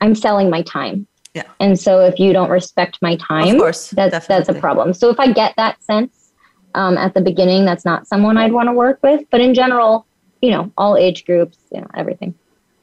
I'm 0.00 0.14
selling 0.14 0.50
my 0.50 0.62
time. 0.62 1.06
Yeah. 1.34 1.44
And 1.60 1.78
so 1.78 2.00
if 2.00 2.18
you 2.18 2.32
don't 2.32 2.50
respect 2.50 2.98
my 3.00 3.16
time, 3.16 3.54
of 3.54 3.60
course, 3.60 3.90
that's 3.90 4.12
definitely. 4.12 4.44
that's 4.44 4.58
a 4.58 4.60
problem. 4.60 4.92
So 4.92 5.08
if 5.08 5.18
I 5.18 5.32
get 5.32 5.54
that 5.56 5.82
sense 5.82 6.32
um, 6.74 6.98
at 6.98 7.14
the 7.14 7.20
beginning, 7.20 7.64
that's 7.64 7.84
not 7.84 8.06
someone 8.06 8.36
I'd 8.36 8.52
want 8.52 8.68
to 8.68 8.72
work 8.72 8.98
with. 9.02 9.24
But 9.30 9.40
in 9.40 9.54
general, 9.54 10.06
you 10.42 10.50
know, 10.50 10.70
all 10.76 10.96
age 10.96 11.24
groups, 11.24 11.58
you 11.70 11.80
know, 11.80 11.86
everything. 11.94 12.34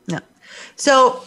Yeah. 0.07 0.19
So 0.75 1.21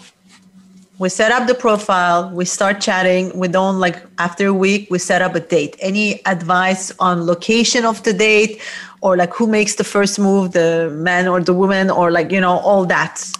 we 0.98 1.08
set 1.08 1.32
up 1.32 1.48
the 1.48 1.54
profile 1.54 2.30
we 2.30 2.44
start 2.44 2.80
chatting 2.80 3.36
we 3.36 3.48
don't 3.48 3.80
like 3.80 4.04
after 4.18 4.46
a 4.46 4.54
week 4.54 4.88
we 4.88 4.98
set 4.98 5.20
up 5.20 5.34
a 5.34 5.40
date 5.40 5.74
any 5.80 6.24
advice 6.26 6.92
on 7.00 7.26
location 7.26 7.84
of 7.84 8.02
the 8.04 8.12
date 8.12 8.60
or 9.02 9.16
like 9.16 9.32
who 9.34 9.46
makes 9.46 9.74
the 9.74 9.84
first 9.84 10.18
move 10.18 10.52
the 10.52 10.90
man 11.08 11.28
or 11.28 11.40
the 11.40 11.52
woman 11.52 11.90
or 11.90 12.10
like 12.10 12.30
you 12.30 12.40
know 12.40 12.58
all 12.58 12.84
that 12.86 13.30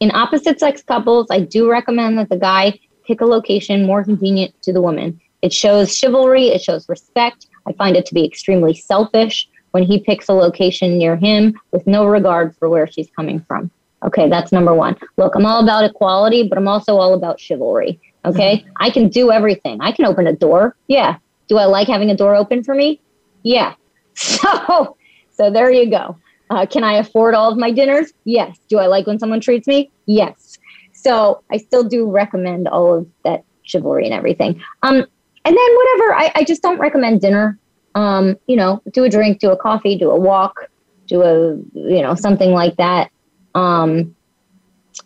in 0.00 0.10
opposite 0.12 0.58
sex 0.58 0.82
couples 0.82 1.26
i 1.30 1.40
do 1.40 1.70
recommend 1.70 2.18
that 2.18 2.28
the 2.28 2.36
guy 2.36 2.78
pick 3.06 3.20
a 3.20 3.26
location 3.26 3.86
more 3.86 4.02
convenient 4.02 4.54
to 4.62 4.72
the 4.72 4.80
woman 4.80 5.20
it 5.42 5.52
shows 5.52 5.96
chivalry 5.96 6.46
it 6.48 6.62
shows 6.62 6.88
respect 6.88 7.46
i 7.66 7.72
find 7.72 7.96
it 7.96 8.06
to 8.06 8.14
be 8.14 8.24
extremely 8.24 8.74
selfish 8.74 9.48
when 9.72 9.82
he 9.82 9.98
picks 9.98 10.28
a 10.28 10.32
location 10.32 10.96
near 10.96 11.16
him 11.16 11.58
with 11.72 11.86
no 11.86 12.06
regard 12.06 12.56
for 12.56 12.68
where 12.68 12.86
she's 12.86 13.10
coming 13.16 13.40
from 13.40 13.70
Okay, 14.04 14.28
that's 14.28 14.52
number 14.52 14.74
one. 14.74 14.96
Look, 15.16 15.34
I'm 15.34 15.46
all 15.46 15.62
about 15.62 15.84
equality, 15.84 16.46
but 16.46 16.58
I'm 16.58 16.68
also 16.68 16.96
all 16.96 17.14
about 17.14 17.40
chivalry. 17.40 17.98
Okay, 18.24 18.58
mm-hmm. 18.58 18.70
I 18.76 18.90
can 18.90 19.08
do 19.08 19.32
everything. 19.32 19.80
I 19.80 19.92
can 19.92 20.04
open 20.04 20.26
a 20.26 20.32
door. 20.32 20.76
Yeah. 20.88 21.16
Do 21.48 21.58
I 21.58 21.64
like 21.64 21.88
having 21.88 22.10
a 22.10 22.16
door 22.16 22.34
open 22.34 22.62
for 22.62 22.74
me? 22.74 23.00
Yeah. 23.42 23.74
So, 24.44 24.96
so 25.30 25.50
there 25.50 25.70
you 25.70 25.90
go. 25.90 26.16
Uh, 26.50 26.66
can 26.66 26.84
I 26.84 26.94
afford 26.94 27.34
all 27.34 27.50
of 27.50 27.58
my 27.58 27.70
dinners? 27.72 28.12
Yes. 28.24 28.58
Do 28.68 28.78
I 28.78 28.86
like 28.86 29.06
when 29.06 29.18
someone 29.18 29.40
treats 29.40 29.66
me? 29.66 29.90
Yes. 30.06 30.58
So 30.92 31.42
I 31.50 31.56
still 31.56 31.82
do 31.82 32.08
recommend 32.08 32.68
all 32.68 32.94
of 32.94 33.08
that 33.24 33.44
chivalry 33.64 34.04
and 34.04 34.14
everything. 34.14 34.62
Um, 34.82 34.96
and 34.96 35.56
then 35.56 35.76
whatever, 35.76 36.14
I, 36.14 36.32
I 36.36 36.44
just 36.44 36.62
don't 36.62 36.78
recommend 36.78 37.20
dinner. 37.20 37.58
Um, 37.94 38.36
you 38.46 38.56
know, 38.56 38.82
do 38.92 39.04
a 39.04 39.08
drink, 39.08 39.40
do 39.40 39.50
a 39.50 39.56
coffee, 39.56 39.96
do 39.98 40.10
a 40.10 40.18
walk, 40.18 40.68
do 41.06 41.22
a, 41.22 41.56
you 41.74 42.02
know, 42.02 42.14
something 42.14 42.52
like 42.52 42.76
that 42.76 43.10
um, 43.54 44.14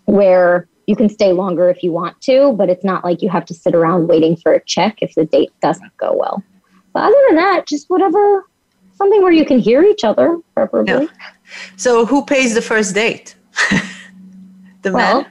where 0.05 0.69
you 0.87 0.97
can 0.97 1.09
stay 1.09 1.33
longer 1.33 1.69
if 1.69 1.83
you 1.83 1.93
want 1.93 2.19
to, 2.23 2.53
but 2.53 2.71
it's 2.71 2.85
not 2.85 3.05
like 3.05 3.21
you 3.21 3.29
have 3.29 3.45
to 3.47 3.55
sit 3.55 3.75
around 3.75 4.09
waiting 4.09 4.37
for 4.37 4.53
a 4.53 4.65
check 4.65 4.99
if 5.03 5.15
the 5.15 5.25
date 5.25 5.53
doesn't 5.61 5.95
go 5.99 6.15
well. 6.15 6.43
But 6.95 7.05
other 7.05 7.17
than 7.29 7.37
that, 7.37 7.67
just 7.67 7.91
whatever, 7.91 8.47
something 8.99 9.23
where 9.23 9.33
you 9.33 9.47
can 9.47 9.59
hear 9.59 9.83
each 9.83 10.05
other, 10.05 10.39
preferably. 10.55 11.05
Yeah. 11.05 11.07
So, 11.77 12.05
who 12.05 12.25
pays 12.25 12.55
the 12.55 12.63
first 12.63 12.95
date? 12.95 13.37
the 14.83 14.93
well, 14.93 15.23
man? 15.23 15.31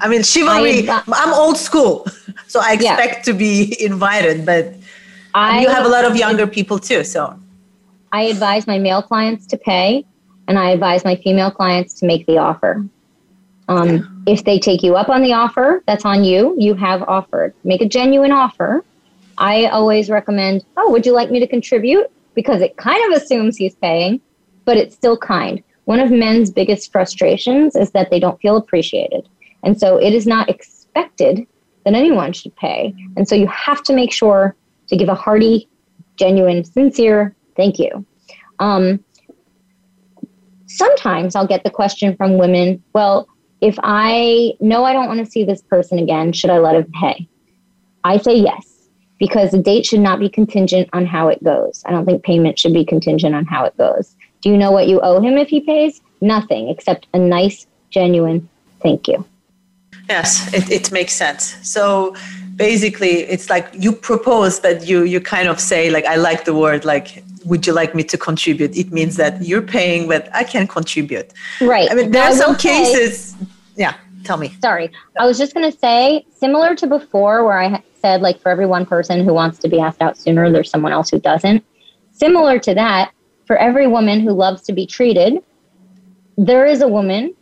I 0.00 0.08
mean, 0.08 0.22
chivalry, 0.22 0.88
I, 0.88 1.02
I'm 1.08 1.32
old 1.32 1.56
school, 1.56 2.06
so 2.46 2.60
I 2.62 2.74
expect 2.74 3.16
yeah. 3.16 3.22
to 3.22 3.32
be 3.32 3.76
invited, 3.80 4.44
but 4.44 4.74
I, 5.32 5.62
you 5.62 5.68
have 5.68 5.86
a 5.86 5.88
lot 5.88 6.04
of 6.04 6.16
younger 6.16 6.46
people 6.46 6.78
too, 6.78 7.04
so. 7.04 7.38
I 8.12 8.22
advise 8.22 8.66
my 8.66 8.78
male 8.78 9.02
clients 9.02 9.46
to 9.46 9.56
pay 9.56 10.04
and 10.46 10.58
I 10.58 10.70
advise 10.70 11.04
my 11.04 11.16
female 11.16 11.50
clients 11.50 11.94
to 11.94 12.06
make 12.06 12.26
the 12.26 12.38
offer. 12.38 12.86
Um, 13.66 14.22
if 14.26 14.44
they 14.44 14.58
take 14.58 14.82
you 14.82 14.94
up 14.94 15.08
on 15.08 15.22
the 15.22 15.32
offer, 15.32 15.82
that's 15.86 16.04
on 16.04 16.22
you. 16.22 16.54
You 16.58 16.74
have 16.74 17.02
offered. 17.02 17.54
Make 17.64 17.80
a 17.80 17.88
genuine 17.88 18.30
offer. 18.30 18.84
I 19.38 19.66
always 19.66 20.10
recommend, 20.10 20.64
oh, 20.76 20.90
would 20.90 21.06
you 21.06 21.12
like 21.12 21.30
me 21.30 21.40
to 21.40 21.46
contribute? 21.46 22.10
Because 22.34 22.60
it 22.60 22.76
kind 22.76 23.12
of 23.12 23.22
assumes 23.22 23.56
he's 23.56 23.74
paying, 23.76 24.20
but 24.64 24.76
it's 24.76 24.94
still 24.94 25.16
kind. 25.16 25.62
One 25.84 26.00
of 26.00 26.10
men's 26.10 26.50
biggest 26.50 26.90
frustrations 26.90 27.76
is 27.76 27.90
that 27.92 28.10
they 28.10 28.18
don't 28.18 28.40
feel 28.40 28.56
appreciated. 28.56 29.28
And 29.62 29.78
so 29.78 29.98
it 29.98 30.12
is 30.14 30.26
not 30.26 30.48
expected 30.48 31.46
that 31.84 31.94
anyone 31.94 32.32
should 32.32 32.56
pay. 32.56 32.94
And 33.16 33.28
so 33.28 33.34
you 33.34 33.46
have 33.48 33.82
to 33.84 33.94
make 33.94 34.12
sure 34.12 34.56
to 34.88 34.96
give 34.96 35.08
a 35.08 35.14
hearty, 35.14 35.68
genuine, 36.16 36.64
sincere 36.64 37.34
thank 37.56 37.78
you. 37.78 38.04
Um, 38.58 39.04
sometimes 40.66 41.34
I'll 41.34 41.46
get 41.46 41.64
the 41.64 41.70
question 41.70 42.16
from 42.16 42.38
women, 42.38 42.82
well, 42.92 43.28
if 43.60 43.78
I 43.82 44.52
know 44.60 44.84
I 44.84 44.92
don't 44.92 45.06
want 45.06 45.20
to 45.20 45.26
see 45.26 45.44
this 45.44 45.62
person 45.62 45.98
again, 45.98 46.32
should 46.32 46.50
I 46.50 46.58
let 46.58 46.76
him 46.76 46.90
pay? 47.00 47.28
I 48.02 48.18
say 48.18 48.36
yes, 48.36 48.73
because 49.18 49.50
the 49.50 49.58
date 49.58 49.86
should 49.86 50.00
not 50.00 50.18
be 50.18 50.28
contingent 50.28 50.88
on 50.92 51.06
how 51.06 51.28
it 51.28 51.42
goes. 51.42 51.82
I 51.86 51.90
don't 51.90 52.04
think 52.04 52.22
payment 52.22 52.58
should 52.58 52.72
be 52.72 52.84
contingent 52.84 53.34
on 53.34 53.44
how 53.44 53.64
it 53.64 53.76
goes. 53.76 54.16
Do 54.40 54.50
you 54.50 54.56
know 54.56 54.70
what 54.70 54.88
you 54.88 55.00
owe 55.00 55.20
him 55.20 55.38
if 55.38 55.48
he 55.48 55.60
pays? 55.60 56.00
Nothing 56.20 56.68
except 56.68 57.06
a 57.14 57.18
nice, 57.18 57.66
genuine 57.90 58.48
thank 58.84 59.08
you. 59.08 59.24
Yes, 60.08 60.52
it, 60.52 60.70
it 60.70 60.92
makes 60.92 61.14
sense. 61.14 61.56
So 61.62 62.14
basically, 62.56 63.22
it's 63.34 63.48
like 63.48 63.66
you 63.72 63.90
propose, 63.92 64.60
but 64.60 64.86
you 64.86 65.02
you 65.02 65.20
kind 65.20 65.48
of 65.48 65.58
say 65.58 65.90
like 65.90 66.04
I 66.04 66.16
like 66.16 66.44
the 66.44 66.54
word 66.54 66.84
like 66.84 67.24
would 67.44 67.66
you 67.66 67.72
like 67.72 67.94
me 67.94 68.04
to 68.04 68.16
contribute? 68.16 68.76
It 68.76 68.92
means 68.92 69.16
that 69.16 69.42
you're 69.42 69.62
paying, 69.62 70.08
but 70.08 70.28
I 70.34 70.44
can 70.44 70.66
contribute. 70.66 71.32
Right. 71.60 71.90
I 71.90 71.94
mean, 71.94 72.10
there 72.10 72.24
are 72.24 72.32
some 72.32 72.56
cases. 72.56 73.30
Say, 73.30 73.46
yeah. 73.76 73.94
Tell 74.24 74.38
me. 74.38 74.56
Sorry. 74.62 74.90
I 75.18 75.26
was 75.26 75.36
just 75.36 75.52
going 75.52 75.70
to 75.70 75.78
say, 75.78 76.24
similar 76.38 76.74
to 76.76 76.86
before, 76.86 77.44
where 77.44 77.58
I 77.58 77.82
said, 78.04 78.20
like 78.20 78.38
for 78.38 78.50
every 78.50 78.66
one 78.66 78.84
person 78.84 79.24
who 79.24 79.32
wants 79.32 79.58
to 79.60 79.66
be 79.66 79.80
asked 79.80 80.02
out 80.02 80.18
sooner, 80.18 80.52
there's 80.52 80.68
someone 80.68 80.92
else 80.92 81.08
who 81.08 81.18
doesn't. 81.18 81.64
Similar 82.12 82.58
to 82.58 82.74
that, 82.74 83.12
for 83.46 83.56
every 83.56 83.86
woman 83.86 84.20
who 84.20 84.32
loves 84.32 84.60
to 84.64 84.74
be 84.74 84.86
treated, 84.86 85.42
there 86.36 86.66
is 86.66 86.82
a 86.82 86.88
woman 86.88 87.34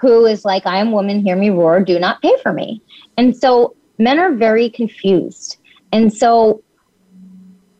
who 0.00 0.26
is 0.26 0.44
like, 0.44 0.66
I 0.66 0.78
am 0.78 0.90
woman, 0.90 1.20
hear 1.20 1.36
me 1.36 1.50
roar, 1.50 1.78
do 1.84 2.00
not 2.00 2.20
pay 2.22 2.34
for 2.42 2.52
me. 2.52 2.82
And 3.18 3.36
so 3.36 3.76
men 3.98 4.18
are 4.18 4.34
very 4.34 4.68
confused. 4.68 5.58
And 5.92 6.12
so 6.12 6.60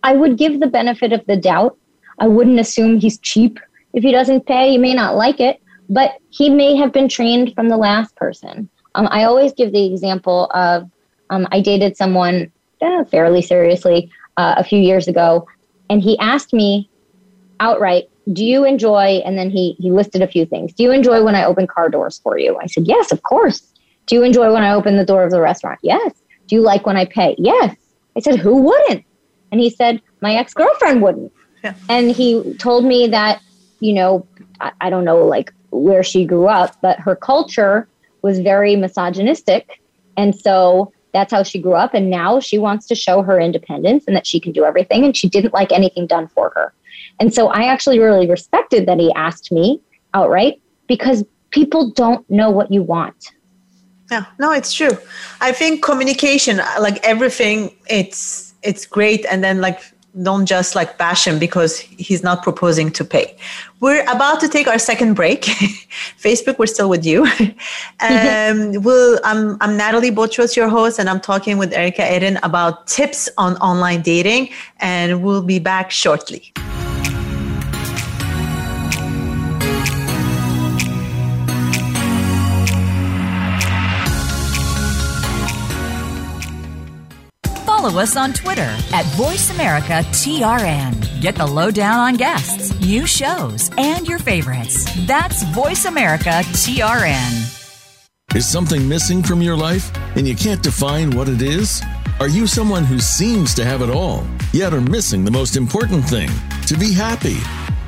I 0.04 0.14
would 0.14 0.38
give 0.38 0.60
the 0.60 0.68
benefit 0.68 1.12
of 1.12 1.26
the 1.26 1.36
doubt. 1.36 1.76
I 2.20 2.28
wouldn't 2.28 2.60
assume 2.60 3.00
he's 3.00 3.18
cheap. 3.18 3.58
If 3.92 4.04
he 4.04 4.12
doesn't 4.12 4.46
pay, 4.46 4.72
you 4.72 4.78
may 4.78 4.94
not 4.94 5.16
like 5.16 5.40
it, 5.40 5.60
but 5.88 6.12
he 6.28 6.48
may 6.48 6.76
have 6.76 6.92
been 6.92 7.08
trained 7.08 7.54
from 7.56 7.68
the 7.68 7.76
last 7.76 8.14
person. 8.14 8.68
Um, 8.94 9.08
I 9.10 9.24
always 9.24 9.52
give 9.52 9.72
the 9.72 9.86
example 9.92 10.48
of 10.54 10.88
um, 11.30 11.46
I 11.50 11.60
dated 11.60 11.96
someone 11.96 12.52
eh, 12.82 13.04
fairly 13.04 13.40
seriously 13.40 14.10
uh, 14.36 14.56
a 14.58 14.64
few 14.64 14.78
years 14.78 15.08
ago, 15.08 15.46
and 15.88 16.02
he 16.02 16.18
asked 16.18 16.52
me 16.52 16.90
outright, 17.60 18.10
"Do 18.32 18.44
you 18.44 18.64
enjoy?" 18.64 19.22
And 19.24 19.38
then 19.38 19.50
he 19.50 19.76
he 19.78 19.90
listed 19.90 20.22
a 20.22 20.26
few 20.26 20.44
things. 20.44 20.74
Do 20.74 20.82
you 20.82 20.90
enjoy 20.90 21.22
when 21.22 21.34
I 21.34 21.44
open 21.44 21.66
car 21.66 21.88
doors 21.88 22.20
for 22.22 22.38
you? 22.38 22.58
I 22.60 22.66
said, 22.66 22.86
"Yes, 22.86 23.12
of 23.12 23.22
course." 23.22 23.66
Do 24.06 24.16
you 24.16 24.24
enjoy 24.24 24.52
when 24.52 24.64
I 24.64 24.74
open 24.74 24.96
the 24.96 25.04
door 25.04 25.22
of 25.22 25.30
the 25.30 25.40
restaurant? 25.40 25.78
Yes. 25.82 26.12
Do 26.48 26.56
you 26.56 26.62
like 26.62 26.84
when 26.84 26.96
I 26.96 27.04
pay? 27.04 27.36
Yes. 27.38 27.76
I 28.16 28.20
said, 28.20 28.38
"Who 28.38 28.62
wouldn't?" 28.62 29.04
And 29.52 29.60
he 29.60 29.70
said, 29.70 30.02
"My 30.20 30.34
ex 30.34 30.52
girlfriend 30.52 31.00
wouldn't." 31.00 31.32
Yeah. 31.62 31.74
And 31.88 32.10
he 32.10 32.54
told 32.54 32.84
me 32.84 33.06
that 33.08 33.40
you 33.78 33.92
know 33.92 34.26
I, 34.60 34.72
I 34.80 34.90
don't 34.90 35.04
know 35.04 35.24
like 35.24 35.52
where 35.70 36.02
she 36.02 36.24
grew 36.24 36.48
up, 36.48 36.76
but 36.82 36.98
her 36.98 37.14
culture 37.14 37.86
was 38.22 38.40
very 38.40 38.74
misogynistic, 38.74 39.80
and 40.16 40.34
so 40.34 40.92
that's 41.12 41.32
how 41.32 41.42
she 41.42 41.60
grew 41.60 41.74
up. 41.74 41.94
And 41.94 42.10
now 42.10 42.40
she 42.40 42.58
wants 42.58 42.86
to 42.88 42.94
show 42.94 43.22
her 43.22 43.40
independence 43.40 44.04
and 44.06 44.16
that 44.16 44.26
she 44.26 44.40
can 44.40 44.52
do 44.52 44.64
everything. 44.64 45.04
And 45.04 45.16
she 45.16 45.28
didn't 45.28 45.54
like 45.54 45.72
anything 45.72 46.06
done 46.06 46.28
for 46.28 46.50
her. 46.54 46.72
And 47.18 47.32
so 47.32 47.48
I 47.48 47.64
actually 47.64 47.98
really 47.98 48.28
respected 48.28 48.86
that 48.86 48.98
he 48.98 49.12
asked 49.14 49.52
me 49.52 49.80
outright 50.14 50.60
because 50.86 51.24
people 51.50 51.90
don't 51.90 52.28
know 52.30 52.50
what 52.50 52.72
you 52.72 52.82
want. 52.82 53.32
Yeah, 54.10 54.24
no, 54.38 54.52
it's 54.52 54.72
true. 54.72 54.96
I 55.40 55.52
think 55.52 55.84
communication, 55.84 56.58
like 56.80 56.98
everything, 57.04 57.76
it's 57.88 58.54
it's 58.62 58.84
great, 58.84 59.24
and 59.30 59.42
then 59.44 59.60
like 59.60 59.80
don't 60.22 60.46
just 60.46 60.74
like 60.74 60.98
bash 60.98 61.26
him 61.26 61.38
because 61.38 61.78
he's 61.78 62.22
not 62.22 62.42
proposing 62.42 62.90
to 62.92 63.04
pay. 63.04 63.36
We're 63.80 64.02
about 64.02 64.40
to 64.40 64.48
take 64.48 64.66
our 64.66 64.78
second 64.78 65.14
break. 65.14 65.42
Facebook, 66.20 66.58
we're 66.58 66.66
still 66.66 66.88
with 66.88 67.06
you. 67.06 67.24
um, 68.00 68.72
we'll, 68.82 69.18
I'm, 69.24 69.56
I'm 69.60 69.76
Natalie 69.76 70.10
Botros, 70.10 70.56
your 70.56 70.68
host, 70.68 70.98
and 70.98 71.08
I'm 71.08 71.20
talking 71.20 71.58
with 71.58 71.72
Erica 71.72 72.14
Eden 72.14 72.38
about 72.42 72.86
tips 72.86 73.28
on 73.38 73.56
online 73.56 74.02
dating, 74.02 74.50
and 74.80 75.22
we'll 75.22 75.42
be 75.42 75.58
back 75.58 75.90
shortly. 75.90 76.52
Follow 87.80 88.00
us 88.00 88.14
on 88.14 88.34
Twitter 88.34 88.76
at 88.92 89.06
VoiceAmericaTRN. 89.16 91.22
Get 91.22 91.34
the 91.34 91.46
lowdown 91.46 91.98
on 91.98 92.14
guests, 92.14 92.78
new 92.80 93.06
shows, 93.06 93.70
and 93.78 94.06
your 94.06 94.18
favorites. 94.18 94.84
That's 95.06 95.44
VoiceAmericaTRN. 95.44 97.56
Is 98.34 98.46
something 98.46 98.86
missing 98.86 99.22
from 99.22 99.40
your 99.40 99.56
life 99.56 99.90
and 100.14 100.28
you 100.28 100.36
can't 100.36 100.62
define 100.62 101.12
what 101.12 101.30
it 101.30 101.40
is? 101.40 101.80
Are 102.20 102.28
you 102.28 102.46
someone 102.46 102.84
who 102.84 102.98
seems 102.98 103.54
to 103.54 103.64
have 103.64 103.80
it 103.80 103.88
all, 103.88 104.26
yet 104.52 104.74
are 104.74 104.82
missing 104.82 105.24
the 105.24 105.30
most 105.30 105.56
important 105.56 106.04
thing 106.04 106.28
to 106.66 106.76
be 106.76 106.92
happy? 106.92 107.38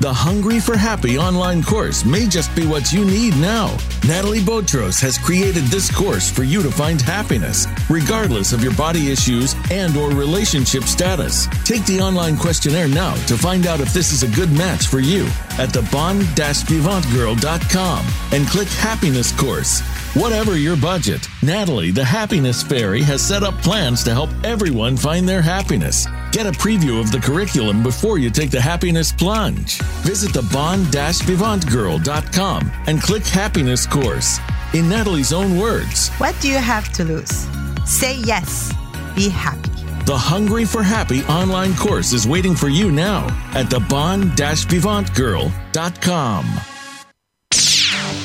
The 0.03 0.12
Hungry 0.12 0.59
for 0.59 0.76
Happy 0.76 1.16
online 1.16 1.62
course 1.62 2.05
may 2.05 2.26
just 2.26 2.53
be 2.57 2.66
what 2.66 2.92
you 2.92 3.05
need 3.05 3.36
now. 3.36 3.76
Natalie 4.05 4.42
Botros 4.42 4.98
has 4.98 5.16
created 5.16 5.62
this 5.66 5.94
course 5.94 6.28
for 6.28 6.42
you 6.42 6.61
to 6.61 6.72
find 6.72 7.00
happiness, 7.00 7.68
regardless 7.88 8.53
of 8.53 8.64
your 8.64 8.74
body 8.74 9.12
issues 9.12 9.55
and 9.70 9.96
or 9.96 10.11
relationship 10.11 10.82
status. 10.84 11.46
Take 11.64 11.86
the 11.86 12.00
online 12.00 12.36
questionnaire 12.36 12.88
now 12.88 13.14
to 13.26 13.38
find 13.38 13.68
out 13.68 13.78
if 13.78 13.94
this 13.94 14.11
is 14.11 14.24
a 14.24 14.28
good 14.34 14.50
match 14.50 14.88
for 14.88 14.98
you 14.98 15.22
at 15.57 15.68
thebon-vivantgirl.com 15.68 18.07
and 18.32 18.48
click 18.48 18.68
Happiness 18.70 19.30
Course. 19.30 19.82
Whatever 20.14 20.56
your 20.58 20.76
budget, 20.76 21.26
Natalie, 21.42 21.90
the 21.90 22.04
Happiness 22.04 22.62
Fairy, 22.62 23.00
has 23.00 23.26
set 23.26 23.42
up 23.42 23.54
plans 23.62 24.04
to 24.04 24.12
help 24.12 24.28
everyone 24.44 24.94
find 24.94 25.26
their 25.26 25.40
happiness. 25.40 26.06
Get 26.32 26.44
a 26.44 26.50
preview 26.50 27.00
of 27.00 27.10
the 27.10 27.18
curriculum 27.18 27.82
before 27.82 28.18
you 28.18 28.28
take 28.28 28.50
the 28.50 28.60
happiness 28.60 29.10
plunge. 29.10 29.78
Visit 30.02 30.34
the 30.34 30.42
bon-vivantgirl.com 30.52 32.72
and 32.88 33.00
click 33.00 33.24
Happiness 33.24 33.86
Course. 33.86 34.38
In 34.74 34.86
Natalie's 34.86 35.32
own 35.32 35.58
words, 35.58 36.10
What 36.18 36.36
do 36.42 36.48
you 36.48 36.58
have 36.58 36.92
to 36.92 37.04
lose? 37.04 37.48
Say 37.86 38.18
yes. 38.18 38.70
Be 39.16 39.30
happy. 39.30 39.70
The 40.04 40.18
Hungry 40.18 40.66
for 40.66 40.82
Happy 40.82 41.24
online 41.24 41.74
course 41.74 42.12
is 42.12 42.28
waiting 42.28 42.54
for 42.54 42.68
you 42.68 42.92
now 42.92 43.28
at 43.54 43.70
the 43.70 43.80
bon-vivantgirl.com 43.80 46.71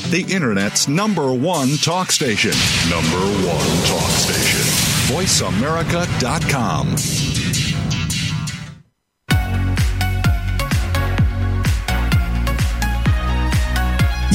the 0.09 0.25
Internet's 0.29 0.87
number 0.87 1.33
one 1.33 1.77
talk 1.77 2.11
station. 2.11 2.51
Number 2.89 3.19
one 3.47 3.85
talk 3.85 4.09
station. 4.11 4.61
VoiceAmerica.com. 5.13 6.95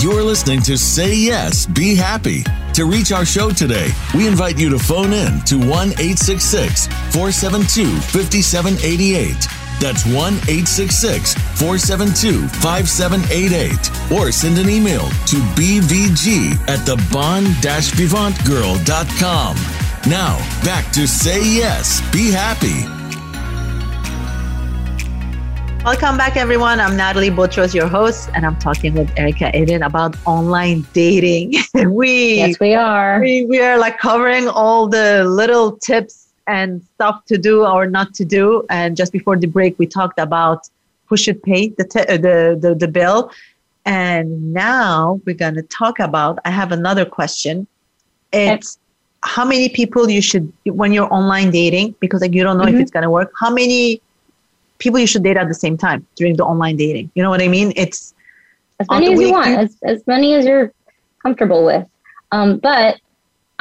You're 0.02 0.22
listening 0.24 0.62
to 0.62 0.76
Say 0.76 1.14
Yes, 1.14 1.66
Be 1.66 1.94
Happy. 1.94 2.42
To 2.74 2.86
reach 2.86 3.12
our 3.12 3.24
show 3.24 3.50
today, 3.50 3.90
we 4.14 4.26
invite 4.26 4.58
you 4.58 4.68
to 4.70 4.78
phone 4.78 5.12
in 5.12 5.40
to 5.42 5.58
1 5.58 5.68
866 5.68 6.86
472 7.12 7.86
5788 8.00 9.61
that's 9.82 10.06
1 10.06 10.14
866 10.46 11.34
472 11.58 12.46
5788. 12.62 14.14
Or 14.16 14.30
send 14.30 14.56
an 14.58 14.70
email 14.70 15.08
to 15.26 15.36
bvg 15.58 16.54
at 16.68 16.86
the 16.86 16.94
bon 17.10 17.42
vivantgirl.com. 17.44 19.56
Now, 20.08 20.38
back 20.64 20.92
to 20.92 21.08
Say 21.08 21.42
Yes, 21.42 22.00
Be 22.12 22.30
Happy. 22.30 22.86
Welcome 25.84 26.16
back, 26.16 26.36
everyone. 26.36 26.78
I'm 26.78 26.96
Natalie 26.96 27.30
Botros, 27.30 27.74
your 27.74 27.88
host, 27.88 28.30
and 28.34 28.46
I'm 28.46 28.56
talking 28.60 28.94
with 28.94 29.10
Erica 29.16 29.50
Eden 29.56 29.82
about 29.82 30.14
online 30.26 30.86
dating. 30.92 31.54
we 31.90 32.36
yes, 32.36 32.60
we 32.60 32.74
are. 32.74 33.18
We, 33.20 33.46
we 33.46 33.60
are 33.60 33.78
like 33.78 33.98
covering 33.98 34.46
all 34.46 34.86
the 34.86 35.24
little 35.24 35.76
tips 35.78 36.21
and 36.46 36.82
stuff 36.94 37.24
to 37.26 37.38
do 37.38 37.64
or 37.64 37.86
not 37.86 38.14
to 38.14 38.24
do. 38.24 38.64
And 38.70 38.96
just 38.96 39.12
before 39.12 39.36
the 39.36 39.46
break, 39.46 39.78
we 39.78 39.86
talked 39.86 40.18
about 40.18 40.68
who 41.06 41.16
should 41.16 41.42
pay 41.42 41.68
the 41.68 41.84
t- 41.84 42.00
uh, 42.00 42.16
the, 42.16 42.58
the 42.60 42.74
the 42.74 42.88
bill. 42.88 43.30
And 43.84 44.52
now 44.52 45.20
we're 45.24 45.34
going 45.34 45.54
to 45.54 45.62
talk 45.62 45.98
about. 45.98 46.38
I 46.44 46.50
have 46.50 46.70
another 46.72 47.04
question. 47.04 47.66
It's 48.32 48.78
how 49.24 49.44
many 49.44 49.68
people 49.68 50.10
you 50.10 50.22
should 50.22 50.52
when 50.64 50.92
you're 50.92 51.12
online 51.12 51.50
dating 51.50 51.94
because 52.00 52.20
like 52.20 52.32
you 52.32 52.42
don't 52.42 52.58
know 52.58 52.64
mm-hmm. 52.64 52.76
if 52.76 52.82
it's 52.82 52.90
going 52.90 53.02
to 53.02 53.10
work. 53.10 53.32
How 53.38 53.50
many 53.50 54.00
people 54.78 54.98
you 54.98 55.06
should 55.06 55.22
date 55.22 55.36
at 55.36 55.48
the 55.48 55.54
same 55.54 55.76
time 55.76 56.06
during 56.16 56.36
the 56.36 56.44
online 56.44 56.76
dating? 56.76 57.10
You 57.14 57.22
know 57.22 57.30
what 57.30 57.42
I 57.42 57.48
mean? 57.48 57.72
It's 57.76 58.14
as 58.80 58.86
many 58.90 59.12
as 59.12 59.20
you 59.20 59.32
want, 59.32 59.48
as, 59.48 59.76
as 59.82 60.06
many 60.06 60.34
as 60.34 60.44
you're 60.44 60.72
comfortable 61.22 61.64
with. 61.64 61.86
Um, 62.32 62.58
but 62.58 63.00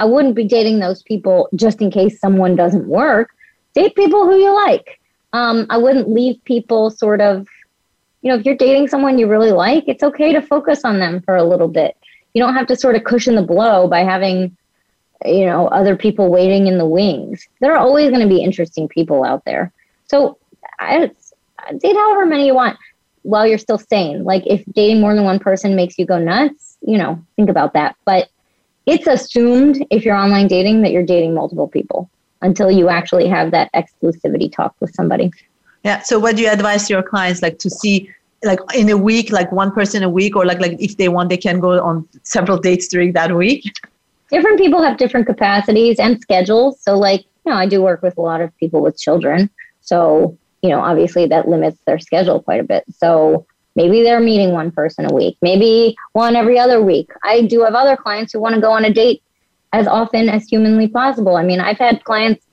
I 0.01 0.05
wouldn't 0.05 0.33
be 0.33 0.45
dating 0.45 0.79
those 0.79 1.03
people 1.03 1.47
just 1.53 1.79
in 1.79 1.91
case 1.91 2.19
someone 2.19 2.55
doesn't 2.55 2.87
work. 2.87 3.29
Date 3.75 3.95
people 3.95 4.25
who 4.25 4.35
you 4.35 4.51
like. 4.51 4.99
Um, 5.31 5.67
I 5.69 5.77
wouldn't 5.77 6.09
leave 6.09 6.43
people 6.43 6.89
sort 6.89 7.21
of, 7.21 7.47
you 8.23 8.31
know, 8.31 8.39
if 8.39 8.43
you're 8.43 8.55
dating 8.55 8.87
someone 8.87 9.19
you 9.19 9.27
really 9.27 9.51
like, 9.51 9.83
it's 9.87 10.01
okay 10.01 10.33
to 10.33 10.41
focus 10.41 10.83
on 10.83 10.97
them 10.97 11.21
for 11.21 11.35
a 11.35 11.43
little 11.43 11.67
bit. 11.67 11.95
You 12.33 12.41
don't 12.41 12.55
have 12.55 12.65
to 12.67 12.75
sort 12.75 12.95
of 12.95 13.03
cushion 13.03 13.35
the 13.35 13.43
blow 13.43 13.87
by 13.87 13.99
having, 13.99 14.57
you 15.23 15.45
know, 15.45 15.67
other 15.67 15.95
people 15.95 16.31
waiting 16.31 16.65
in 16.65 16.79
the 16.79 16.85
wings. 16.85 17.47
There 17.59 17.71
are 17.71 17.77
always 17.77 18.09
going 18.09 18.27
to 18.27 18.27
be 18.27 18.41
interesting 18.41 18.87
people 18.87 19.23
out 19.23 19.45
there. 19.45 19.71
So 20.07 20.39
I, 20.79 21.11
date 21.77 21.95
however 21.95 22.25
many 22.25 22.47
you 22.47 22.55
want 22.55 22.79
while 23.21 23.45
you're 23.45 23.59
still 23.59 23.77
sane. 23.77 24.23
Like 24.23 24.47
if 24.47 24.65
dating 24.73 24.99
more 24.99 25.13
than 25.13 25.25
one 25.25 25.37
person 25.37 25.75
makes 25.75 25.99
you 25.99 26.07
go 26.07 26.17
nuts, 26.17 26.79
you 26.81 26.97
know, 26.97 27.23
think 27.35 27.51
about 27.51 27.73
that. 27.73 27.95
But 28.03 28.29
it's 28.85 29.07
assumed 29.07 29.85
if 29.89 30.03
you're 30.03 30.15
online 30.15 30.47
dating 30.47 30.81
that 30.81 30.91
you're 30.91 31.05
dating 31.05 31.33
multiple 31.33 31.67
people 31.67 32.09
until 32.41 32.71
you 32.71 32.89
actually 32.89 33.27
have 33.27 33.51
that 33.51 33.71
exclusivity 33.73 34.51
talk 34.51 34.75
with 34.79 34.93
somebody. 34.93 35.31
Yeah. 35.83 36.01
So 36.01 36.19
what 36.19 36.35
do 36.35 36.43
you 36.43 36.49
advise 36.49 36.89
your 36.89 37.03
clients 37.03 37.41
like 37.41 37.59
to 37.59 37.69
see 37.69 38.09
like 38.43 38.59
in 38.75 38.89
a 38.89 38.97
week, 38.97 39.31
like 39.31 39.51
one 39.51 39.71
person 39.71 40.03
a 40.03 40.09
week, 40.09 40.35
or 40.35 40.45
like 40.45 40.59
like 40.59 40.75
if 40.79 40.97
they 40.97 41.09
want, 41.09 41.29
they 41.29 41.37
can 41.37 41.59
go 41.59 41.81
on 41.81 42.07
several 42.23 42.57
dates 42.57 42.87
during 42.87 43.13
that 43.13 43.35
week? 43.35 43.71
Different 44.31 44.57
people 44.57 44.81
have 44.81 44.97
different 44.97 45.27
capacities 45.27 45.99
and 45.99 46.19
schedules. 46.21 46.79
So 46.81 46.97
like 46.97 47.25
you 47.45 47.51
know, 47.51 47.57
I 47.57 47.67
do 47.67 47.81
work 47.81 48.01
with 48.01 48.17
a 48.17 48.21
lot 48.21 48.41
of 48.41 48.55
people 48.57 48.81
with 48.81 48.99
children. 48.99 49.49
So, 49.81 50.37
you 50.61 50.69
know, 50.69 50.79
obviously 50.79 51.25
that 51.27 51.47
limits 51.47 51.79
their 51.85 51.99
schedule 51.99 52.41
quite 52.41 52.59
a 52.59 52.63
bit. 52.63 52.83
So 52.95 53.45
maybe 53.75 54.03
they're 54.03 54.19
meeting 54.19 54.51
one 54.51 54.71
person 54.71 55.09
a 55.09 55.13
week, 55.13 55.37
maybe 55.41 55.95
one 56.13 56.35
every 56.35 56.59
other 56.59 56.81
week. 56.81 57.11
I 57.23 57.43
do 57.43 57.63
have 57.63 57.73
other 57.73 57.95
clients 57.95 58.33
who 58.33 58.39
want 58.39 58.55
to 58.55 58.61
go 58.61 58.71
on 58.71 58.85
a 58.85 58.93
date 58.93 59.23
as 59.73 59.87
often 59.87 60.29
as 60.29 60.47
humanly 60.47 60.87
possible. 60.87 61.37
I 61.37 61.43
mean, 61.43 61.59
I've 61.59 61.77
had 61.77 62.03
clients, 62.03 62.45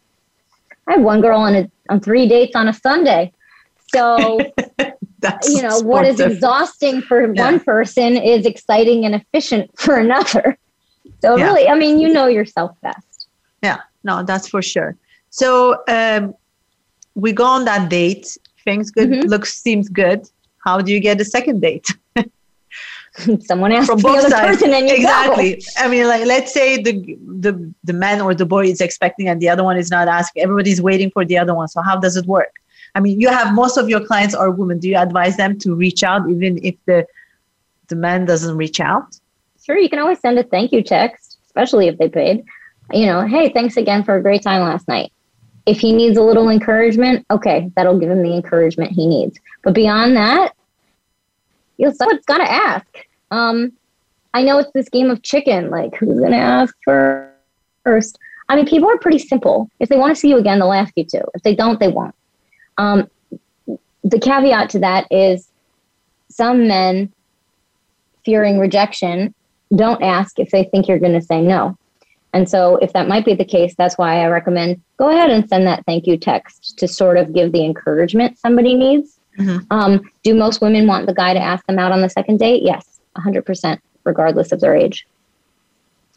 I 0.87 0.93
have 0.93 1.03
one 1.03 1.21
girl 1.21 1.41
on 1.41 1.55
a, 1.55 1.71
on 1.89 2.01
three 2.01 2.29
dates 2.29 2.55
on 2.55 2.69
a 2.69 2.73
Sunday. 2.73 3.33
So, 3.95 4.39
you 5.45 5.63
know, 5.63 5.81
what 5.81 6.05
is 6.05 6.21
exhausting 6.21 7.03
for 7.03 7.33
yeah. 7.33 7.51
one 7.51 7.61
person 7.61 8.17
is 8.17 8.47
exciting 8.47 9.05
and 9.05 9.15
efficient 9.15 9.71
for 9.79 9.99
another. 9.99 10.59
So 11.21 11.37
yeah. 11.37 11.47
really, 11.47 11.69
I 11.69 11.75
mean, 11.75 11.99
you 11.99 12.13
know 12.13 12.27
yourself 12.27 12.77
best. 12.83 13.29
Yeah, 13.63 13.79
no, 14.05 14.23
that's 14.23 14.49
for 14.49 14.63
sure. 14.63 14.97
So 15.31 15.83
um, 15.89 16.35
we 17.15 17.33
go 17.33 17.45
on 17.45 17.65
that 17.65 17.91
date. 17.91 18.37
Things 18.65 18.91
good, 18.91 19.11
mm-hmm. 19.11 19.29
looks 19.29 19.55
seems 19.61 19.89
good. 19.89 20.29
How 20.65 20.81
do 20.81 20.93
you 20.93 21.01
get 21.01 21.21
a 21.21 21.25
second 21.25 21.61
date? 21.61 21.87
Someone 23.41 23.73
asks 23.73 23.87
From 23.87 23.99
the 24.01 24.09
other 24.09 24.31
sides. 24.31 24.59
person, 24.59 24.73
and 24.75 24.89
you 24.89 24.95
exactly. 24.95 25.55
Go. 25.55 25.61
I 25.79 25.89
mean, 25.89 26.07
like 26.07 26.25
let's 26.27 26.53
say 26.53 26.81
the 26.81 26.93
the 27.41 27.73
the 27.85 27.93
man 27.93 28.21
or 28.21 28.35
the 28.35 28.47
boy 28.47 28.67
is 28.67 28.81
expecting, 28.81 29.29
and 29.29 29.41
the 29.41 29.49
other 29.49 29.65
one 29.65 29.77
is 29.77 29.91
not 29.91 30.09
asking. 30.09 30.43
Everybody's 30.43 30.81
waiting 30.81 31.11
for 31.11 31.25
the 31.25 31.39
other 31.39 31.55
one. 31.55 31.69
So 31.69 31.83
how 31.83 31.97
does 31.97 32.17
it 32.17 32.27
work? 32.27 32.53
I 32.95 33.01
mean, 33.01 33.21
you 33.21 33.29
have 33.29 33.55
most 33.55 33.77
of 33.77 33.89
your 33.89 34.05
clients 34.05 34.35
are 34.35 34.51
women. 34.51 34.79
Do 34.79 34.89
you 34.89 34.97
advise 34.97 35.37
them 35.37 35.59
to 35.61 35.75
reach 35.75 36.03
out 36.03 36.29
even 36.31 36.61
if 36.63 36.77
the 36.87 37.07
the 37.89 37.97
man 37.97 38.25
doesn't 38.25 38.57
reach 38.57 38.81
out? 38.81 39.19
Sure, 39.65 39.77
you 39.77 39.89
can 39.89 39.99
always 39.99 40.21
send 40.21 40.39
a 40.39 40.45
thank 40.45 40.73
you 40.73 40.83
text, 40.83 41.39
especially 41.47 41.89
if 41.89 41.99
they 41.99 42.09
paid. 42.09 42.45
You 42.93 43.07
know, 43.07 43.27
hey, 43.27 43.51
thanks 43.53 43.77
again 43.77 44.05
for 44.05 44.17
a 44.17 44.23
great 44.23 44.43
time 44.43 44.63
last 44.63 44.89
night. 44.89 45.13
If 45.69 45.81
he 45.81 45.93
needs 45.93 46.17
a 46.17 46.23
little 46.23 46.49
encouragement, 46.49 47.27
okay, 47.31 47.71
that'll 47.77 47.99
give 47.99 48.11
him 48.11 48.23
the 48.23 48.35
encouragement 48.35 48.93
he 48.93 49.07
needs. 49.07 49.39
But 49.63 49.75
beyond 49.75 50.17
that, 50.17 50.55
you 51.77 51.87
know, 51.87 51.93
someone's 51.93 52.25
got 52.25 52.39
to 52.39 52.51
ask. 52.51 52.87
Um, 53.31 53.73
I 54.33 54.43
know 54.43 54.59
it's 54.59 54.73
this 54.73 54.89
game 54.89 55.11
of 55.11 55.23
chicken. 55.23 55.71
Like, 55.71 55.95
who's 55.95 56.19
going 56.19 56.33
to 56.33 56.39
ask 56.39 56.75
first? 57.85 58.19
I 58.49 58.57
mean, 58.57 58.67
people 58.67 58.89
are 58.89 58.99
pretty 58.99 59.19
simple. 59.19 59.71
If 59.79 59.91
they 59.91 59.97
want 59.97 60.15
to 60.15 60.19
see 60.19 60.31
you 60.31 60.39
again, 60.39 60.59
they'll 60.59 60.73
ask 60.73 60.93
you 60.97 61.05
to. 61.05 61.25
If 61.35 61.43
they 61.43 61.55
don't, 61.55 61.79
they 61.79 61.89
won't. 61.89 62.15
Um, 62.79 63.11
the 64.03 64.19
caveat 64.19 64.71
to 64.71 64.79
that 64.79 65.07
is 65.11 65.49
some 66.31 66.67
men 66.67 67.13
fearing 68.25 68.59
rejection 68.59 69.35
don't 69.75 70.03
ask 70.03 70.39
if 70.39 70.51
they 70.51 70.65
think 70.65 70.89
you're 70.89 70.99
going 70.99 71.13
to 71.13 71.23
say 71.23 71.43
no. 71.43 71.78
And 72.35 72.49
so, 72.49 72.77
if 72.77 72.93
that 72.93 73.09
might 73.09 73.25
be 73.25 73.35
the 73.35 73.45
case, 73.45 73.75
that's 73.75 73.97
why 73.97 74.23
I 74.23 74.27
recommend 74.27 74.83
go 74.97 75.09
ahead 75.09 75.31
and 75.31 75.49
send 75.49 75.67
that 75.67 75.85
thank 75.87 76.07
you 76.07 76.17
text 76.17 76.79
to 76.79 76.89
sort 76.89 77.17
of 77.17 77.33
give 77.33 77.53
the 77.53 77.65
encouragement 77.65 78.39
somebody 78.39 78.75
needs. 78.75 79.19
Mm-hmm. 79.39 79.65
Um, 79.71 80.11
do 80.23 80.35
most 80.35 80.61
women 80.61 80.87
want 80.87 81.07
the 81.07 81.15
guy 81.15 81.33
to 81.33 81.41
ask 81.41 81.65
them 81.67 81.79
out 81.79 81.93
on 81.93 82.03
the 82.03 82.11
second 82.11 82.39
date? 82.39 82.63
Yes, 82.63 83.01
100%, 83.17 83.79
regardless 84.05 84.53
of 84.53 84.61
their 84.61 84.75
age. 84.75 85.07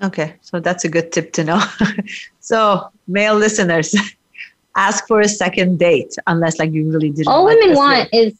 Okay, 0.03 0.35
so 0.41 0.59
that's 0.59 0.83
a 0.83 0.89
good 0.89 1.11
tip 1.11 1.31
to 1.33 1.43
know. 1.43 1.63
so, 2.39 2.89
male 3.07 3.35
listeners, 3.35 3.95
ask 4.75 5.07
for 5.07 5.21
a 5.21 5.27
second 5.27 5.77
date 5.77 6.15
unless 6.27 6.57
like 6.57 6.71
you 6.71 6.91
really 6.91 7.11
didn't. 7.11 7.27
All 7.27 7.45
women 7.45 7.75
want 7.75 8.09
is 8.11 8.33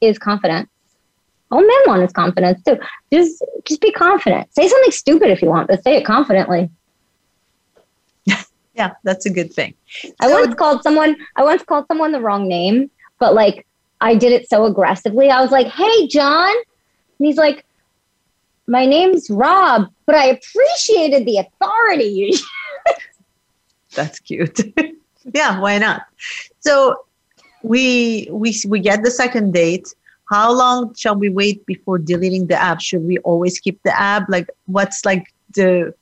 is 0.00 0.18
confidence. 0.18 0.68
All 1.50 1.60
men 1.60 1.78
want 1.86 2.02
is 2.02 2.12
confidence 2.12 2.62
too. 2.62 2.78
Just 3.12 3.42
just 3.64 3.80
be 3.80 3.90
confident. 3.92 4.52
Say 4.54 4.68
something 4.68 4.90
stupid 4.90 5.30
if 5.30 5.40
you 5.40 5.48
want, 5.48 5.68
but 5.68 5.82
say 5.82 5.96
it 5.96 6.04
confidently. 6.04 6.70
yeah, 8.74 8.92
that's 9.02 9.24
a 9.24 9.30
good 9.30 9.52
thing. 9.52 9.74
I 10.20 10.30
once 10.30 10.54
called 10.54 10.82
someone 10.82 11.16
I 11.36 11.44
once 11.44 11.62
called 11.62 11.86
someone 11.88 12.12
the 12.12 12.20
wrong 12.20 12.48
name, 12.48 12.90
but 13.18 13.34
like 13.34 13.66
I 14.00 14.14
did 14.14 14.32
it 14.32 14.48
so 14.48 14.66
aggressively. 14.66 15.30
I 15.30 15.40
was 15.40 15.50
like, 15.50 15.68
"Hey, 15.68 16.06
John," 16.06 16.50
and 16.50 17.26
he's 17.26 17.38
like, 17.38 17.64
"My 18.66 18.84
name's 18.84 19.30
Rob, 19.30 19.88
but 20.04 20.14
I 20.14 20.26
appreciated 20.26 21.26
the 21.26 21.38
authority." 21.38 22.34
that's 23.94 24.20
cute. 24.20 24.60
yeah, 25.34 25.60
why 25.60 25.78
not? 25.78 26.02
So 26.60 27.04
we 27.62 28.28
we 28.30 28.54
we 28.66 28.80
get 28.80 29.02
the 29.02 29.10
second 29.10 29.52
date 29.52 29.94
how 30.30 30.52
long 30.52 30.94
shall 30.94 31.14
we 31.14 31.30
wait 31.30 31.64
before 31.64 31.98
deleting 31.98 32.46
the 32.46 32.54
app? 32.54 32.80
Should 32.80 33.04
we 33.04 33.18
always 33.18 33.58
keep 33.58 33.82
the 33.82 33.98
app? 33.98 34.28
Like, 34.28 34.48
what's 34.66 35.04
like 35.04 35.32
the 35.54 35.94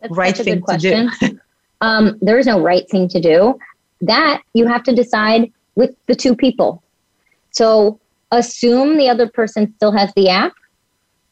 That's 0.00 0.16
right 0.16 0.36
thing 0.36 0.62
to 0.68 0.78
do? 0.78 1.38
um, 1.80 2.16
there 2.20 2.38
is 2.38 2.46
no 2.46 2.60
right 2.60 2.88
thing 2.88 3.08
to 3.08 3.20
do. 3.20 3.58
That 4.00 4.42
you 4.52 4.66
have 4.66 4.84
to 4.84 4.94
decide 4.94 5.52
with 5.74 5.94
the 6.06 6.14
two 6.14 6.36
people. 6.36 6.82
So 7.50 7.98
assume 8.30 8.96
the 8.96 9.08
other 9.08 9.28
person 9.28 9.72
still 9.76 9.92
has 9.92 10.12
the 10.14 10.28
app. 10.28 10.52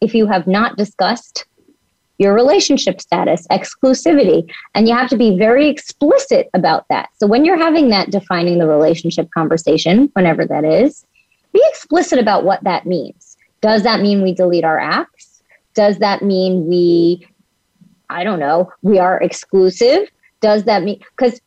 If 0.01 0.15
you 0.15 0.27
have 0.27 0.47
not 0.47 0.77
discussed 0.77 1.45
your 2.19 2.35
relationship 2.35 3.01
status, 3.01 3.47
exclusivity, 3.51 4.49
and 4.75 4.89
you 4.89 4.95
have 4.95 5.09
to 5.11 5.17
be 5.17 5.37
very 5.37 5.69
explicit 5.69 6.49
about 6.55 6.87
that. 6.89 7.09
So 7.19 7.27
when 7.27 7.45
you're 7.45 7.59
having 7.59 7.89
that 7.91 8.11
defining 8.11 8.59
the 8.59 8.67
relationship 8.67 9.29
conversation, 9.33 10.11
whenever 10.15 10.45
that 10.47 10.65
is, 10.65 11.05
be 11.53 11.63
explicit 11.69 12.19
about 12.19 12.45
what 12.45 12.63
that 12.65 12.87
means. 12.87 13.37
Does 13.61 13.83
that 13.83 14.01
mean 14.01 14.23
we 14.23 14.35
delete 14.35 14.65
our 14.65 14.79
apps? 14.79 15.43
Does 15.75 15.99
that 15.99 16.23
mean 16.23 16.67
we, 16.67 17.27
I 18.11 18.25
don't 18.25 18.39
know, 18.39 18.73
we 18.83 18.99
are 18.99 19.21
exclusive? 19.23 20.09
Does 20.41 20.65
that 20.65 20.83
mean, 20.83 21.01
because 21.17 21.41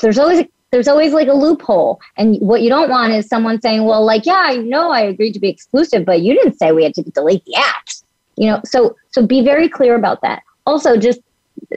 there's 0.00 0.18
always, 0.18 0.44
there's 0.70 0.88
always 0.88 1.12
like 1.12 1.28
a 1.28 1.34
loophole. 1.34 2.00
And 2.16 2.38
what 2.40 2.62
you 2.62 2.70
don't 2.70 2.90
want 2.90 3.12
is 3.12 3.28
someone 3.28 3.60
saying, 3.60 3.84
well, 3.84 4.04
like, 4.04 4.24
yeah, 4.24 4.42
I 4.46 4.56
know 4.56 4.90
I 4.90 5.02
agreed 5.02 5.32
to 5.32 5.40
be 5.40 5.50
exclusive, 5.50 6.04
but 6.04 6.22
you 6.22 6.34
didn't 6.34 6.58
say 6.58 6.72
we 6.72 6.82
had 6.82 6.94
to 6.94 7.02
delete 7.02 7.44
the 7.44 7.54
apps. 7.58 8.02
You 8.36 8.50
know, 8.50 8.60
so 8.64 8.96
so 9.10 9.26
be 9.26 9.44
very 9.44 9.68
clear 9.68 9.94
about 9.94 10.22
that. 10.22 10.42
Also, 10.66 10.96
just 10.96 11.20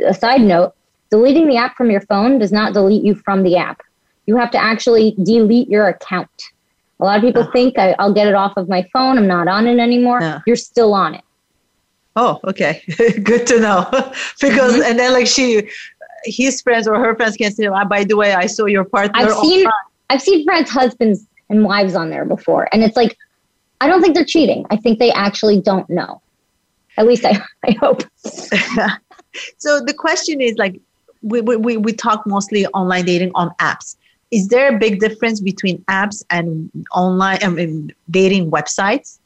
a 0.05 0.13
side 0.13 0.41
note, 0.41 0.74
deleting 1.09 1.47
the 1.47 1.57
app 1.57 1.76
from 1.76 1.91
your 1.91 2.01
phone 2.01 2.39
does 2.39 2.53
not 2.53 2.74
delete 2.74 3.03
you 3.03 3.16
from 3.16 3.43
the 3.43 3.57
app. 3.57 3.82
You 4.26 4.38
have 4.38 4.51
to 4.51 4.57
actually 4.57 5.16
delete 5.22 5.68
your 5.68 5.88
account. 5.89 6.51
A 7.00 7.06
lot 7.06 7.18
of 7.18 7.24
people 7.24 7.43
uh, 7.43 7.52
think 7.52 7.78
I, 7.78 7.96
will 8.00 8.14
get 8.14 8.28
it 8.28 8.36
off 8.36 8.56
of 8.58 8.70
my 8.70 8.88
phone. 8.93 9.18
I'm 9.18 9.28
not 9.28 9.48
on 9.48 9.68
it 9.68 9.80
anymore. 9.80 10.22
Yeah. 10.22 10.41
You're 10.46 10.56
still 10.56 10.93
on 10.93 11.16
it. 11.16 11.24
Oh, 12.16 12.39
okay. 12.46 12.82
Good 13.24 13.46
to 13.48 13.60
know. 13.60 13.88
because, 14.41 14.74
mm-hmm. 14.74 14.84
and 14.84 14.98
then 14.98 15.12
like 15.12 15.28
she, 15.28 15.70
his 16.24 16.62
friends 16.62 16.88
or 16.88 16.98
her 16.98 17.16
friends 17.16 17.36
can 17.36 17.52
say, 17.52 17.68
oh, 17.68 17.86
by 17.86 18.06
the 18.06 18.16
way, 18.16 18.34
I 18.34 18.46
saw 18.46 18.66
your 18.66 18.86
partner. 18.86 19.22
I've 19.22 19.34
seen, 19.34 19.66
I've 20.10 20.22
seen 20.22 20.46
friends' 20.46 20.70
husbands 20.70 21.28
and 21.50 21.64
wives 21.66 21.96
on 21.96 22.10
there 22.10 22.26
before. 22.26 22.70
And 22.72 22.84
it's 22.84 22.96
like, 22.96 23.18
I 23.82 23.88
don't 23.88 24.02
think 24.02 24.16
they're 24.16 24.26
cheating. 24.26 24.66
I 24.70 24.78
think 24.78 25.00
they 25.00 25.12
actually 25.12 25.60
don't 25.60 25.89
know. 25.89 26.22
At 26.98 27.06
least 27.06 27.26
I, 27.26 27.41
I 27.66 27.72
hope. 27.82 28.04
so 29.58 29.82
the 29.82 29.93
question 29.96 30.39
is 30.39 30.56
like, 30.58 30.80
we, 31.22 31.41
we, 31.41 31.78
we 31.78 31.91
talk 31.91 32.26
mostly 32.26 32.66
online 32.68 33.06
dating 33.06 33.32
on 33.36 33.50
apps 33.60 33.98
is 34.36 34.50
there 34.50 34.76
a 34.76 34.78
big 34.78 35.00
difference 35.00 35.40
between 35.40 35.82
apps 35.84 36.24
and 36.30 36.70
online 36.94 37.40
I 37.42 37.48
mean, 37.48 37.94
dating 38.10 38.52
websites? 38.52 39.20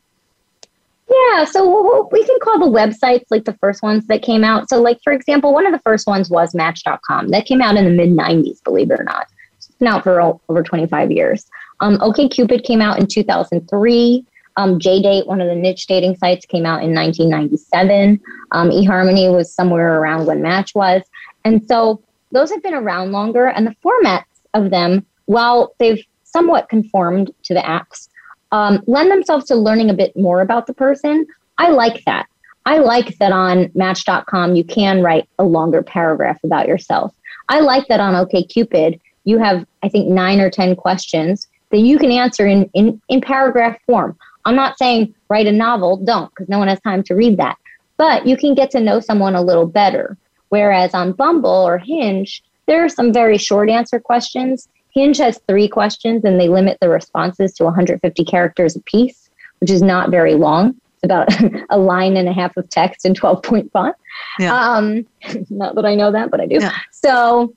Yeah, 1.10 1.46
so 1.46 2.08
we 2.12 2.24
can 2.24 2.40
call 2.40 2.60
the 2.60 2.68
websites 2.68 3.26
like 3.32 3.46
the 3.46 3.58
first 3.58 3.82
ones 3.82 4.06
that 4.06 4.22
came 4.22 4.44
out. 4.44 4.70
So, 4.70 4.80
like 4.80 5.02
for 5.04 5.12
example, 5.12 5.52
one 5.52 5.66
of 5.66 5.74
the 5.74 5.80
first 5.80 6.06
ones 6.06 6.30
was 6.30 6.54
Match.com. 6.54 7.30
That 7.30 7.46
came 7.46 7.64
out 7.64 7.76
in 7.78 7.86
the 7.86 7.92
mid 7.92 8.12
'90s, 8.12 8.64
believe 8.64 8.92
it 8.92 9.00
or 9.00 9.04
not. 9.04 9.28
It's 9.58 9.68
been 9.80 9.88
out 9.88 10.04
for 10.04 10.22
over 10.22 10.62
25 10.62 11.12
years. 11.12 11.48
Um, 11.82 11.98
OkCupid 11.98 12.64
came 12.64 12.82
out 12.82 13.00
in 13.00 13.08
2003. 13.08 14.26
Um, 14.58 14.78
JDate, 14.78 15.26
one 15.26 15.42
of 15.42 15.48
the 15.48 15.56
niche 15.56 15.88
dating 15.88 16.18
sites, 16.18 16.46
came 16.46 16.66
out 16.66 16.84
in 16.84 16.94
1997. 16.94 18.20
Um, 18.52 18.70
eHarmony 18.70 19.34
was 19.34 19.52
somewhere 19.52 20.00
around 20.00 20.28
when 20.28 20.44
Match 20.44 20.76
was, 20.76 21.02
and 21.44 21.66
so 21.68 22.04
those 22.32 22.52
have 22.52 22.62
been 22.62 22.76
around 22.76 23.12
longer. 23.12 23.48
And 23.48 23.66
the 23.66 23.76
format 23.82 24.28
of 24.54 24.70
them, 24.70 25.06
while 25.26 25.74
they've 25.80 26.04
somewhat 26.24 26.70
conformed 26.70 27.32
to 27.44 27.54
the 27.54 27.62
apps, 27.62 28.10
um, 28.52 28.84
lend 28.88 29.12
themselves 29.12 29.46
to 29.46 29.56
learning 29.56 29.90
a 29.90 29.94
bit 29.94 30.16
more 30.16 30.42
about 30.42 30.68
the 30.68 30.74
person. 30.74 31.26
I 31.58 31.70
like 31.70 32.04
that. 32.06 32.28
I 32.66 32.80
like 32.80 33.18
that 33.18 33.32
on 33.32 33.72
Match.com 33.74 34.56
you 34.56 34.64
can 34.64 35.02
write 35.02 35.28
a 35.40 35.44
longer 35.44 35.82
paragraph 35.82 36.40
about 36.44 36.68
yourself. 36.68 37.14
I 37.50 37.62
like 37.62 37.88
that 37.88 38.00
on 38.00 38.14
OkCupid 38.14 39.00
you 39.26 39.38
have, 39.38 39.66
I 39.84 39.90
think, 39.90 40.10
nine 40.10 40.40
or 40.40 40.50
10 40.50 40.76
questions 40.76 41.48
that 41.72 41.80
you 41.80 41.98
can 42.00 42.12
answer 42.12 42.48
in, 42.48 42.70
in, 42.74 43.02
in 43.10 43.22
paragraph 43.22 43.78
form. 43.86 44.18
I'm 44.46 44.56
not 44.56 44.78
saying 44.78 45.14
write 45.30 45.48
a 45.48 45.52
novel, 45.52 45.98
don't, 45.98 46.30
because 46.32 46.50
no 46.50 46.58
one 46.58 46.68
has 46.68 46.80
time 46.82 47.04
to 47.04 47.16
read 47.16 47.38
that. 47.38 47.58
But 47.98 48.26
you 48.26 48.38
can 48.38 48.56
get 48.56 48.72
to 48.72 48.80
know 48.80 49.00
someone 49.00 49.36
a 49.36 49.42
little 49.42 49.68
better. 49.68 50.18
Whereas 50.50 50.94
on 50.94 51.12
Bumble 51.12 51.50
or 51.50 51.78
Hinge, 51.78 52.44
there 52.70 52.86
are 52.86 52.90
some 52.90 53.12
very 53.12 53.40
short 53.40 53.68
answer 53.68 54.00
questions. 54.00 54.70
Hinge 54.92 55.18
has 55.18 55.40
three 55.48 55.68
questions 55.68 56.24
and 56.24 56.40
they 56.40 56.48
limit 56.48 56.78
the 56.80 56.88
responses 56.88 57.52
to 57.54 57.64
150 57.64 58.24
characters 58.26 58.76
apiece, 58.76 59.32
which 59.60 59.72
is 59.72 59.82
not 59.82 60.12
very 60.12 60.36
long. 60.36 60.76
It's 60.94 61.04
about 61.04 61.30
a 61.72 61.80
line 61.80 62.16
and 62.16 62.30
a 62.30 62.34
half 62.34 62.56
of 62.58 62.70
text 62.70 63.08
in 63.08 63.16
12 63.16 63.42
point 63.42 63.72
font. 63.72 63.96
Yeah. 64.38 64.54
Um, 64.54 65.08
not 65.50 65.74
that 65.76 65.86
I 65.86 65.96
know 65.96 66.12
that, 66.12 66.30
but 66.30 66.40
I 66.40 66.46
do. 66.46 66.58
Yeah. 66.62 66.78
So, 66.92 67.56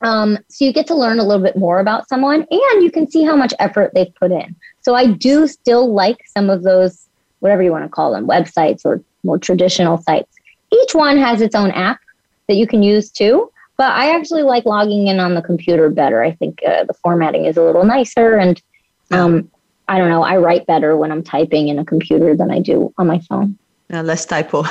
Um, 0.00 0.38
so 0.48 0.64
you 0.64 0.72
get 0.72 0.86
to 0.86 0.94
learn 0.94 1.18
a 1.18 1.24
little 1.24 1.42
bit 1.42 1.56
more 1.56 1.78
about 1.78 2.08
someone 2.08 2.46
and 2.50 2.82
you 2.82 2.90
can 2.90 3.10
see 3.10 3.24
how 3.24 3.36
much 3.36 3.52
effort 3.58 3.92
they've 3.94 4.14
put 4.14 4.32
in. 4.32 4.56
So 4.80 4.94
I 4.94 5.06
do 5.08 5.46
still 5.46 5.92
like 5.92 6.26
some 6.26 6.48
of 6.48 6.62
those, 6.62 7.06
whatever 7.40 7.62
you 7.62 7.70
want 7.70 7.84
to 7.84 7.90
call 7.90 8.12
them, 8.12 8.26
websites 8.26 8.80
or 8.86 9.02
more 9.24 9.38
traditional 9.38 9.98
sites. 9.98 10.34
Each 10.72 10.94
one 10.94 11.18
has 11.18 11.42
its 11.42 11.54
own 11.54 11.70
app 11.72 12.00
that 12.48 12.56
you 12.56 12.66
can 12.66 12.82
use 12.82 13.10
too. 13.10 13.51
But 13.82 13.90
I 13.90 14.14
actually 14.14 14.44
like 14.44 14.64
logging 14.64 15.08
in 15.08 15.18
on 15.18 15.34
the 15.34 15.42
computer 15.42 15.90
better. 15.90 16.22
I 16.22 16.30
think 16.30 16.60
uh, 16.64 16.84
the 16.84 16.94
formatting 16.94 17.46
is 17.46 17.56
a 17.56 17.64
little 17.64 17.84
nicer, 17.84 18.36
and 18.36 18.62
um, 19.10 19.50
I 19.88 19.98
don't 19.98 20.08
know. 20.08 20.22
I 20.22 20.36
write 20.36 20.68
better 20.68 20.96
when 20.96 21.10
I'm 21.10 21.24
typing 21.24 21.66
in 21.66 21.80
a 21.80 21.84
computer 21.84 22.36
than 22.36 22.52
I 22.52 22.60
do 22.60 22.94
on 22.96 23.08
my 23.08 23.18
phone. 23.18 23.58
Uh, 23.92 24.04
less 24.04 24.24
typo. 24.24 24.62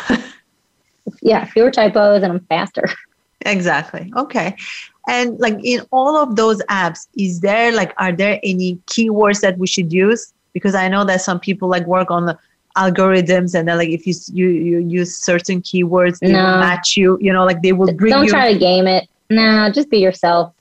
yeah, 1.21 1.43
fewer 1.43 1.71
typos, 1.71 2.23
and 2.23 2.31
I'm 2.31 2.39
faster. 2.45 2.87
Exactly. 3.45 4.13
Okay. 4.15 4.55
And 5.09 5.37
like 5.39 5.57
in 5.61 5.81
all 5.91 6.15
of 6.15 6.37
those 6.37 6.61
apps, 6.69 7.07
is 7.17 7.41
there 7.41 7.73
like 7.73 7.91
are 7.97 8.13
there 8.13 8.39
any 8.43 8.75
keywords 8.85 9.41
that 9.41 9.57
we 9.57 9.67
should 9.67 9.91
use? 9.91 10.31
Because 10.53 10.75
I 10.75 10.87
know 10.87 11.03
that 11.03 11.21
some 11.21 11.39
people 11.39 11.67
like 11.67 11.85
work 11.85 12.11
on 12.11 12.27
the 12.27 12.37
algorithms 12.77 13.53
and 13.53 13.67
then 13.67 13.77
like 13.77 13.89
if 13.89 14.07
you 14.07 14.13
you, 14.33 14.47
you 14.49 14.79
use 14.79 15.15
certain 15.15 15.61
keywords 15.61 16.19
they 16.19 16.31
no. 16.31 16.43
will 16.43 16.59
match 16.59 16.95
you 16.95 17.17
you 17.21 17.31
know 17.31 17.45
like 17.45 17.61
they 17.61 17.73
will 17.73 17.93
bring 17.93 18.11
don't 18.11 18.23
you 18.23 18.29
try 18.29 18.51
to 18.51 18.57
game 18.57 18.87
it. 18.87 19.07
No 19.29 19.69
just 19.71 19.89
be 19.89 19.99
yourself. 19.99 20.53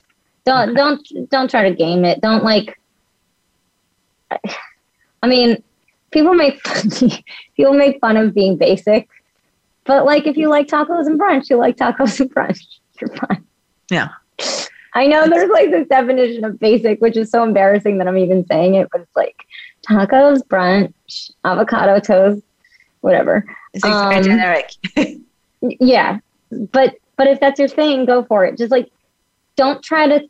Don't 0.44 0.70
okay. 0.70 0.76
don't 0.76 1.30
don't 1.30 1.50
try 1.50 1.68
to 1.68 1.74
game 1.74 2.04
it. 2.04 2.20
Don't 2.20 2.44
like 2.44 2.78
i 5.22 5.26
mean 5.26 5.60
people 6.12 6.34
make 6.34 6.62
people 7.56 7.72
make 7.72 7.98
fun 8.00 8.16
of 8.16 8.32
being 8.32 8.56
basic 8.56 9.08
but 9.84 10.04
like 10.04 10.26
if 10.26 10.36
you 10.36 10.48
like 10.48 10.68
tacos 10.68 11.06
and 11.06 11.18
brunch 11.18 11.50
you 11.50 11.56
like 11.56 11.76
tacos 11.76 12.20
and 12.20 12.32
brunch. 12.32 12.64
You're 13.00 13.16
fine. 13.16 13.44
Yeah. 13.90 14.08
I 14.94 15.06
know 15.06 15.26
there's 15.26 15.50
like 15.50 15.70
this 15.70 15.88
definition 15.88 16.44
of 16.44 16.60
basic 16.60 17.00
which 17.00 17.16
is 17.16 17.30
so 17.30 17.42
embarrassing 17.42 17.98
that 17.98 18.06
i'm 18.08 18.18
even 18.18 18.44
saying 18.46 18.74
it 18.74 18.88
but 18.92 19.00
it's 19.00 19.16
like 19.16 19.36
tacos, 19.86 20.42
brunch, 20.42 21.30
avocado 21.44 22.00
toast, 22.00 22.42
whatever. 23.00 23.44
It's 23.72 23.84
um, 23.84 24.22
generic. 24.22 24.70
yeah, 25.60 26.18
but 26.50 26.96
but 27.16 27.26
if 27.26 27.40
that's 27.40 27.58
your 27.58 27.68
thing, 27.68 28.04
go 28.04 28.24
for 28.24 28.44
it. 28.44 28.56
Just 28.56 28.70
like 28.70 28.90
don't 29.56 29.82
try 29.82 30.06
to 30.06 30.20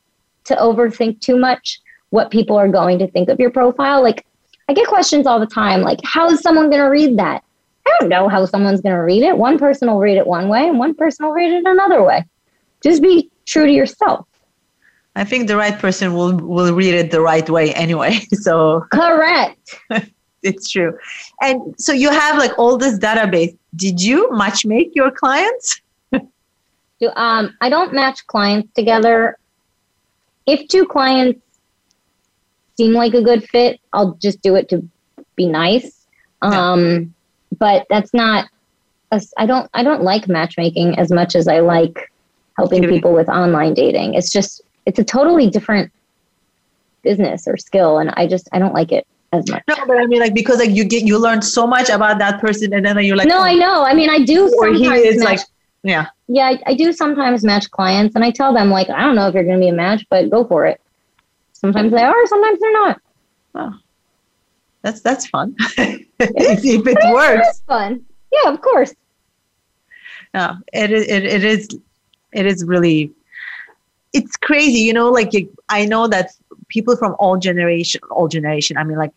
to 0.44 0.56
overthink 0.56 1.20
too 1.20 1.36
much 1.36 1.80
what 2.10 2.30
people 2.30 2.56
are 2.56 2.68
going 2.68 2.98
to 2.98 3.08
think 3.10 3.28
of 3.28 3.38
your 3.38 3.50
profile. 3.50 4.02
Like 4.02 4.26
I 4.68 4.72
get 4.72 4.88
questions 4.88 5.26
all 5.26 5.40
the 5.40 5.46
time, 5.46 5.82
like 5.82 5.98
how 6.04 6.28
is 6.28 6.40
someone 6.40 6.70
going 6.70 6.82
to 6.82 6.88
read 6.88 7.18
that? 7.18 7.42
I 7.86 7.96
don't 7.98 8.08
know 8.08 8.28
how 8.28 8.44
someone's 8.44 8.80
going 8.80 8.94
to 8.94 9.02
read 9.02 9.22
it. 9.22 9.36
One 9.36 9.58
person 9.58 9.88
will 9.88 9.98
read 9.98 10.16
it 10.16 10.26
one 10.26 10.48
way, 10.48 10.68
and 10.68 10.78
one 10.78 10.94
person 10.94 11.26
will 11.26 11.32
read 11.32 11.52
it 11.52 11.64
another 11.64 12.02
way. 12.02 12.24
Just 12.82 13.02
be 13.02 13.30
true 13.46 13.66
to 13.66 13.72
yourself. 13.72 14.26
I 15.16 15.24
think 15.24 15.48
the 15.48 15.56
right 15.56 15.76
person 15.78 16.14
will 16.14 16.36
will 16.36 16.72
read 16.74 16.94
it 16.94 17.10
the 17.10 17.20
right 17.20 17.48
way 17.48 17.74
anyway. 17.74 18.18
So 18.34 18.86
correct. 18.92 19.78
it's 20.42 20.70
true. 20.70 20.96
And 21.42 21.74
so 21.78 21.92
you 21.92 22.10
have 22.10 22.38
like 22.38 22.58
all 22.58 22.76
this 22.76 22.98
database. 22.98 23.56
Did 23.76 24.00
you 24.00 24.30
match 24.32 24.64
make 24.64 24.94
your 24.94 25.10
clients? 25.10 25.80
Do 26.12 27.10
um 27.16 27.56
I 27.60 27.68
don't 27.70 27.92
match 27.92 28.26
clients 28.26 28.72
together. 28.74 29.38
If 30.46 30.68
two 30.68 30.86
clients 30.86 31.40
seem 32.76 32.92
like 32.92 33.14
a 33.14 33.22
good 33.22 33.48
fit, 33.48 33.80
I'll 33.92 34.14
just 34.14 34.42
do 34.42 34.54
it 34.54 34.68
to 34.68 34.86
be 35.34 35.46
nice. 35.46 36.06
Um 36.42 36.84
yeah. 36.84 37.04
but 37.58 37.86
that's 37.90 38.14
not 38.14 38.48
I 39.36 39.46
don't 39.46 39.68
I 39.74 39.82
don't 39.82 40.02
like 40.02 40.28
matchmaking 40.28 40.98
as 40.98 41.10
much 41.10 41.34
as 41.34 41.48
I 41.48 41.60
like 41.60 42.12
helping 42.56 42.88
people 42.88 43.12
with 43.12 43.28
online 43.28 43.74
dating. 43.74 44.14
It's 44.14 44.30
just 44.30 44.62
it's 44.90 44.98
a 44.98 45.04
totally 45.04 45.48
different 45.48 45.92
business 47.02 47.46
or 47.46 47.56
skill 47.56 47.98
and 47.98 48.10
i 48.16 48.26
just 48.26 48.48
i 48.52 48.58
don't 48.58 48.74
like 48.74 48.90
it 48.90 49.06
as 49.32 49.48
much. 49.48 49.62
No 49.68 49.76
but 49.86 49.96
i 49.98 50.06
mean 50.06 50.18
like 50.18 50.34
because 50.34 50.58
like 50.58 50.70
you 50.70 50.84
get 50.84 51.04
you 51.04 51.16
learn 51.16 51.40
so 51.40 51.64
much 51.64 51.88
about 51.88 52.18
that 52.18 52.40
person 52.40 52.74
and 52.74 52.84
then 52.84 52.98
you're 53.04 53.16
like 53.16 53.28
no 53.28 53.38
oh, 53.38 53.42
i 53.42 53.54
know. 53.54 53.84
I 53.84 53.94
mean 53.94 54.10
i 54.10 54.18
do 54.24 54.52
or 54.58 54.72
he 54.72 54.86
is 54.86 55.18
match, 55.18 55.26
like 55.28 55.40
yeah. 55.82 56.06
Yeah 56.26 56.48
I, 56.48 56.62
I, 56.66 56.74
do 56.74 56.92
sometimes 56.92 57.44
match 57.44 57.70
clients 57.70 58.16
and 58.16 58.24
i 58.24 58.32
tell 58.32 58.52
them 58.52 58.68
like 58.70 58.90
i 58.90 59.00
don't 59.00 59.14
know 59.14 59.28
if 59.28 59.34
you're 59.34 59.44
going 59.44 59.60
to 59.60 59.64
be 59.64 59.68
a 59.68 59.72
match 59.72 60.04
but 60.10 60.28
go 60.28 60.44
for 60.44 60.66
it. 60.66 60.80
Sometimes 61.52 61.92
they 61.92 62.02
are 62.02 62.26
sometimes 62.26 62.58
they're 62.58 62.72
not. 62.72 63.00
Oh. 63.54 63.72
That's 64.82 65.00
that's 65.00 65.26
fun. 65.26 65.56
If, 66.22 66.64
if 66.64 66.86
it 66.86 67.14
works. 67.14 67.48
it 67.48 67.62
fun. 67.66 68.04
Yeah 68.32 68.52
of 68.52 68.60
course. 68.60 68.94
No 70.34 70.56
it, 70.72 70.90
it, 70.90 71.24
it 71.24 71.44
is 71.44 71.68
it 72.32 72.46
is 72.46 72.64
really 72.64 73.12
it's 74.12 74.36
crazy, 74.36 74.80
you 74.80 74.92
know, 74.92 75.10
like 75.10 75.32
I 75.68 75.86
know 75.86 76.08
that 76.08 76.30
people 76.68 76.96
from 76.96 77.14
all 77.18 77.36
generation, 77.36 78.00
all 78.10 78.28
generation, 78.28 78.76
I 78.76 78.84
mean, 78.84 78.98
like 78.98 79.12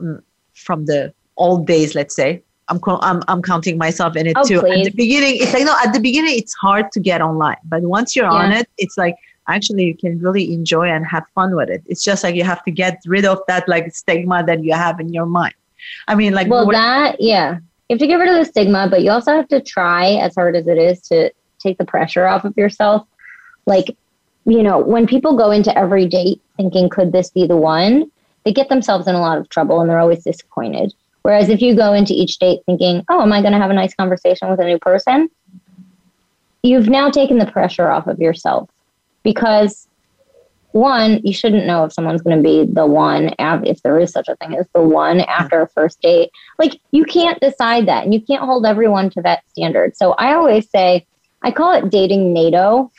mm, 0.00 0.22
from 0.54 0.86
the 0.86 1.12
old 1.36 1.66
days, 1.66 1.94
let's 1.94 2.14
say, 2.14 2.42
I'm, 2.68 2.80
I'm, 2.86 3.22
I'm 3.28 3.42
counting 3.42 3.78
myself 3.78 4.16
in 4.16 4.26
it 4.26 4.34
oh, 4.36 4.44
too. 4.44 4.60
Please. 4.60 4.86
At 4.86 4.92
the 4.92 4.96
beginning, 4.96 5.36
it's 5.40 5.52
like, 5.52 5.64
no, 5.64 5.74
at 5.84 5.92
the 5.92 6.00
beginning, 6.00 6.38
it's 6.38 6.54
hard 6.54 6.92
to 6.92 7.00
get 7.00 7.20
online, 7.20 7.56
but 7.64 7.82
once 7.82 8.14
you're 8.14 8.26
yeah. 8.26 8.44
on 8.44 8.52
it, 8.52 8.68
it's 8.78 8.96
like, 8.96 9.16
actually 9.48 9.84
you 9.84 9.96
can 9.96 10.18
really 10.20 10.54
enjoy 10.54 10.88
and 10.88 11.04
have 11.06 11.26
fun 11.34 11.56
with 11.56 11.68
it. 11.68 11.82
It's 11.86 12.04
just 12.04 12.22
like 12.22 12.34
you 12.34 12.44
have 12.44 12.62
to 12.64 12.70
get 12.70 13.00
rid 13.06 13.24
of 13.24 13.40
that 13.48 13.68
like 13.68 13.92
stigma 13.92 14.44
that 14.44 14.62
you 14.62 14.72
have 14.74 15.00
in 15.00 15.12
your 15.12 15.26
mind. 15.26 15.54
I 16.06 16.14
mean, 16.14 16.34
like, 16.34 16.48
well, 16.48 16.66
that, 16.66 17.20
yeah, 17.20 17.54
you 17.88 17.94
have 17.94 17.98
to 17.98 18.06
get 18.06 18.16
rid 18.16 18.28
of 18.28 18.36
the 18.36 18.44
stigma, 18.44 18.86
but 18.88 19.02
you 19.02 19.10
also 19.10 19.32
have 19.32 19.48
to 19.48 19.60
try 19.60 20.12
as 20.12 20.34
hard 20.34 20.54
as 20.54 20.68
it 20.68 20.78
is 20.78 21.00
to 21.08 21.32
take 21.58 21.78
the 21.78 21.84
pressure 21.84 22.26
off 22.26 22.44
of 22.44 22.56
yourself. 22.56 23.06
Like, 23.66 23.96
you 24.44 24.62
know, 24.62 24.78
when 24.78 25.06
people 25.06 25.36
go 25.36 25.50
into 25.50 25.76
every 25.76 26.06
date 26.06 26.40
thinking, 26.56 26.88
could 26.88 27.12
this 27.12 27.30
be 27.30 27.46
the 27.46 27.56
one? 27.56 28.10
They 28.44 28.52
get 28.52 28.68
themselves 28.68 29.06
in 29.06 29.14
a 29.14 29.20
lot 29.20 29.38
of 29.38 29.48
trouble 29.48 29.80
and 29.80 29.90
they're 29.90 29.98
always 29.98 30.24
disappointed. 30.24 30.94
Whereas 31.22 31.50
if 31.50 31.60
you 31.60 31.76
go 31.76 31.92
into 31.92 32.14
each 32.14 32.38
date 32.38 32.60
thinking, 32.64 33.04
oh, 33.10 33.20
am 33.20 33.32
I 33.32 33.42
going 33.42 33.52
to 33.52 33.58
have 33.58 33.70
a 33.70 33.74
nice 33.74 33.94
conversation 33.94 34.48
with 34.48 34.60
a 34.60 34.64
new 34.64 34.78
person? 34.78 35.28
You've 36.62 36.88
now 36.88 37.10
taken 37.10 37.38
the 37.38 37.46
pressure 37.46 37.90
off 37.90 38.06
of 38.06 38.18
yourself 38.18 38.70
because 39.22 39.86
one, 40.72 41.20
you 41.24 41.32
shouldn't 41.34 41.66
know 41.66 41.84
if 41.84 41.92
someone's 41.92 42.22
going 42.22 42.36
to 42.36 42.42
be 42.42 42.64
the 42.64 42.86
one, 42.86 43.34
if 43.38 43.82
there 43.82 43.98
is 43.98 44.12
such 44.12 44.28
a 44.28 44.36
thing 44.36 44.56
as 44.56 44.66
the 44.74 44.82
one 44.82 45.20
after 45.22 45.60
a 45.60 45.68
first 45.68 46.00
date. 46.00 46.30
Like, 46.58 46.80
you 46.92 47.04
can't 47.04 47.40
decide 47.40 47.86
that 47.88 48.04
and 48.04 48.14
you 48.14 48.20
can't 48.20 48.44
hold 48.44 48.64
everyone 48.64 49.10
to 49.10 49.22
that 49.22 49.42
standard. 49.50 49.96
So 49.96 50.12
I 50.12 50.34
always 50.34 50.70
say, 50.70 51.06
I 51.42 51.50
call 51.50 51.72
it 51.72 51.90
dating 51.90 52.32
NATO 52.32 52.92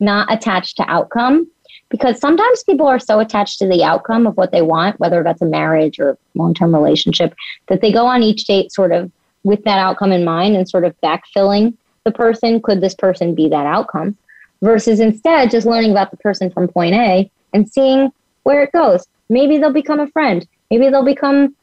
not 0.00 0.32
attached 0.32 0.76
to 0.76 0.90
outcome 0.90 1.50
because 1.90 2.20
sometimes 2.20 2.62
people 2.64 2.86
are 2.86 2.98
so 2.98 3.18
attached 3.18 3.58
to 3.58 3.66
the 3.66 3.82
outcome 3.82 4.26
of 4.26 4.36
what 4.36 4.52
they 4.52 4.62
want, 4.62 5.00
whether 5.00 5.22
that's 5.22 5.40
a 5.40 5.46
marriage 5.46 5.98
or 5.98 6.18
long 6.34 6.54
term 6.54 6.74
relationship, 6.74 7.34
that 7.68 7.80
they 7.80 7.92
go 7.92 8.06
on 8.06 8.22
each 8.22 8.44
date 8.44 8.72
sort 8.72 8.92
of 8.92 9.10
with 9.44 9.64
that 9.64 9.78
outcome 9.78 10.12
in 10.12 10.24
mind 10.24 10.56
and 10.56 10.68
sort 10.68 10.84
of 10.84 10.94
backfilling 11.00 11.74
the 12.04 12.12
person. 12.12 12.60
Could 12.60 12.80
this 12.80 12.94
person 12.94 13.34
be 13.34 13.48
that 13.48 13.66
outcome? 13.66 14.16
Versus 14.60 15.00
instead 15.00 15.50
just 15.50 15.66
learning 15.66 15.92
about 15.92 16.10
the 16.10 16.16
person 16.16 16.50
from 16.50 16.68
point 16.68 16.94
A 16.94 17.30
and 17.52 17.68
seeing 17.68 18.12
where 18.42 18.62
it 18.62 18.72
goes. 18.72 19.06
Maybe 19.28 19.58
they'll 19.58 19.72
become 19.72 20.00
a 20.00 20.08
friend. 20.08 20.46
Maybe 20.70 20.90
they'll 20.90 21.04
become 21.04 21.54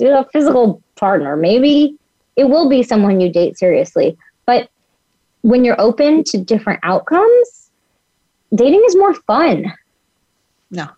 a 0.00 0.24
physical 0.32 0.82
partner. 0.96 1.36
Maybe 1.36 1.96
it 2.36 2.44
will 2.44 2.68
be 2.68 2.82
someone 2.82 3.20
you 3.20 3.30
date 3.30 3.58
seriously. 3.58 4.16
But 4.46 4.70
when 5.42 5.64
you're 5.64 5.80
open 5.80 6.24
to 6.24 6.38
different 6.38 6.80
outcomes, 6.82 7.61
dating 8.54 8.82
is 8.86 8.96
more 8.96 9.14
fun. 9.14 9.72
No. 10.70 10.88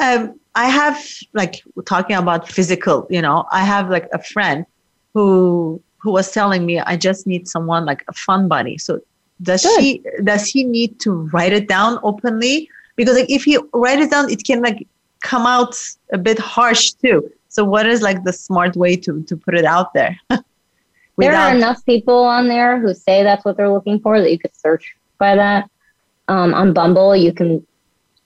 Um, 0.00 0.38
I 0.54 0.68
have 0.68 1.04
like 1.34 1.62
talking 1.86 2.16
about 2.16 2.48
physical, 2.48 3.06
you 3.10 3.22
know, 3.22 3.46
I 3.50 3.64
have 3.64 3.90
like 3.90 4.08
a 4.12 4.22
friend 4.22 4.66
who 5.14 5.80
who 5.98 6.12
was 6.12 6.30
telling 6.30 6.64
me 6.64 6.78
I 6.78 6.96
just 6.96 7.26
need 7.26 7.48
someone 7.48 7.84
like 7.84 8.04
a 8.08 8.12
fun 8.12 8.48
buddy. 8.48 8.78
So 8.78 9.00
does 9.42 9.62
Good. 9.62 9.80
she 9.80 10.02
does 10.24 10.46
he 10.46 10.64
need 10.64 11.00
to 11.00 11.12
write 11.32 11.52
it 11.52 11.68
down 11.68 11.98
openly? 12.02 12.68
Because 12.96 13.16
like 13.16 13.30
if 13.30 13.44
he 13.44 13.58
write 13.72 14.00
it 14.00 14.10
down, 14.10 14.30
it 14.30 14.44
can 14.44 14.62
like 14.62 14.86
come 15.20 15.46
out 15.46 15.76
a 16.12 16.18
bit 16.18 16.38
harsh 16.38 16.92
too. 16.92 17.30
So 17.48 17.64
what 17.64 17.86
is 17.86 18.02
like 18.02 18.24
the 18.24 18.32
smart 18.32 18.76
way 18.76 18.96
to 18.96 19.22
to 19.22 19.36
put 19.36 19.54
it 19.54 19.64
out 19.64 19.92
there? 19.94 20.18
there 21.18 21.34
are 21.34 21.54
enough 21.54 21.84
people 21.86 22.24
on 22.24 22.48
there 22.48 22.80
who 22.80 22.94
say 22.94 23.22
that's 23.22 23.44
what 23.44 23.56
they're 23.56 23.72
looking 23.72 24.00
for 24.00 24.20
that 24.20 24.30
you 24.30 24.38
could 24.38 24.54
search 24.56 24.94
by 25.18 25.34
that. 25.36 25.70
Um, 26.28 26.54
on 26.54 26.72
Bumble, 26.72 27.16
you 27.16 27.32
can, 27.32 27.66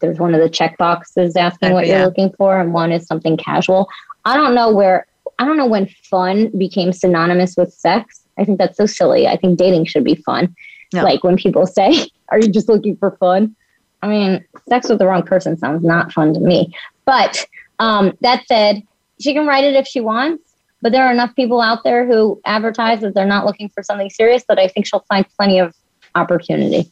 there's 0.01 0.19
one 0.19 0.35
of 0.35 0.41
the 0.41 0.49
check 0.49 0.77
boxes 0.77 1.37
asking 1.37 1.73
what 1.73 1.87
yeah. 1.87 1.99
you're 1.99 2.07
looking 2.07 2.33
for, 2.33 2.61
and 2.61 2.73
one 2.73 2.93
is 2.93 3.07
something 3.07 3.37
casual. 3.37 3.89
I 4.25 4.37
don't 4.37 4.55
know 4.55 4.73
where, 4.73 5.07
I 5.39 5.45
don't 5.45 5.57
know 5.57 5.67
when 5.67 5.89
fun 6.11 6.51
became 6.59 6.93
synonymous 6.93 7.57
with 7.57 7.73
sex. 7.73 8.21
I 8.39 8.45
think 8.45 8.59
that's 8.59 8.77
so 8.77 8.87
silly. 8.87 9.27
I 9.27 9.37
think 9.37 9.59
dating 9.59 9.87
should 9.87 10.05
be 10.05 10.17
fun. 10.17 10.55
No. 10.93 11.05
Like 11.05 11.25
when 11.25 11.37
people 11.37 11.67
say, 11.67 12.09
Are 12.33 12.39
you 12.39 12.49
just 12.49 12.69
looking 12.69 12.97
for 12.97 13.13
fun? 13.13 13.55
I 14.01 14.09
mean, 14.09 14.45
sex 14.69 14.89
with 14.89 14.99
the 14.99 15.07
wrong 15.07 15.23
person 15.23 15.57
sounds 15.59 15.85
not 15.85 16.13
fun 16.13 16.33
to 16.35 16.41
me. 16.41 16.75
But 17.05 17.47
um, 17.79 18.17
that 18.23 18.47
said, 18.49 18.83
she 19.21 19.35
can 19.35 19.47
write 19.47 19.65
it 19.65 19.75
if 19.75 19.87
she 19.87 20.01
wants. 20.01 20.43
But 20.81 20.91
there 20.91 21.05
are 21.05 21.13
enough 21.13 21.37
people 21.37 21.61
out 21.61 21.85
there 21.85 22.07
who 22.07 22.41
advertise 22.45 23.03
that 23.03 23.15
they're 23.15 23.27
not 23.27 23.47
looking 23.47 23.69
for 23.69 23.85
something 23.85 24.11
serious 24.11 24.45
that 24.49 24.59
I 24.59 24.67
think 24.67 24.87
she'll 24.87 25.05
find 25.09 25.25
plenty 25.37 25.61
of 25.61 25.77
opportunity. 26.17 26.91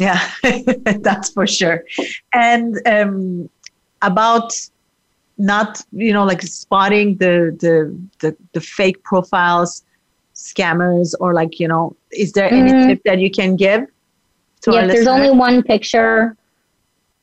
Yeah, 0.00 0.20
that's 1.02 1.30
for 1.30 1.46
sure. 1.46 1.84
And 2.32 2.76
um, 2.86 3.50
about 4.02 4.52
not, 5.38 5.80
you 5.92 6.12
know, 6.12 6.24
like 6.24 6.42
spotting 6.42 7.16
the 7.18 7.56
the 7.60 7.96
the, 8.20 8.36
the 8.52 8.60
fake 8.60 9.02
profiles, 9.04 9.84
scammers, 10.34 11.14
or 11.20 11.34
like, 11.34 11.60
you 11.60 11.68
know, 11.68 11.96
is 12.12 12.32
there 12.32 12.50
any 12.52 12.72
Mhm. 12.72 12.86
tip 12.86 13.02
that 13.04 13.18
you 13.20 13.30
can 13.30 13.56
give? 13.56 13.82
To 14.62 14.72
Yeah, 14.72 14.78
our 14.78 14.84
if 14.86 14.92
there's 14.92 15.06
only 15.06 15.30
one 15.30 15.62
picture, 15.62 16.36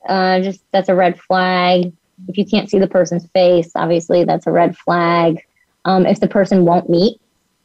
uh, 0.08 0.40
just 0.42 0.62
that's 0.72 0.90
a 0.90 0.96
red 0.96 1.20
flag. 1.20 1.92
If 2.28 2.38
you 2.38 2.46
can't 2.46 2.70
see 2.70 2.80
the 2.80 2.88
person's 2.88 3.28
face, 3.34 3.72
obviously 3.76 4.24
that's 4.24 4.48
a 4.48 4.52
red 4.52 4.78
flag. 4.78 5.40
Um, 5.86 6.06
if 6.06 6.20
the 6.20 6.28
person 6.28 6.66
won't 6.66 6.90
meet, 6.90 7.20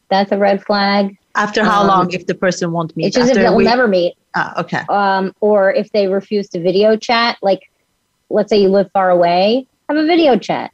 that's 0.09 0.31
a 0.31 0.37
red 0.37 0.63
flag. 0.63 1.15
After 1.35 1.63
how 1.63 1.81
um, 1.81 1.87
long 1.87 2.11
if 2.11 2.25
the 2.27 2.35
person 2.35 2.71
won't 2.71 2.95
meet? 2.95 3.07
It's 3.07 3.15
just 3.15 3.31
if 3.31 3.37
they'll 3.37 3.55
week? 3.55 3.65
never 3.65 3.87
meet, 3.87 4.15
Ah, 4.35 4.59
okay. 4.59 4.81
um, 4.89 5.33
or 5.41 5.73
if 5.73 5.91
they 5.91 6.07
refuse 6.07 6.49
to 6.49 6.59
video 6.59 6.95
chat. 6.95 7.37
Like, 7.41 7.71
let's 8.29 8.49
say 8.49 8.61
you 8.61 8.69
live 8.69 8.91
far 8.91 9.09
away, 9.09 9.67
have 9.89 9.97
a 9.97 10.05
video 10.05 10.37
chat. 10.37 10.71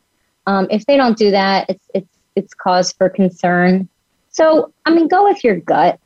Um, 0.47 0.67
if 0.69 0.85
they 0.85 0.97
don't 0.97 1.17
do 1.17 1.31
that, 1.31 1.69
it's 1.69 1.85
it's 1.93 2.09
it's 2.35 2.53
cause 2.53 2.91
for 2.93 3.09
concern. 3.09 3.87
So, 4.31 4.71
I 4.85 4.93
mean, 4.93 5.07
go 5.07 5.23
with 5.23 5.43
your 5.43 5.57
gut, 5.57 5.99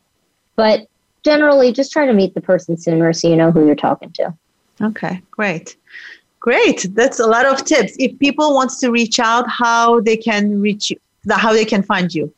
but 0.56 0.88
generally, 1.24 1.72
just 1.72 1.92
try 1.92 2.06
to 2.06 2.14
meet 2.14 2.34
the 2.34 2.42
person 2.42 2.78
sooner 2.78 3.14
so 3.14 3.30
you 3.30 3.36
know 3.36 3.52
who 3.52 3.66
you're 3.66 3.76
talking 3.76 4.12
to. 4.14 4.34
Okay, 4.82 5.22
great. 5.32 5.76
Great. 6.40 6.88
That's 6.94 7.22
a 7.22 7.26
lot 7.26 7.46
of 7.46 7.64
tips. 7.64 7.94
If 8.00 8.20
people 8.20 8.54
wants 8.54 8.78
to 8.80 8.92
reach 8.92 9.18
out, 9.18 9.48
how 9.48 10.02
they 10.02 10.18
can 10.18 10.60
reach 10.60 10.90
you, 10.90 10.98
the, 11.24 11.36
how 11.36 11.54
they 11.54 11.64
can 11.64 11.82
find 11.84 12.14
you. 12.14 12.34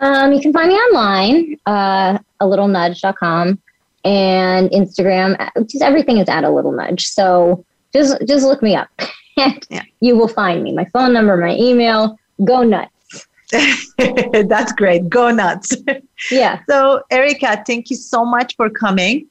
Um, 0.00 0.32
you 0.32 0.40
can 0.40 0.52
find 0.52 0.68
me 0.68 0.74
online, 0.74 1.56
uh, 1.66 2.18
a 2.40 2.46
little 2.46 2.68
nudge.com 2.68 3.58
and 4.04 4.70
Instagram. 4.70 5.36
Just 5.68 5.82
everything 5.82 6.18
is 6.18 6.28
at 6.28 6.44
a 6.44 6.50
little 6.50 6.72
nudge. 6.72 7.06
So 7.08 7.64
just 7.92 8.16
just 8.26 8.44
look 8.44 8.62
me 8.62 8.76
up 8.76 8.88
and 9.36 9.66
Yeah. 9.70 9.82
you 10.00 10.16
will 10.16 10.28
find 10.28 10.62
me. 10.62 10.72
My 10.72 10.84
phone 10.86 11.12
number, 11.12 11.36
my 11.36 11.54
email, 11.56 12.18
go 12.44 12.62
nuts. 12.62 13.26
That's 13.98 14.72
great. 14.72 15.08
Go 15.08 15.30
nuts. 15.30 15.74
Yeah. 16.32 16.60
So, 16.68 17.02
Erica, 17.12 17.62
thank 17.64 17.90
you 17.90 17.96
so 17.96 18.24
much 18.24 18.56
for 18.56 18.68
coming. 18.68 19.26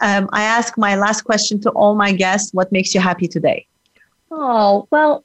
Um, 0.00 0.28
I 0.32 0.42
ask 0.42 0.76
my 0.76 0.96
last 0.96 1.22
question 1.22 1.60
to 1.60 1.70
all 1.70 1.94
my 1.94 2.10
guests 2.12 2.52
what 2.52 2.72
makes 2.72 2.92
you 2.96 3.00
happy 3.00 3.28
today? 3.28 3.64
Oh, 4.32 4.88
well, 4.90 5.22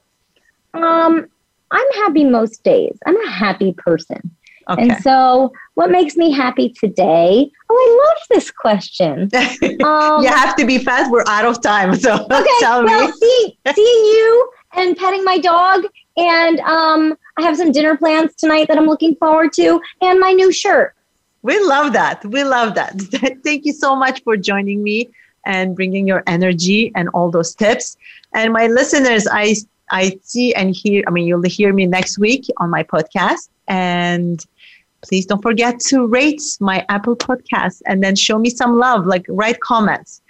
um, 0.76 1.26
I'm 1.72 1.92
happy 1.96 2.24
most 2.24 2.64
days. 2.64 2.96
I'm 3.08 3.20
a 3.26 3.30
happy 3.32 3.74
person. 3.74 4.30
Okay. 4.70 4.90
And 4.90 5.04
so 5.04 5.52
what 5.76 5.92
makes 5.92 6.18
me 6.18 6.32
happy 6.32 6.70
today? 6.70 7.50
Oh, 7.70 7.76
I 7.76 8.08
love 8.08 8.24
this 8.30 8.52
question. 8.52 9.30
Um, 9.84 10.24
you 10.24 10.30
have 10.30 10.56
to 10.56 10.66
be 10.66 10.80
fast. 10.80 11.12
We're 11.12 11.24
out 11.28 11.46
of 11.46 11.62
time. 11.62 11.96
So, 11.96 12.16
Okay, 12.32 12.50
tell 12.60 12.84
well, 12.84 13.08
me. 13.08 13.14
see, 13.14 13.58
seeing 13.74 14.06
you 14.06 14.52
and 14.74 14.98
petting 14.98 15.24
my 15.24 15.38
dog, 15.38 15.86
and 16.18 16.60
um, 16.62 17.18
I 17.38 17.44
have 17.44 17.56
some 17.56 17.72
dinner 17.72 17.96
plans 17.96 18.36
tonight 18.36 18.68
that 18.68 18.78
I'm 18.78 18.86
looking 18.86 19.16
forward 19.16 19.54
to, 19.54 19.80
and 20.02 20.20
my 20.20 20.32
new 20.34 20.52
shirt. 20.52 20.96
We 21.44 21.60
love 21.60 21.94
that. 21.94 22.26
We 22.26 22.44
love 22.44 22.76
that. 22.76 23.00
Thank 23.44 23.66
you 23.66 23.74
so 23.74 23.96
much 23.96 24.24
for 24.24 24.36
joining 24.36 24.84
me 24.84 25.10
and 25.46 25.76
bringing 25.76 26.08
your 26.08 26.24
energy 26.28 26.92
and 26.96 27.08
all 27.10 27.32
those 27.32 27.56
tips. 27.56 27.96
And 28.34 28.52
my 28.52 28.68
listeners, 28.68 29.28
I 29.32 29.56
I 29.92 30.20
see 30.24 30.54
and 30.56 30.76
hear. 30.76 31.04
I 31.08 31.12
mean, 31.12 31.28
you'll 31.28 31.44
hear 31.44 31.72
me 31.74 31.86
next 31.86 32.18
week 32.18 32.46
on 32.58 32.70
my 32.70 32.84
podcast. 32.84 33.50
And 33.68 34.44
please 35.02 35.26
don't 35.26 35.42
forget 35.42 35.80
to 35.80 36.06
rate 36.08 36.42
my 36.60 36.86
Apple 36.90 37.16
podcast 37.16 37.82
and 37.86 38.04
then 38.04 38.16
show 38.16 38.38
me 38.38 38.50
some 38.50 38.78
love. 38.78 39.06
Like 39.06 39.26
write 39.30 39.60
comments. 39.62 40.22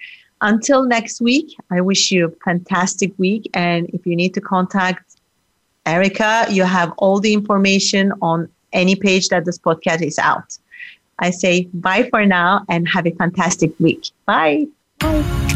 Until 0.41 0.84
next 0.84 1.20
week, 1.20 1.55
I 1.72 1.82
wish 1.82 2.11
you 2.11 2.28
a 2.28 2.32
fantastic 2.43 3.11
week. 3.18 3.49
And 3.53 3.89
if 3.89 4.05
you 4.05 4.15
need 4.15 4.34
to 4.36 4.41
contact 4.41 5.18
Erica, 5.86 6.45
you 6.49 6.63
have 6.63 6.93
all 6.97 7.20
the 7.20 7.34
information 7.34 8.13
on 8.22 8.49
any 8.74 8.95
page 8.95 9.30
that 9.30 9.45
this 9.45 9.57
podcast 9.57 10.01
is 10.01 10.20
out. 10.20 10.57
I 11.20 11.32
say 11.32 11.68
bye 11.74 12.07
for 12.11 12.26
now 12.26 12.63
and 12.70 12.88
have 12.89 13.07
a 13.07 13.11
fantastic 13.11 13.72
week. 13.80 14.09
Bye. 14.26 14.68
Bye. 14.99 15.47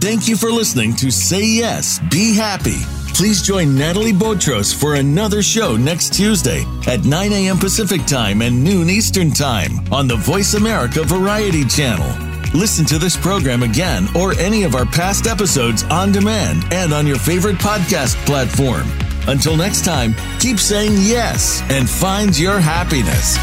Thank 0.00 0.28
you 0.28 0.36
for 0.36 0.52
listening 0.52 0.94
to 0.96 1.10
Say 1.10 1.44
Yes, 1.44 1.98
Be 2.10 2.36
Happy. 2.36 2.95
Please 3.16 3.40
join 3.40 3.74
Natalie 3.74 4.12
Botros 4.12 4.74
for 4.74 4.96
another 4.96 5.42
show 5.42 5.74
next 5.74 6.12
Tuesday 6.12 6.66
at 6.86 7.06
9 7.06 7.32
a.m. 7.32 7.56
Pacific 7.56 8.04
Time 8.04 8.42
and 8.42 8.62
noon 8.62 8.90
Eastern 8.90 9.30
Time 9.30 9.90
on 9.90 10.06
the 10.06 10.16
Voice 10.16 10.52
America 10.52 11.02
Variety 11.02 11.64
Channel. 11.64 12.06
Listen 12.52 12.84
to 12.84 12.98
this 12.98 13.16
program 13.16 13.62
again 13.62 14.06
or 14.14 14.34
any 14.34 14.64
of 14.64 14.74
our 14.74 14.84
past 14.84 15.26
episodes 15.26 15.82
on 15.84 16.12
demand 16.12 16.70
and 16.74 16.92
on 16.92 17.06
your 17.06 17.16
favorite 17.16 17.56
podcast 17.56 18.16
platform. 18.26 18.86
Until 19.26 19.56
next 19.56 19.82
time, 19.86 20.14
keep 20.38 20.58
saying 20.58 20.92
yes 20.96 21.62
and 21.70 21.88
find 21.88 22.38
your 22.38 22.60
happiness. 22.60 23.38